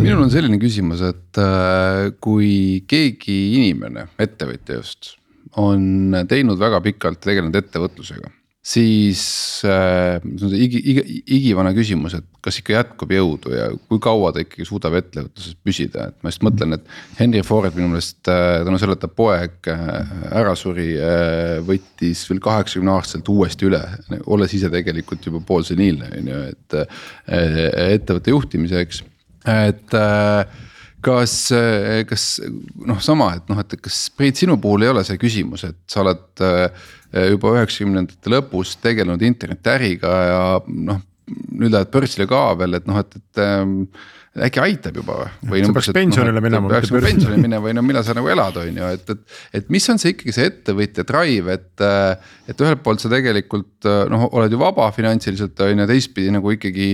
minul 0.00 0.24
on 0.24 0.30
selline 0.34 0.58
küsimus, 0.58 1.02
et 1.02 1.38
äh, 1.38 2.10
kui 2.20 2.82
keegi 2.90 3.36
inimene, 3.60 4.08
ettevõtja 4.18 4.80
just, 4.80 5.14
on 5.62 6.14
teinud 6.26 6.58
väga 6.58 6.82
pikalt, 6.82 7.22
tegelenud 7.22 7.54
ettevõtlusega. 7.54 8.34
Siis 8.66 9.22
äh, 9.68 10.18
igi, 10.58 10.80
igi, 10.92 11.20
igivana 11.36 11.70
küsimus, 11.76 12.16
et 12.18 12.26
kas 12.42 12.58
ikka 12.58 12.74
jätkub 12.74 13.14
jõudu 13.14 13.54
ja 13.54 13.68
kui 13.86 14.00
kaua 14.02 14.32
ta 14.34 14.42
ikkagi 14.42 14.66
suudab 14.66 14.96
ettevõtluses 14.98 15.54
püsida, 15.62 16.08
et 16.10 16.18
ma 16.22 16.32
just 16.32 16.42
mõtlen, 16.46 16.74
et. 16.74 16.94
Henry 17.20 17.44
Ford 17.46 17.74
minu 17.78 17.92
meelest 17.92 18.26
äh, 18.32 18.60
tänu 18.66 18.80
sellele, 18.82 18.98
et 18.98 19.04
ta 19.06 19.10
poeg 19.22 19.70
ära 19.70 20.54
suri, 20.58 20.92
võttis 21.66 22.26
veel 22.30 22.42
kaheksakümne 22.42 22.96
aastaselt 22.96 23.28
uuesti 23.30 23.70
üle. 23.70 23.82
olles 24.26 24.54
ise 24.56 24.70
tegelikult 24.72 25.30
juba 25.30 25.42
poolseniilne 25.46 26.10
on 26.18 26.32
ju, 26.32 26.46
et 26.50 26.80
ettevõtte 27.26 28.34
juhtimiseks 28.34 29.04
et 29.46 29.94
äh, 29.94 30.46
kas, 31.04 31.34
äh, 31.54 32.02
kas 32.08 32.26
noh, 32.86 33.00
sama, 33.02 33.32
et 33.38 33.50
noh, 33.50 33.60
et 33.62 33.76
kas 33.82 34.06
Priit, 34.16 34.38
sinu 34.40 34.58
puhul 34.62 34.86
ei 34.86 34.92
ole 34.92 35.04
see 35.06 35.20
küsimus, 35.20 35.66
et 35.68 35.78
sa 35.90 36.02
oled 36.02 36.44
äh, 36.44 36.88
juba 37.12 37.54
üheksakümnendate 37.56 38.32
lõpus 38.32 38.76
tegelenud 38.82 39.22
internetiäriga 39.22 40.14
ja 40.30 40.40
noh. 40.66 41.02
nüüd 41.26 41.72
lähed 41.74 41.90
börsile 41.90 42.26
ka 42.30 42.40
veel, 42.58 42.76
et 42.78 42.84
noh, 42.86 43.00
et, 43.02 43.16
et 43.18 43.40
ähm, 43.42 43.80
äkki 44.44 44.60
aitab 44.60 44.98
juba 45.00 45.16
või. 45.46 45.62
sa 45.64 45.72
peaks 45.72 45.90
pensionile 45.96 46.40
no, 46.40 46.44
minema. 46.44 46.70
peaks 46.70 46.92
pensionile 46.92 47.38
minema 47.40 47.64
või 47.64 47.74
no 47.76 47.84
millal 47.86 48.04
sa 48.04 48.14
nagu 48.16 48.28
elad, 48.32 48.58
on 48.60 48.80
ju, 48.80 48.90
et, 48.96 49.12
et, 49.14 49.36
et 49.60 49.70
mis 49.72 49.86
on 49.92 50.00
see 50.00 50.12
ikkagi 50.12 50.34
see 50.36 50.50
ettevõtja 50.50 51.06
drive, 51.08 51.56
et. 51.56 51.84
et 52.46 52.62
ühelt 52.62 52.82
poolt 52.84 53.02
sa 53.02 53.10
tegelikult 53.10 53.88
noh, 54.12 54.26
oled 54.38 54.52
ju 54.52 54.60
vaba 54.60 54.88
finantsiliselt 54.94 55.60
on 55.64 55.82
ju, 55.82 55.86
teistpidi 55.88 56.34
nagu 56.34 56.52
ikkagi. 56.54 56.88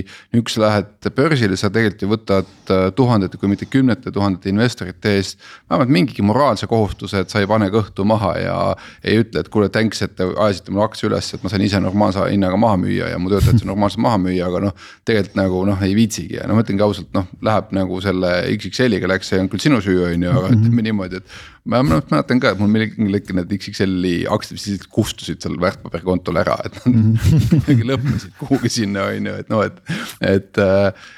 sa 0.53 0.63
lähed 0.65 1.11
börsile, 1.17 1.57
sa 1.57 1.71
tegelikult 1.73 2.03
ju 2.03 2.11
võtad 2.13 2.73
tuhandete, 2.97 3.41
kui 3.41 3.51
mitte 3.51 3.67
kümnete 3.71 4.13
tuhandete 4.13 4.51
investorite 4.53 5.17
eest. 5.17 5.39
vähemalt 5.71 5.93
mingigi 5.93 6.23
moraalse 6.23 6.67
kohustuse, 6.71 7.25
et 7.25 7.31
sa 7.31 7.41
ei 7.43 7.51
pane 7.51 7.69
kõhtu 7.73 8.07
maha 8.07 8.33
ja 8.39 8.57
ei 9.05 9.21
ütle, 9.23 9.41
et 9.41 9.51
kuule 9.53 9.69
thanks, 9.73 10.03
et 10.03 10.17
te 10.17 10.29
ajasite 10.31 10.73
mulle 10.73 10.87
aktsia 10.87 11.09
üles, 11.11 11.35
et 11.35 11.43
ma 11.43 11.53
sain 11.53 11.65
ise 11.65 11.81
normaalse 11.81 12.25
hinnaga 12.31 12.57
maha 12.61 12.79
müüa 12.81 13.13
ja 13.13 13.19
mu 13.19 13.33
töötajad 13.33 13.59
said 13.59 13.69
normaalselt 13.69 14.05
maha 14.05 14.21
müüa, 14.23 14.49
aga 14.49 14.67
noh. 14.69 14.89
tegelikult 15.05 15.39
nagu 15.39 15.65
noh, 15.69 15.85
ei 15.85 15.97
viitsigi 15.97 16.39
ja 16.39 16.49
no 16.49 16.57
ma 16.57 16.65
ütlengi 16.65 16.85
ausalt 16.85 17.13
noh 17.17 17.32
läheb 17.43 17.73
nagu 17.77 17.99
selle 18.05 18.31
XXL-iga 18.53 19.09
läks, 19.11 19.31
see 19.33 19.41
on 19.41 19.49
küll 19.53 19.63
sinu 19.63 19.81
süü, 19.85 19.99
on 20.07 20.23
ju, 20.23 20.31
aga 20.31 20.49
mm 20.49 20.53
-hmm. 20.53 20.63
ütleme 20.63 20.85
niimoodi, 20.87 21.21
et. 21.23 21.37
ma 21.65 21.79
mäletan 21.87 22.41
ka, 22.43 22.51
et 22.51 22.59
mul 22.59 22.71
mingil 22.71 23.15
hetkel 23.15 23.37
need 23.39 23.53
XXL-i 23.55 24.15
aktsiad 24.35 24.59
vist 24.59 24.87
kustusid 24.91 25.45
seal 25.45 25.55
väärtpaberikontol 25.63 26.41
ära, 26.43 26.57
et 26.67 26.79
nad 26.81 26.95
mm 26.95 27.15
-hmm. 27.15 27.85
lõppesid 27.91 28.35
kuhugi 28.41 28.69
sinna, 28.69 29.07
on 29.11 29.31
ju, 29.31 29.35
et 29.45 29.49
noh, 29.53 29.63
et. 29.63 29.79
et, 30.21 30.59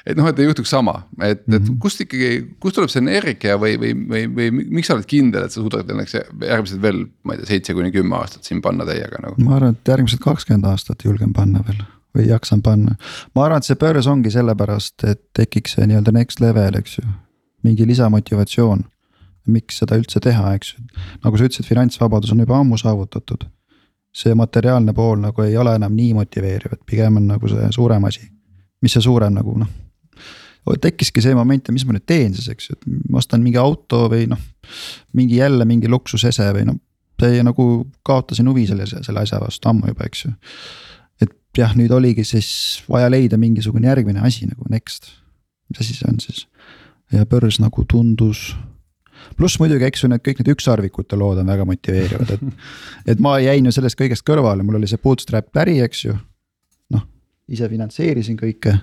et 0.05 0.17
noh, 0.17 0.29
et 0.29 0.39
ei 0.39 0.45
juhtuks 0.45 0.69
sama, 0.69 1.01
et, 1.21 1.41
et 1.47 1.61
mhm. 1.61 1.79
kust 1.79 2.01
ikkagi, 2.01 2.55
kust 2.59 2.75
tuleb 2.75 2.93
see 2.93 3.01
energia 3.01 3.57
või, 3.57 3.75
või, 3.81 3.93
või, 4.13 4.27
või 4.37 4.51
miks 4.79 4.87
sa 4.87 4.97
oled 4.97 5.09
kindel, 5.09 5.45
et 5.45 5.51
sa 5.51 5.61
suudad 5.61 5.89
õnneks 5.89 6.15
järgmised 6.15 6.81
veel, 6.81 7.05
ma 7.23 7.33
ei 7.33 7.41
tea, 7.41 7.51
seitse 7.55 7.73
kuni 7.73 7.91
kümme 7.91 8.15
aastat 8.21 8.43
siin 8.43 8.61
panna 8.61 8.85
täiega 8.85 9.21
nagu? 9.21 9.41
ma 9.41 9.57
arvan, 9.57 9.75
et 9.75 9.93
järgmised 9.95 10.21
kakskümmend 10.23 10.69
aastat 10.69 11.05
julgen 11.05 11.33
panna 11.33 11.63
veel 11.67 11.83
või 12.15 12.27
jaksan 12.29 12.61
panna. 12.65 12.95
ma 13.35 13.45
arvan, 13.45 13.63
et 13.63 13.69
see 13.69 13.79
börs 13.79 14.07
ongi 14.11 14.31
sellepärast, 14.33 15.03
et 15.09 15.21
tekiks 15.35 15.77
see 15.77 15.87
nii-öelda 15.89 16.13
next 16.15 16.41
level, 16.43 16.79
eks 16.79 16.99
ju. 16.99 17.07
mingi 17.63 17.87
lisamotivatsioon, 17.87 18.83
miks 19.47 19.79
seda 19.81 19.97
üldse 19.99 20.21
teha, 20.21 20.53
eks 20.57 20.75
ju, 20.75 20.85
nagu 21.23 21.37
sa 21.37 21.47
ütlesid, 21.47 21.67
finantsvabadus 21.69 22.33
on 22.33 22.43
juba 22.45 22.59
ammu 22.59 22.77
saavutatud. 22.81 23.47
see 24.15 24.35
materiaalne 24.35 24.93
pool 24.93 25.17
nagu 25.19 25.41
ei 25.43 25.57
ole 25.57 25.75
enam 25.75 25.95
nii 25.95 26.13
motiveeriv, 26.15 26.73
et 26.73 26.85
pigem 26.85 27.17
on 27.17 27.27
nagu 27.27 27.47
see 27.51 27.71
suurem 27.71 28.03
asi. 28.05 28.29
mis 28.81 28.93
see 28.93 29.01
suurem 29.01 29.33
nagu 29.33 29.57
noh 29.59 29.73
tekkiski 30.81 31.21
see 31.21 31.35
moment, 31.37 31.61
et 31.61 31.73
mis 31.73 31.85
ma 31.85 31.93
nüüd 31.93 32.05
teen 32.09 32.33
siis, 32.33 32.47
eks 32.49 32.69
ju, 32.69 32.75
et 32.75 33.11
ma 33.11 33.19
ostan 33.21 33.43
mingi 33.43 33.59
auto 33.61 34.07
või 34.09 34.25
noh. 34.29 34.41
mingi 35.13 35.37
jälle 35.37 35.65
mingi 35.65 35.89
luksusese 35.91 36.47
või 36.55 36.65
noh, 36.71 36.79
see 37.21 37.43
nagu 37.45 37.67
kaotasin 38.05 38.49
huvi 38.49 38.65
selle, 38.69 38.87
selle 38.89 39.21
asja 39.21 39.39
vastu 39.43 39.69
ammu 39.71 39.91
juba, 39.91 40.09
eks 40.09 40.25
ju. 40.25 40.33
Jah, 41.59 41.75
nüüd 41.77 41.91
oligi 41.95 42.25
siis 42.27 42.49
vaja 42.89 43.09
leida 43.11 43.39
mingisugune 43.41 43.87
järgmine 43.87 44.23
asi 44.25 44.47
nagu 44.49 44.67
next. 44.69 45.11
mis 45.69 45.81
asi 45.81 45.97
see 45.97 46.09
on 46.09 46.19
siis 46.21 46.45
ja 47.13 47.25
börs 47.29 47.59
nagu 47.61 47.85
tundus 47.89 48.51
pluss 49.37 49.59
muidugi, 49.59 49.87
eks 49.87 50.03
ju, 50.03 50.09
need 50.11 50.23
kõik 50.25 50.41
need 50.41 50.51
ükssarvikute 50.53 51.17
lood 51.17 51.39
on 51.41 51.49
väga 51.49 51.65
motiveerivad, 51.65 52.35
et. 52.35 52.67
et 53.15 53.23
ma 53.23 53.37
jäin 53.41 53.65
ju 53.65 53.73
sellest 53.73 53.97
kõigest 53.99 54.25
kõrvale, 54.27 54.65
mul 54.65 54.79
oli 54.79 54.89
see 54.89 55.01
bootstrap 55.01 55.63
äri, 55.63 55.79
eks 55.85 56.05
ju. 56.05 56.17
noh, 56.93 57.07
ise 57.49 57.69
finantseerisin 57.71 58.37
kõike 58.39 58.77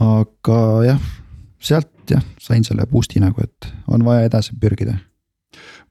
aga 0.00 0.58
jah, 0.86 1.06
sealt 1.62 2.10
jah, 2.10 2.24
sain 2.42 2.66
selle 2.66 2.86
boost'i 2.90 3.22
nagu, 3.22 3.42
et 3.42 3.70
on 3.90 4.04
vaja 4.06 4.26
edasi 4.28 4.56
pürgida 4.60 4.96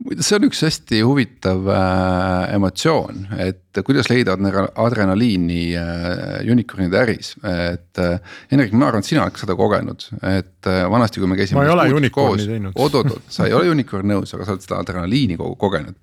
muide, 0.03 0.23
see 0.23 0.37
on 0.39 0.47
üks 0.47 0.63
hästi 0.65 1.01
huvitav 1.05 1.67
äh, 1.73 2.55
emotsioon, 2.55 3.25
et 3.39 3.68
kuidas 3.85 4.09
leida 4.09 4.33
adrenaliini 4.33 5.61
äh, 5.77 6.39
unicorn'ide 6.49 6.97
äris, 7.03 7.35
et 7.45 8.01
äh,. 8.01 8.17
Hendrik, 8.49 8.73
ma 8.73 8.87
arvan, 8.89 9.03
et 9.03 9.09
sina 9.09 9.21
oled 9.25 9.37
seda 9.37 9.53
kogenud, 9.57 10.05
et 10.25 10.69
äh, 10.69 10.79
vanasti, 10.89 11.21
kui 11.21 11.29
me 11.29 11.37
käisime. 11.37 11.59
ma 11.59 11.65
ei 11.67 11.73
ole 11.73 11.85
unicorn'i 11.99 12.47
teinud. 12.49 12.73
oot-oot-oot, 12.73 13.27
sa 13.29 13.45
ei 13.45 13.53
ole 13.53 13.69
unicorn 13.75 14.09
nõus, 14.09 14.33
aga 14.33 14.47
sa 14.47 14.55
oled 14.55 14.65
seda 14.65 14.79
adrenaliini 14.81 15.37
kogenud. 15.37 15.97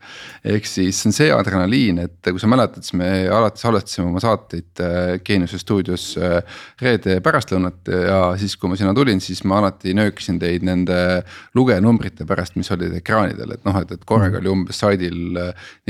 ehk 0.46 0.68
siis 0.70 1.00
see 1.02 1.10
on 1.10 1.16
see 1.16 1.32
adrenaliin, 1.34 1.98
et 2.06 2.30
kui 2.30 2.42
sa 2.42 2.50
mäletad, 2.50 2.86
siis 2.86 2.94
me 3.00 3.10
alati 3.32 3.62
salvestasime 3.62 4.06
oma 4.12 4.22
saateid 4.22 4.84
Geeniuse 5.26 5.58
stuudios 5.58 6.06
reede 6.82 7.18
pärastlõunat 7.24 7.90
ja 7.90 8.20
siis, 8.38 8.54
kui 8.60 8.70
ma 8.70 8.78
sinna 8.78 8.94
tulin, 8.94 9.20
siis 9.24 9.42
ma 9.48 9.58
alati 9.62 9.94
nöökisin 9.96 10.38
teid 10.42 10.66
nende 10.66 11.00
lugenumbrite 11.58 12.28
pärast, 12.28 12.54
mis 12.60 12.70
olid 12.74 12.94
ekraanidel, 13.00 13.56
et 13.56 13.66
noh, 13.66 13.82
et, 13.82 13.96
et 13.96 14.06
korraga 14.06 14.38
oli 14.38 14.52
umbes 14.52 14.78
saidil 14.84 15.40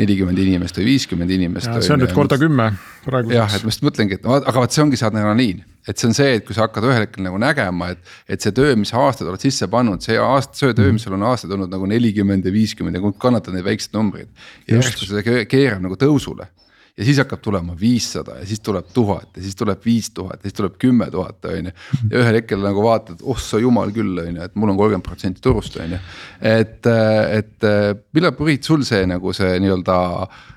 nelikümmend 0.01 0.41
inimest 0.41 0.81
või 0.81 0.93
viiskümmend 0.95 1.37
inimest 1.37 1.66
see 1.67 1.95
on 1.95 2.03
nüüd 2.03 2.13
korda 2.17 2.39
kümme 2.41 2.71
praeguseks. 3.05 3.37
jah, 3.37 3.57
et 3.57 3.65
ma 3.65 3.73
just 3.73 3.87
mõtlengi, 3.87 4.19
et 4.19 4.29
aga 4.33 4.57
vot 4.59 4.77
see 4.77 4.85
ongi 4.85 5.01
see 5.01 5.09
adrenaliin, 5.09 5.63
et 5.87 6.01
see 6.01 6.09
on 6.11 6.17
see, 6.19 6.37
et 6.39 6.47
kui 6.47 6.57
sa 6.57 6.67
hakkad 6.67 6.87
ühel 6.89 7.05
hetkel 7.05 7.27
nagu 7.27 7.41
nägema, 7.43 7.93
et. 7.95 8.13
et 8.29 8.43
see 8.43 8.55
töö, 8.57 8.75
mis 8.81 8.93
sa 8.95 9.03
aastaid 9.07 9.31
oled 9.31 9.43
sisse 9.43 9.69
pannud, 9.73 10.03
see 10.05 10.19
aasta, 10.21 10.59
see 10.59 10.77
töö, 10.77 10.93
mis 10.97 11.07
sul 11.07 11.17
on 11.19 11.27
aastaid 11.31 11.55
olnud 11.57 11.73
nagu 11.73 11.89
nelikümmend 11.91 12.47
ja 12.47 12.55
viiskümmend 12.55 12.99
ja 12.99 13.15
kannatad 13.23 13.57
neid 13.57 13.67
väikseid 13.67 13.97
numbreid. 13.99 14.31
ja 14.67 14.81
järsku 14.81 15.09
see 15.11 15.45
keerab 15.51 15.85
nagu 15.85 15.99
tõusule 16.01 16.51
ja 16.97 17.05
siis 17.05 17.19
hakkab 17.21 17.43
tulema 17.45 17.77
viissada 17.81 18.39
ja 18.41 18.47
siis 18.49 18.61
tuleb 18.65 18.89
tuhat 18.95 19.37
ja 19.37 19.43
siis 19.45 19.57
tuleb 19.57 19.85
viis 19.85 20.11
tuhat 20.17 20.41
ja 20.41 20.49
siis 20.49 20.57
tuleb 20.57 20.79
kümme 20.81 21.11
tuhat, 21.13 21.45
on 21.45 21.69
ju. 21.69 21.75
ja 22.11 22.23
ühel 22.23 22.41
hetkel 22.41 22.65
nagu 22.65 22.83
vaatad, 22.85 23.21
oh 23.23 23.39
sa 23.41 23.61
jumal 23.61 23.93
küll, 23.93 24.17
on 24.23 24.39
ju, 24.39 24.43
et 24.43 24.55
mul 24.57 24.73
on 24.73 24.81
kolmkümmend 24.81 25.05
protsenti 25.05 25.45
turust, 25.45 25.77
on 25.83 25.93
ju. 25.97 26.01
et, 26.41 26.89
et 27.37 27.69
millal 28.17 28.33
Priit 28.37 28.65
sul 28.65 28.85
see 28.89 29.05
nagu 29.09 29.33
see 29.37 29.59
nii-öelda 29.61 29.99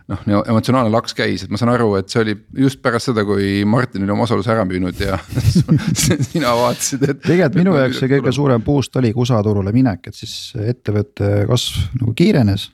noh, 0.09 0.23
emotsionaalne 0.39 0.93
laks 0.93 1.17
käis, 1.17 1.43
et 1.43 1.51
ma 1.51 1.59
saan 1.59 1.73
aru, 1.73 1.91
et 1.99 2.09
see 2.09 2.23
oli 2.23 2.37
just 2.63 2.79
pärast 2.85 3.11
seda, 3.11 3.27
kui 3.27 3.65
Martin 3.67 4.07
oli 4.07 4.15
oma 4.15 4.25
osaluse 4.29 4.55
ära 4.55 4.63
müünud 4.69 5.03
ja 5.03 5.19
sina 6.31 6.55
vaatasid, 6.55 7.03
et. 7.03 7.23
tegelikult 7.27 7.61
minu 7.65 7.77
jaoks 7.81 7.99
see 7.99 8.11
kõige 8.15 8.35
suurem 8.39 8.63
boost 8.63 8.95
oligi 9.01 9.19
USA 9.19 9.43
turule 9.43 9.75
minek, 9.75 10.07
et 10.07 10.23
siis 10.23 10.53
ettevõtte 10.55 11.49
kasv 11.51 11.99
nagu 11.99 12.15
kiirenes 12.15 12.69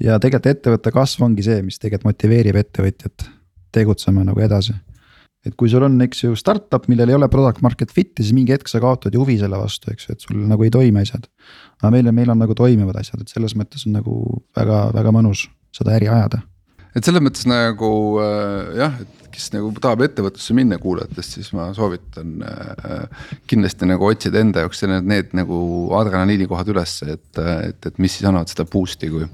ja 0.00 0.18
tegelikult 0.18 0.54
ettevõtte 0.54 0.92
kasv 0.94 1.26
ongi 1.26 1.44
see, 1.46 1.60
mis 1.66 1.80
tegelikult 1.80 2.12
motiveerib 2.12 2.60
ettevõtjat 2.60 3.26
tegutsema 3.74 4.24
nagu 4.26 4.40
edasi. 4.42 4.74
et 5.46 5.54
kui 5.56 5.70
sul 5.72 5.86
on, 5.86 5.94
eks 6.04 6.24
ju, 6.24 6.34
startup, 6.36 6.84
millel 6.92 7.08
ei 7.08 7.16
ole 7.16 7.28
product 7.32 7.62
market 7.64 7.92
fit'i, 7.96 8.20
siis 8.20 8.34
mingi 8.36 8.52
hetk 8.52 8.68
sa 8.68 8.80
kaotad 8.80 9.14
ju 9.14 9.22
huvi 9.22 9.38
selle 9.40 9.56
vastu, 9.56 9.88
eks 9.92 10.08
ju, 10.08 10.16
et 10.16 10.20
sul 10.26 10.42
nagu 10.48 10.64
ei 10.66 10.70
toimi 10.70 11.00
asjad. 11.00 11.28
aga 11.80 11.92
meil 11.94 12.08
on, 12.08 12.14
meil 12.14 12.30
on 12.30 12.42
nagu 12.44 12.54
toimivad 12.54 12.98
asjad, 13.00 13.22
et 13.22 13.32
selles 13.32 13.56
mõttes 13.56 13.86
on 13.86 13.96
nagu 13.96 14.44
väga-väga 14.56 15.14
mõnus 15.16 15.48
seda 15.76 15.96
äri 15.96 16.10
ajada 16.12 16.42
et 16.96 17.06
selles 17.06 17.22
mõttes 17.24 17.46
nagu 17.50 17.90
äh, 18.22 18.76
jah, 18.80 19.00
et 19.02 19.16
kes 19.30 19.50
nagu 19.54 19.70
tahab 19.78 20.04
ettevõtlusse 20.04 20.54
minna 20.58 20.78
kuulajatest, 20.82 21.38
siis 21.38 21.50
ma 21.56 21.70
soovitan 21.76 22.44
äh, 22.44 23.24
kindlasti 23.50 23.88
nagu 23.88 24.08
otsida 24.08 24.42
enda 24.42 24.66
jaoks 24.66 24.84
need, 24.90 25.08
need 25.10 25.34
nagu 25.38 25.60
adrenaliini 26.00 26.48
kohad 26.50 26.70
ülesse, 26.72 27.16
et, 27.16 27.42
et, 27.70 27.90
et 27.92 27.98
mis 28.02 28.18
siis 28.18 28.28
annavad 28.28 28.50
seda 28.52 28.66
boost'i, 28.70 29.10
kui, 29.12 29.28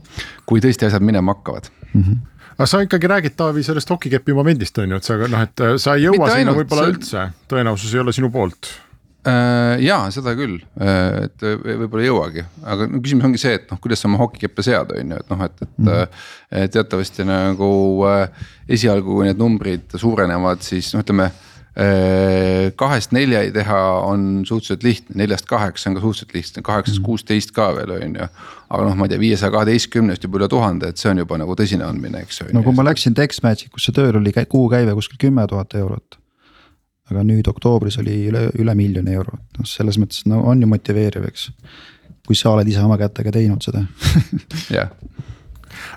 kui 0.49 0.65
tõesti 0.65 0.89
asjad 0.89 1.05
minema 1.05 1.37
hakkavad. 1.37 1.71
Mm. 1.93 2.03
-hmm 2.03 2.25
aga 2.57 2.67
sa 2.67 2.79
ikkagi 2.81 3.09
räägid, 3.11 3.35
Taavi, 3.37 3.63
sellest 3.63 3.91
hokikepi 3.93 4.33
momendist 4.33 4.79
on 4.81 4.95
ju, 4.95 4.97
et 4.97 5.05
sa 5.05 5.17
noh, 5.21 5.43
et 5.45 5.63
sa 5.77 5.93
ei 5.99 6.07
jõua 6.07 6.31
sinna 6.33 6.55
võib-olla 6.57 6.87
üldse, 6.89 7.25
tõenäosus 7.53 7.93
ei 7.93 8.01
ole 8.01 8.15
sinu 8.17 8.31
poolt. 8.33 8.71
Äh, 8.71 8.86
ja 9.83 9.99
seda 10.15 10.35
küll, 10.39 10.61
äh, 10.81 11.27
et 11.27 11.43
võib-olla 11.43 12.05
ei 12.05 12.11
jõuagi, 12.11 12.45
aga 12.67 12.87
no 12.91 13.01
küsimus 13.03 13.27
ongi 13.29 13.41
see, 13.43 13.57
et 13.59 13.67
noh, 13.73 13.81
kuidas 13.83 14.03
sa 14.03 14.11
oma 14.11 14.21
hokikeppe 14.23 14.65
sead, 14.67 14.93
on 14.95 15.15
ju, 15.15 15.19
et 15.23 15.33
noh, 15.33 15.43
et, 15.47 15.65
et 15.67 15.83
mm. 15.83 16.71
teatavasti 16.77 17.27
nagu 17.27 17.71
esialgu, 18.69 19.19
kui 19.19 19.29
need 19.29 19.41
numbrid 19.41 19.99
suurenevad, 19.99 20.65
siis 20.67 20.93
noh, 20.95 21.05
ütleme 21.07 21.31
kahest 22.81 23.11
neljani 23.13 23.51
teha 23.53 23.79
on 24.07 24.47
suhteliselt 24.49 24.85
lihtne, 24.87 25.17
neljast 25.21 25.45
kaheksa 25.51 25.91
on 25.91 25.99
ka 25.99 26.01
suhteliselt 26.01 26.33
lihtne, 26.33 26.63
kaheksast 26.65 27.03
mhm. 27.03 27.05
kuusteist 27.05 27.53
ka 27.53 27.67
veel 27.77 27.93
on 27.99 28.15
ju. 28.17 28.29
aga 28.71 28.87
noh, 28.87 28.97
ma 28.97 29.05
ei 29.05 29.13
tea, 29.13 29.21
viiesaja 29.21 29.53
kaheteistkümnest 29.53 30.25
juba 30.25 30.41
üle 30.41 30.49
tuhande, 30.49 30.89
et 30.89 31.03
see 31.03 31.11
on 31.13 31.21
juba 31.21 31.37
nagu 31.37 31.53
tõsine 31.59 31.85
andmine, 31.85 32.25
eks 32.25 32.41
ju. 32.41 32.49
no 32.57 32.65
kui 32.65 32.73
ma 32.73 32.87
läksin 32.89 33.19
Dexmatchikusse 33.19 33.93
tööle, 33.93 34.23
oli 34.23 34.33
kuukäive 34.33 34.97
kuskil 34.97 35.21
kümme 35.29 35.45
tuhat 35.53 35.77
eurot 35.77 36.17
aga 37.11 37.23
nüüd 37.27 37.47
oktoobris 37.51 38.01
oli 38.03 38.17
üle, 38.31 38.49
üle 38.59 38.75
miljoni 38.79 39.15
euro, 39.15 39.39
noh 39.59 39.69
selles 39.69 39.99
mõttes 40.03 40.27
no 40.31 40.43
on 40.51 40.63
ju 40.63 40.71
motiveeriv, 40.71 41.29
eks. 41.31 41.51
kui 42.27 42.39
sa 42.39 42.55
oled 42.55 42.69
ise 42.69 42.83
oma 42.83 42.99
kätega 42.99 43.35
teinud 43.35 43.63
seda 43.63 43.85
jah 44.77 44.91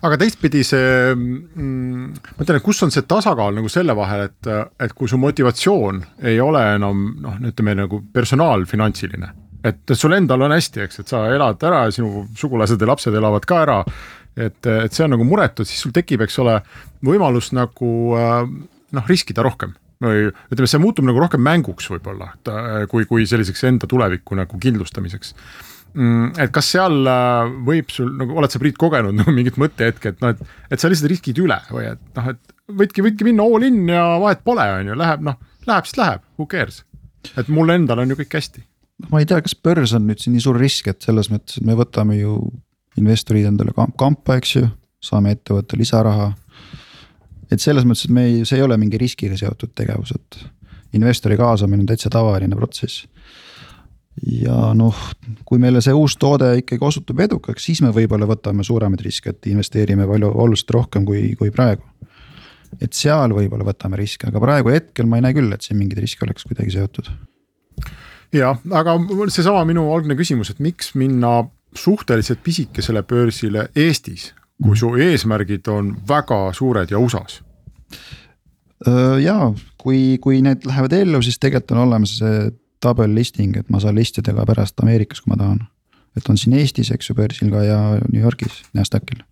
aga 0.05 0.19
teistpidi 0.19 0.61
see 0.67 1.13
mm,, 1.15 2.13
ma 2.35 2.45
ütlen, 2.45 2.59
et 2.59 2.65
kus 2.65 2.81
on 2.85 2.93
see 2.93 3.05
tasakaal 3.09 3.55
nagu 3.57 3.71
selle 3.71 3.95
vahel, 3.97 4.27
et, 4.29 4.49
et 4.85 4.95
kui 4.95 5.09
su 5.11 5.19
motivatsioon 5.21 6.01
ei 6.29 6.39
ole 6.43 6.63
enam 6.75 7.03
noh, 7.23 7.39
ütleme 7.49 7.75
nagu 7.81 8.01
personaalfinantsiline. 8.13 9.33
et 9.65 9.95
sul 9.95 10.15
endal 10.15 10.45
on 10.47 10.55
hästi, 10.55 10.85
eks, 10.85 11.01
et 11.01 11.11
sa 11.11 11.25
elad 11.33 11.63
ära 11.67 11.83
ja 11.87 11.95
sinu 11.95 12.25
sugulased 12.37 12.79
ja 12.79 12.91
lapsed 12.91 13.15
elavad 13.15 13.47
ka 13.49 13.61
ära. 13.65 13.81
et, 14.35 14.61
et 14.65 14.93
see 14.93 15.03
on 15.05 15.15
nagu 15.15 15.27
muretu, 15.27 15.65
siis 15.67 15.81
sul 15.83 15.95
tekib, 15.95 16.23
eks 16.23 16.39
ole, 16.43 16.59
võimalus 17.05 17.51
nagu 17.55 17.91
noh, 18.15 19.09
riskida 19.09 19.43
rohkem 19.45 19.75
või 20.03 20.29
ütleme, 20.29 20.69
see 20.69 20.81
muutub 20.81 21.07
nagu 21.07 21.19
rohkem 21.19 21.43
mänguks 21.43 21.89
võib-olla, 21.91 22.31
kui, 22.91 23.07
kui 23.09 23.25
selliseks 23.27 23.65
enda 23.67 23.89
tuleviku 23.89 24.37
nagu 24.39 24.59
kindlustamiseks 24.61 25.33
mm, 25.93 26.39
et 26.45 26.53
kas 26.55 26.71
seal 26.75 27.01
äh, 27.09 27.49
võib 27.67 27.91
sul 27.93 28.13
nagu, 28.19 28.37
oled 28.39 28.53
sa 28.53 28.61
Priit 28.61 28.79
kogenud 28.79 29.17
nagu 29.19 29.33
mingit 29.35 29.59
mõttehetke, 29.61 30.13
et 30.13 30.23
noh, 30.23 30.35
et, 30.35 30.55
et 30.71 30.81
sa 30.81 30.91
lihtsalt 30.91 31.11
riskid 31.11 31.41
üle 31.43 31.59
või 31.73 31.89
et 31.91 32.01
noh, 32.17 32.31
et 32.33 32.55
võidki, 32.81 33.05
võidki 33.05 33.27
minna 33.27 33.45
all 33.45 33.67
in 33.67 33.83
ja 33.89 34.05
vahet 34.21 34.43
pole, 34.45 34.65
on 34.79 34.93
ju, 34.93 34.97
läheb 34.99 35.25
noh, 35.25 35.39
läheb 35.69 35.89
siis 35.89 35.99
läheb, 35.99 36.25
who 36.39 36.47
cares. 36.49 36.83
et 37.35 37.51
mul 37.51 37.75
endal 37.75 38.03
on 38.03 38.13
ju 38.13 38.19
kõik 38.21 38.39
hästi. 38.39 38.63
noh, 39.03 39.13
ma 39.13 39.23
ei 39.23 39.29
tea, 39.29 39.41
kas 39.43 39.55
börs 39.55 39.95
on 39.97 40.07
nüüd 40.07 40.23
siin 40.23 40.37
nii 40.37 40.47
suur 40.47 40.59
risk, 40.59 40.91
et 40.91 41.03
selles 41.05 41.31
mõttes, 41.33 41.59
et 41.59 41.67
me 41.67 41.77
võtame 41.79 42.19
ju 42.19 42.39
investorid 42.99 43.47
endale 43.47 43.75
kampa, 43.75 44.39
eks 44.39 44.55
ju, 44.55 44.67
saame 45.03 45.35
ettevõtte 45.35 45.77
lisaraha 45.79 46.33
et 47.51 47.61
selles 47.61 47.85
mõttes, 47.87 48.07
et 48.07 48.13
me 48.13 48.25
ei, 48.27 48.41
see 48.47 48.59
ei 48.59 48.65
ole 48.65 48.77
mingi 48.79 48.99
riskiga 49.01 49.37
seotud 49.39 49.73
tegevus, 49.77 50.13
et 50.15 50.39
investori 50.97 51.37
kaasamine 51.37 51.83
on 51.83 51.89
täitsa 51.89 52.11
tavaline 52.13 52.57
protsess. 52.57 53.07
ja 54.25 54.73
noh, 54.75 54.97
kui 55.47 55.61
meile 55.61 55.79
see 55.81 55.93
uus 55.95 56.17
toode 56.19 56.49
ikkagi 56.59 56.83
osutub 56.85 57.21
edukaks, 57.23 57.63
siis 57.63 57.79
me 57.85 57.93
võib-olla 57.95 58.27
võtame 58.27 58.65
suuremaid 58.67 59.03
riske, 59.05 59.31
et 59.31 59.47
investeerime 59.47 60.07
palju 60.09 60.33
oluliselt 60.33 60.73
rohkem 60.75 61.05
kui, 61.07 61.35
kui 61.39 61.53
praegu. 61.55 61.85
et 62.81 62.93
seal 62.93 63.33
võib-olla 63.33 63.65
võtame 63.65 63.97
riske, 63.97 64.27
aga 64.27 64.41
praegu 64.43 64.73
hetkel 64.73 65.07
ma 65.09 65.17
ei 65.17 65.25
näe 65.25 65.37
küll, 65.37 65.53
et 65.53 65.65
siin 65.65 65.79
mingeid 65.79 66.03
riske 66.03 66.25
oleks 66.25 66.45
kuidagi 66.49 66.75
seotud. 66.75 67.13
jah, 68.35 68.59
aga 68.81 68.97
seesama 69.29 69.63
minu 69.65 69.87
algne 69.93 70.17
küsimus, 70.19 70.51
et 70.51 70.59
miks 70.59 70.93
minna 70.95 71.47
suhteliselt 71.77 72.41
pisikesele 72.43 73.03
börsile 73.05 73.69
Eestis 73.77 74.33
kui 74.63 74.77
su 74.77 74.93
eesmärgid 74.99 75.67
on 75.71 75.93
väga 76.07 76.49
suured 76.53 76.91
ja 76.91 76.99
USA-s? 76.99 77.41
ja 79.23 79.35
kui, 79.77 80.17
kui 80.23 80.41
need 80.41 80.63
lähevad 80.67 80.93
ellu, 80.95 81.21
siis 81.21 81.39
tegelikult 81.39 81.73
on 81.75 81.81
olemas 81.83 82.17
see 82.21 82.51
double 82.83 83.11
listing, 83.15 83.57
et 83.59 83.67
ma 83.69 83.81
saan 83.83 83.97
listida 83.99 84.33
ka 84.35 84.45
pärast 84.47 84.79
Ameerikas, 84.79 85.21
kui 85.21 85.33
ma 85.33 85.39
tahan. 85.39 85.59
et 86.17 86.29
on 86.29 86.37
siin 86.37 86.55
Eestis, 86.57 86.91
eks 86.91 87.09
ju, 87.09 87.15
börsil 87.15 87.51
ka 87.51 87.63
ja 87.63 87.79
New 88.11 88.21
Yorgis, 88.21 88.63
NASDAQil. 88.73 89.23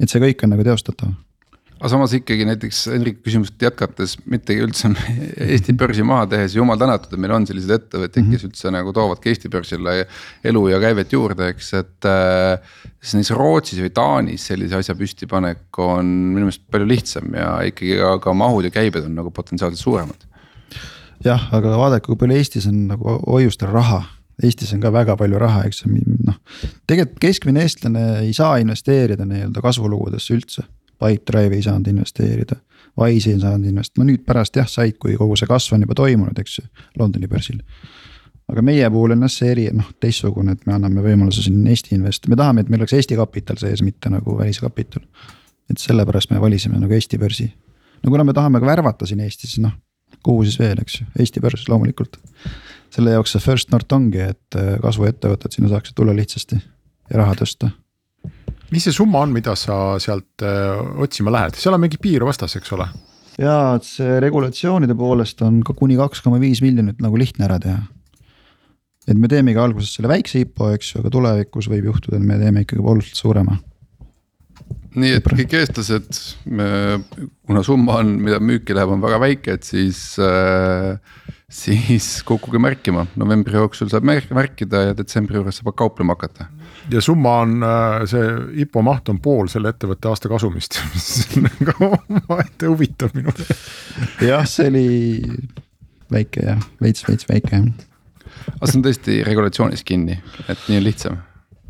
et 0.00 0.10
see 0.10 0.22
kõik 0.22 0.42
on 0.44 0.54
nagu 0.54 0.66
teostatav. 0.66 1.14
Aga 1.78 1.90
samas 1.92 2.12
ikkagi 2.16 2.46
näiteks 2.48 2.80
Hendrik 2.90 3.20
küsimust 3.22 3.62
jätkates, 3.62 4.16
mitte 4.30 4.56
üldse 4.58 4.90
Eesti 5.54 5.74
börsi 5.78 6.04
maha 6.06 6.26
tehes, 6.32 6.56
jumal 6.58 6.78
tänatud, 6.80 7.12
et 7.14 7.22
meil 7.22 7.34
on 7.36 7.46
selliseid 7.46 7.76
ettevõtteid, 7.76 8.26
kes 8.32 8.42
mhm. 8.42 8.50
üldse 8.50 8.72
nagu 8.74 8.94
toovadki 8.96 9.30
Eesti 9.32 9.50
börsile 9.52 9.94
elu 10.50 10.64
ja 10.72 10.80
käivet 10.82 11.14
juurde, 11.14 11.52
eks, 11.54 11.70
et 11.78 12.08
äh,. 12.10 12.74
siis 12.98 13.18
näiteks 13.18 13.34
Rootsis 13.38 13.82
või 13.84 13.92
Taanis 13.94 14.48
sellise 14.50 14.80
asja 14.80 14.96
püstipanek 14.98 15.82
on 15.84 16.10
minu 16.34 16.48
meelest 16.48 16.66
palju 16.72 16.88
lihtsam 16.90 17.30
ja 17.38 17.52
ikkagi 17.68 18.00
ka, 18.02 18.14
ka 18.26 18.34
mahud 18.34 18.66
ja 18.66 18.74
käibed 18.74 19.06
on 19.06 19.14
nagu 19.20 19.30
potentsiaalselt 19.34 19.82
suuremad. 19.82 20.26
jah, 21.24 21.46
aga 21.54 21.76
vaadake, 21.78 22.08
kui 22.10 22.18
palju 22.18 22.40
Eestis 22.40 22.66
on 22.70 22.88
nagu 22.90 23.20
hoiustel 23.26 23.70
raha 23.70 24.02
Eestis 24.42 24.70
on 24.74 24.82
ka 24.82 24.90
väga 24.94 25.16
palju 25.18 25.38
raha, 25.38 25.64
eks 25.66 25.84
noh. 25.86 26.36
tegelikult 26.86 27.22
keskmine 27.22 27.62
eestlane 27.66 28.04
ei 28.20 28.34
saa 28.34 28.56
investeerida 28.62 29.26
nii-öelda 29.26 29.62
kasvulugudesse 29.62 30.34
üldse 30.36 30.66
Pipedrive'i 30.98 31.60
ei 31.60 31.62
saanud 31.66 31.90
investeerida, 31.92 32.58
Wise'i 32.98 33.36
ei 33.36 33.40
saanud 33.40 33.70
investeerida, 33.70 34.02
no 34.02 34.10
nüüd 34.10 34.24
pärast 34.26 34.56
jah 34.58 34.68
said, 34.70 34.98
kui 34.98 35.16
kogu 35.18 35.36
see 35.38 35.48
kasv 35.50 35.76
on 35.76 35.86
juba 35.86 35.96
toimunud, 35.98 36.38
eks 36.42 36.58
ju, 36.58 36.66
Londoni 36.98 37.30
börsil. 37.30 37.62
aga 38.48 38.62
meie 38.64 38.90
puhul 38.90 39.12
on 39.12 39.26
jah 39.26 39.32
see 39.32 39.50
eri, 39.52 39.66
noh 39.76 39.90
teistsugune, 40.00 40.56
et 40.56 40.66
me 40.66 40.74
anname 40.74 41.04
võimaluse 41.04 41.44
siin 41.44 41.66
Eesti 41.66 41.98
invest-, 41.98 42.28
me 42.28 42.36
tahame, 42.36 42.64
et 42.64 42.70
meil 42.72 42.82
oleks 42.82 42.96
Eesti 42.96 43.18
kapital 43.18 43.60
sees, 43.60 43.82
mitte 43.82 44.10
nagu 44.10 44.38
väliskapital. 44.38 45.02
et 45.70 45.78
sellepärast 45.78 46.30
me 46.30 46.40
valisime 46.40 46.80
nagu 46.80 46.92
Eesti 46.92 47.18
börsi. 47.18 47.52
no 48.02 48.10
kuna 48.10 48.24
me 48.24 48.32
tahame 48.32 48.60
ka 48.60 48.66
värvata 48.66 49.06
siin 49.06 49.20
Eestis, 49.20 49.58
noh 49.58 49.76
kuhu 50.22 50.44
siis 50.44 50.58
veel, 50.58 50.80
eks 50.82 51.00
ju, 51.00 51.06
Eesti 51.18 51.40
börs 51.40 51.68
loomulikult. 51.68 52.18
selle 52.90 53.12
jaoks 53.12 53.34
see 53.36 53.44
First 53.44 53.70
North 53.70 53.92
ongi, 53.94 54.22
et 54.32 54.56
äh, 54.56 54.78
kasvuettevõtted 54.82 55.52
sinna 55.52 55.68
saaksid 55.68 55.94
tulla 55.96 56.14
lihtsasti 56.16 56.56
ja 56.56 57.20
raha 57.20 57.36
tõsta 57.36 57.70
mis 58.72 58.84
see 58.84 58.94
summa 58.94 59.22
on, 59.24 59.34
mida 59.34 59.54
sa 59.58 59.98
sealt 60.02 60.44
äh, 60.44 60.80
otsima 61.04 61.32
lähed, 61.34 61.58
seal 61.58 61.76
on 61.76 61.84
mingi 61.84 62.00
piir 62.02 62.26
vastas, 62.28 62.56
eks 62.58 62.74
ole? 62.76 62.88
jaa, 63.38 63.76
et 63.78 63.86
see 63.86 64.18
regulatsioonide 64.24 64.96
poolest 64.98 65.44
on 65.46 65.62
ka 65.66 65.76
kuni 65.78 65.98
kaks 65.98 66.24
koma 66.24 66.40
viis 66.42 66.62
miljonit 66.64 67.02
nagu 67.04 67.20
lihtne 67.20 67.46
ära 67.46 67.58
teha. 67.62 67.80
et 69.08 69.16
me 69.16 69.30
teemegi 69.30 69.62
alguses 69.62 69.94
selle 69.94 70.10
väikse 70.10 70.42
IPO, 70.44 70.72
eks 70.76 70.94
ju, 70.94 71.02
aga 71.02 71.14
tulevikus 71.14 71.70
võib 71.70 71.92
juhtuda, 71.92 72.18
et 72.18 72.28
me 72.28 72.38
teeme 72.40 72.66
ikkagi 72.66 72.84
oluliselt 72.84 73.20
suurema 73.20 73.58
nii 74.96 75.16
et 75.18 75.26
kõik 75.28 75.56
eestlased, 75.58 76.20
kuna 76.48 77.64
summa 77.66 77.98
on, 78.02 78.14
mida 78.24 78.38
müüki 78.40 78.76
läheb, 78.76 78.94
on 78.94 79.02
väga 79.04 79.18
väike, 79.22 79.58
et 79.58 79.68
siis 79.68 80.02
äh,. 80.22 80.96
siis 81.48 82.22
kukkuge 82.28 82.60
märkima, 82.60 83.06
novembri 83.16 83.56
jooksul 83.56 83.88
saab 83.88 84.04
märk, 84.04 84.32
märkida 84.36 84.88
ja 84.90 84.96
detsembri 84.96 85.38
juures 85.38 85.60
saab 85.60 85.72
kauplema 85.76 86.16
hakata 86.16 86.48
ja 86.90 87.00
summa 87.00 87.38
on, 87.42 87.62
äh, 87.62 88.06
see 88.08 88.24
IPO 88.64 88.82
maht 88.82 89.08
on 89.12 89.20
pool 89.22 89.48
selle 89.52 89.72
ettevõtte 89.74 90.10
aasta 90.10 90.30
kasumist, 90.30 90.80
mis 90.94 91.10
on 91.36 91.48
nagu 91.48 91.90
omaette 91.90 92.70
huvitav 92.70 93.14
minu 93.16 93.32
meelest. 93.32 93.70
jah, 94.24 94.44
see 94.48 94.68
oli 94.72 94.88
väike 96.12 96.44
jah, 96.48 96.68
veits, 96.82 97.04
veits 97.08 97.28
väike 97.28 97.54
jah. 97.56 97.68
aga 98.54 98.70
see 98.70 98.80
on 98.80 98.86
tõesti 98.86 99.18
regulatsioonis 99.28 99.84
kinni, 99.88 100.20
et 100.48 100.68
nii 100.68 100.80
on 100.80 100.86
lihtsam 100.86 101.20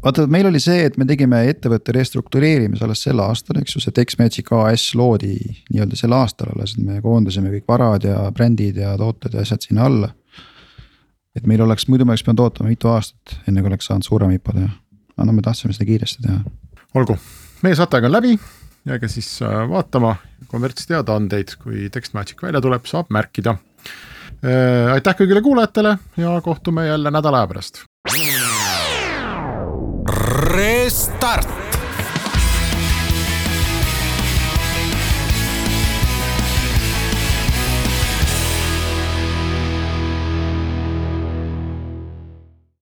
vaata, 0.04 0.26
meil 0.30 0.48
oli 0.50 0.60
see, 0.62 0.84
et 0.86 0.98
me 1.00 1.06
tegime 1.08 1.42
ettevõtte 1.50 1.94
restruktureerimise 1.96 2.84
alles 2.86 3.02
sel 3.06 3.20
aastal, 3.24 3.60
eks 3.62 3.76
ju, 3.76 3.84
see 3.84 3.94
Texmagic 3.96 4.52
AS 4.54 4.90
loodi 4.98 5.34
nii-öelda 5.70 5.98
sel 5.98 6.16
aastal 6.16 6.54
alles, 6.54 6.76
et 6.76 6.84
me 6.84 7.00
koondasime 7.04 7.52
kõik 7.54 7.68
varad 7.68 8.06
ja 8.08 8.26
brändid 8.34 8.80
ja 8.82 8.96
tooted 9.00 9.34
ja 9.34 9.46
asjad 9.46 9.66
sinna 9.66 9.88
alla. 9.90 10.14
et 11.36 11.46
meil 11.46 11.60
oleks, 11.62 11.86
muidu 11.88 12.04
me 12.04 12.16
oleks 12.16 12.24
pidanud 12.26 12.40
ootama 12.48 12.72
mitu 12.72 12.88
aastat, 12.90 13.40
enne 13.46 13.62
kui 13.62 13.70
oleks 13.70 13.86
saanud 13.86 14.06
suurem 14.06 14.32
IPO 14.34 14.52
teha 14.56 14.70
aga 15.18 15.26
no 15.26 15.34
me 15.34 15.42
tahtsime 15.42 15.74
seda 15.74 15.88
kiiresti 15.88 16.22
teha. 16.22 16.38
olgu, 16.98 17.18
meie 17.66 17.76
saatega 17.78 18.06
on 18.06 18.14
läbi, 18.14 18.36
jääge 18.86 19.10
siis 19.10 19.30
äh, 19.42 19.64
vaatama 19.70 20.14
kommertsteadaandeid, 20.48 21.56
kui 21.62 21.88
Textmagic 21.92 22.42
välja 22.42 22.62
tuleb, 22.62 22.86
saab 22.86 23.10
märkida. 23.14 23.56
Äh, 24.38 24.92
aitäh 24.94 25.18
kõigile 25.18 25.42
kuulajatele 25.42 25.96
ja 26.22 26.36
kohtume 26.44 26.86
jälle 26.86 27.10
nädala 27.10 27.42
aja 27.42 27.50
pärast. 27.50 27.82
Restart 30.08 31.67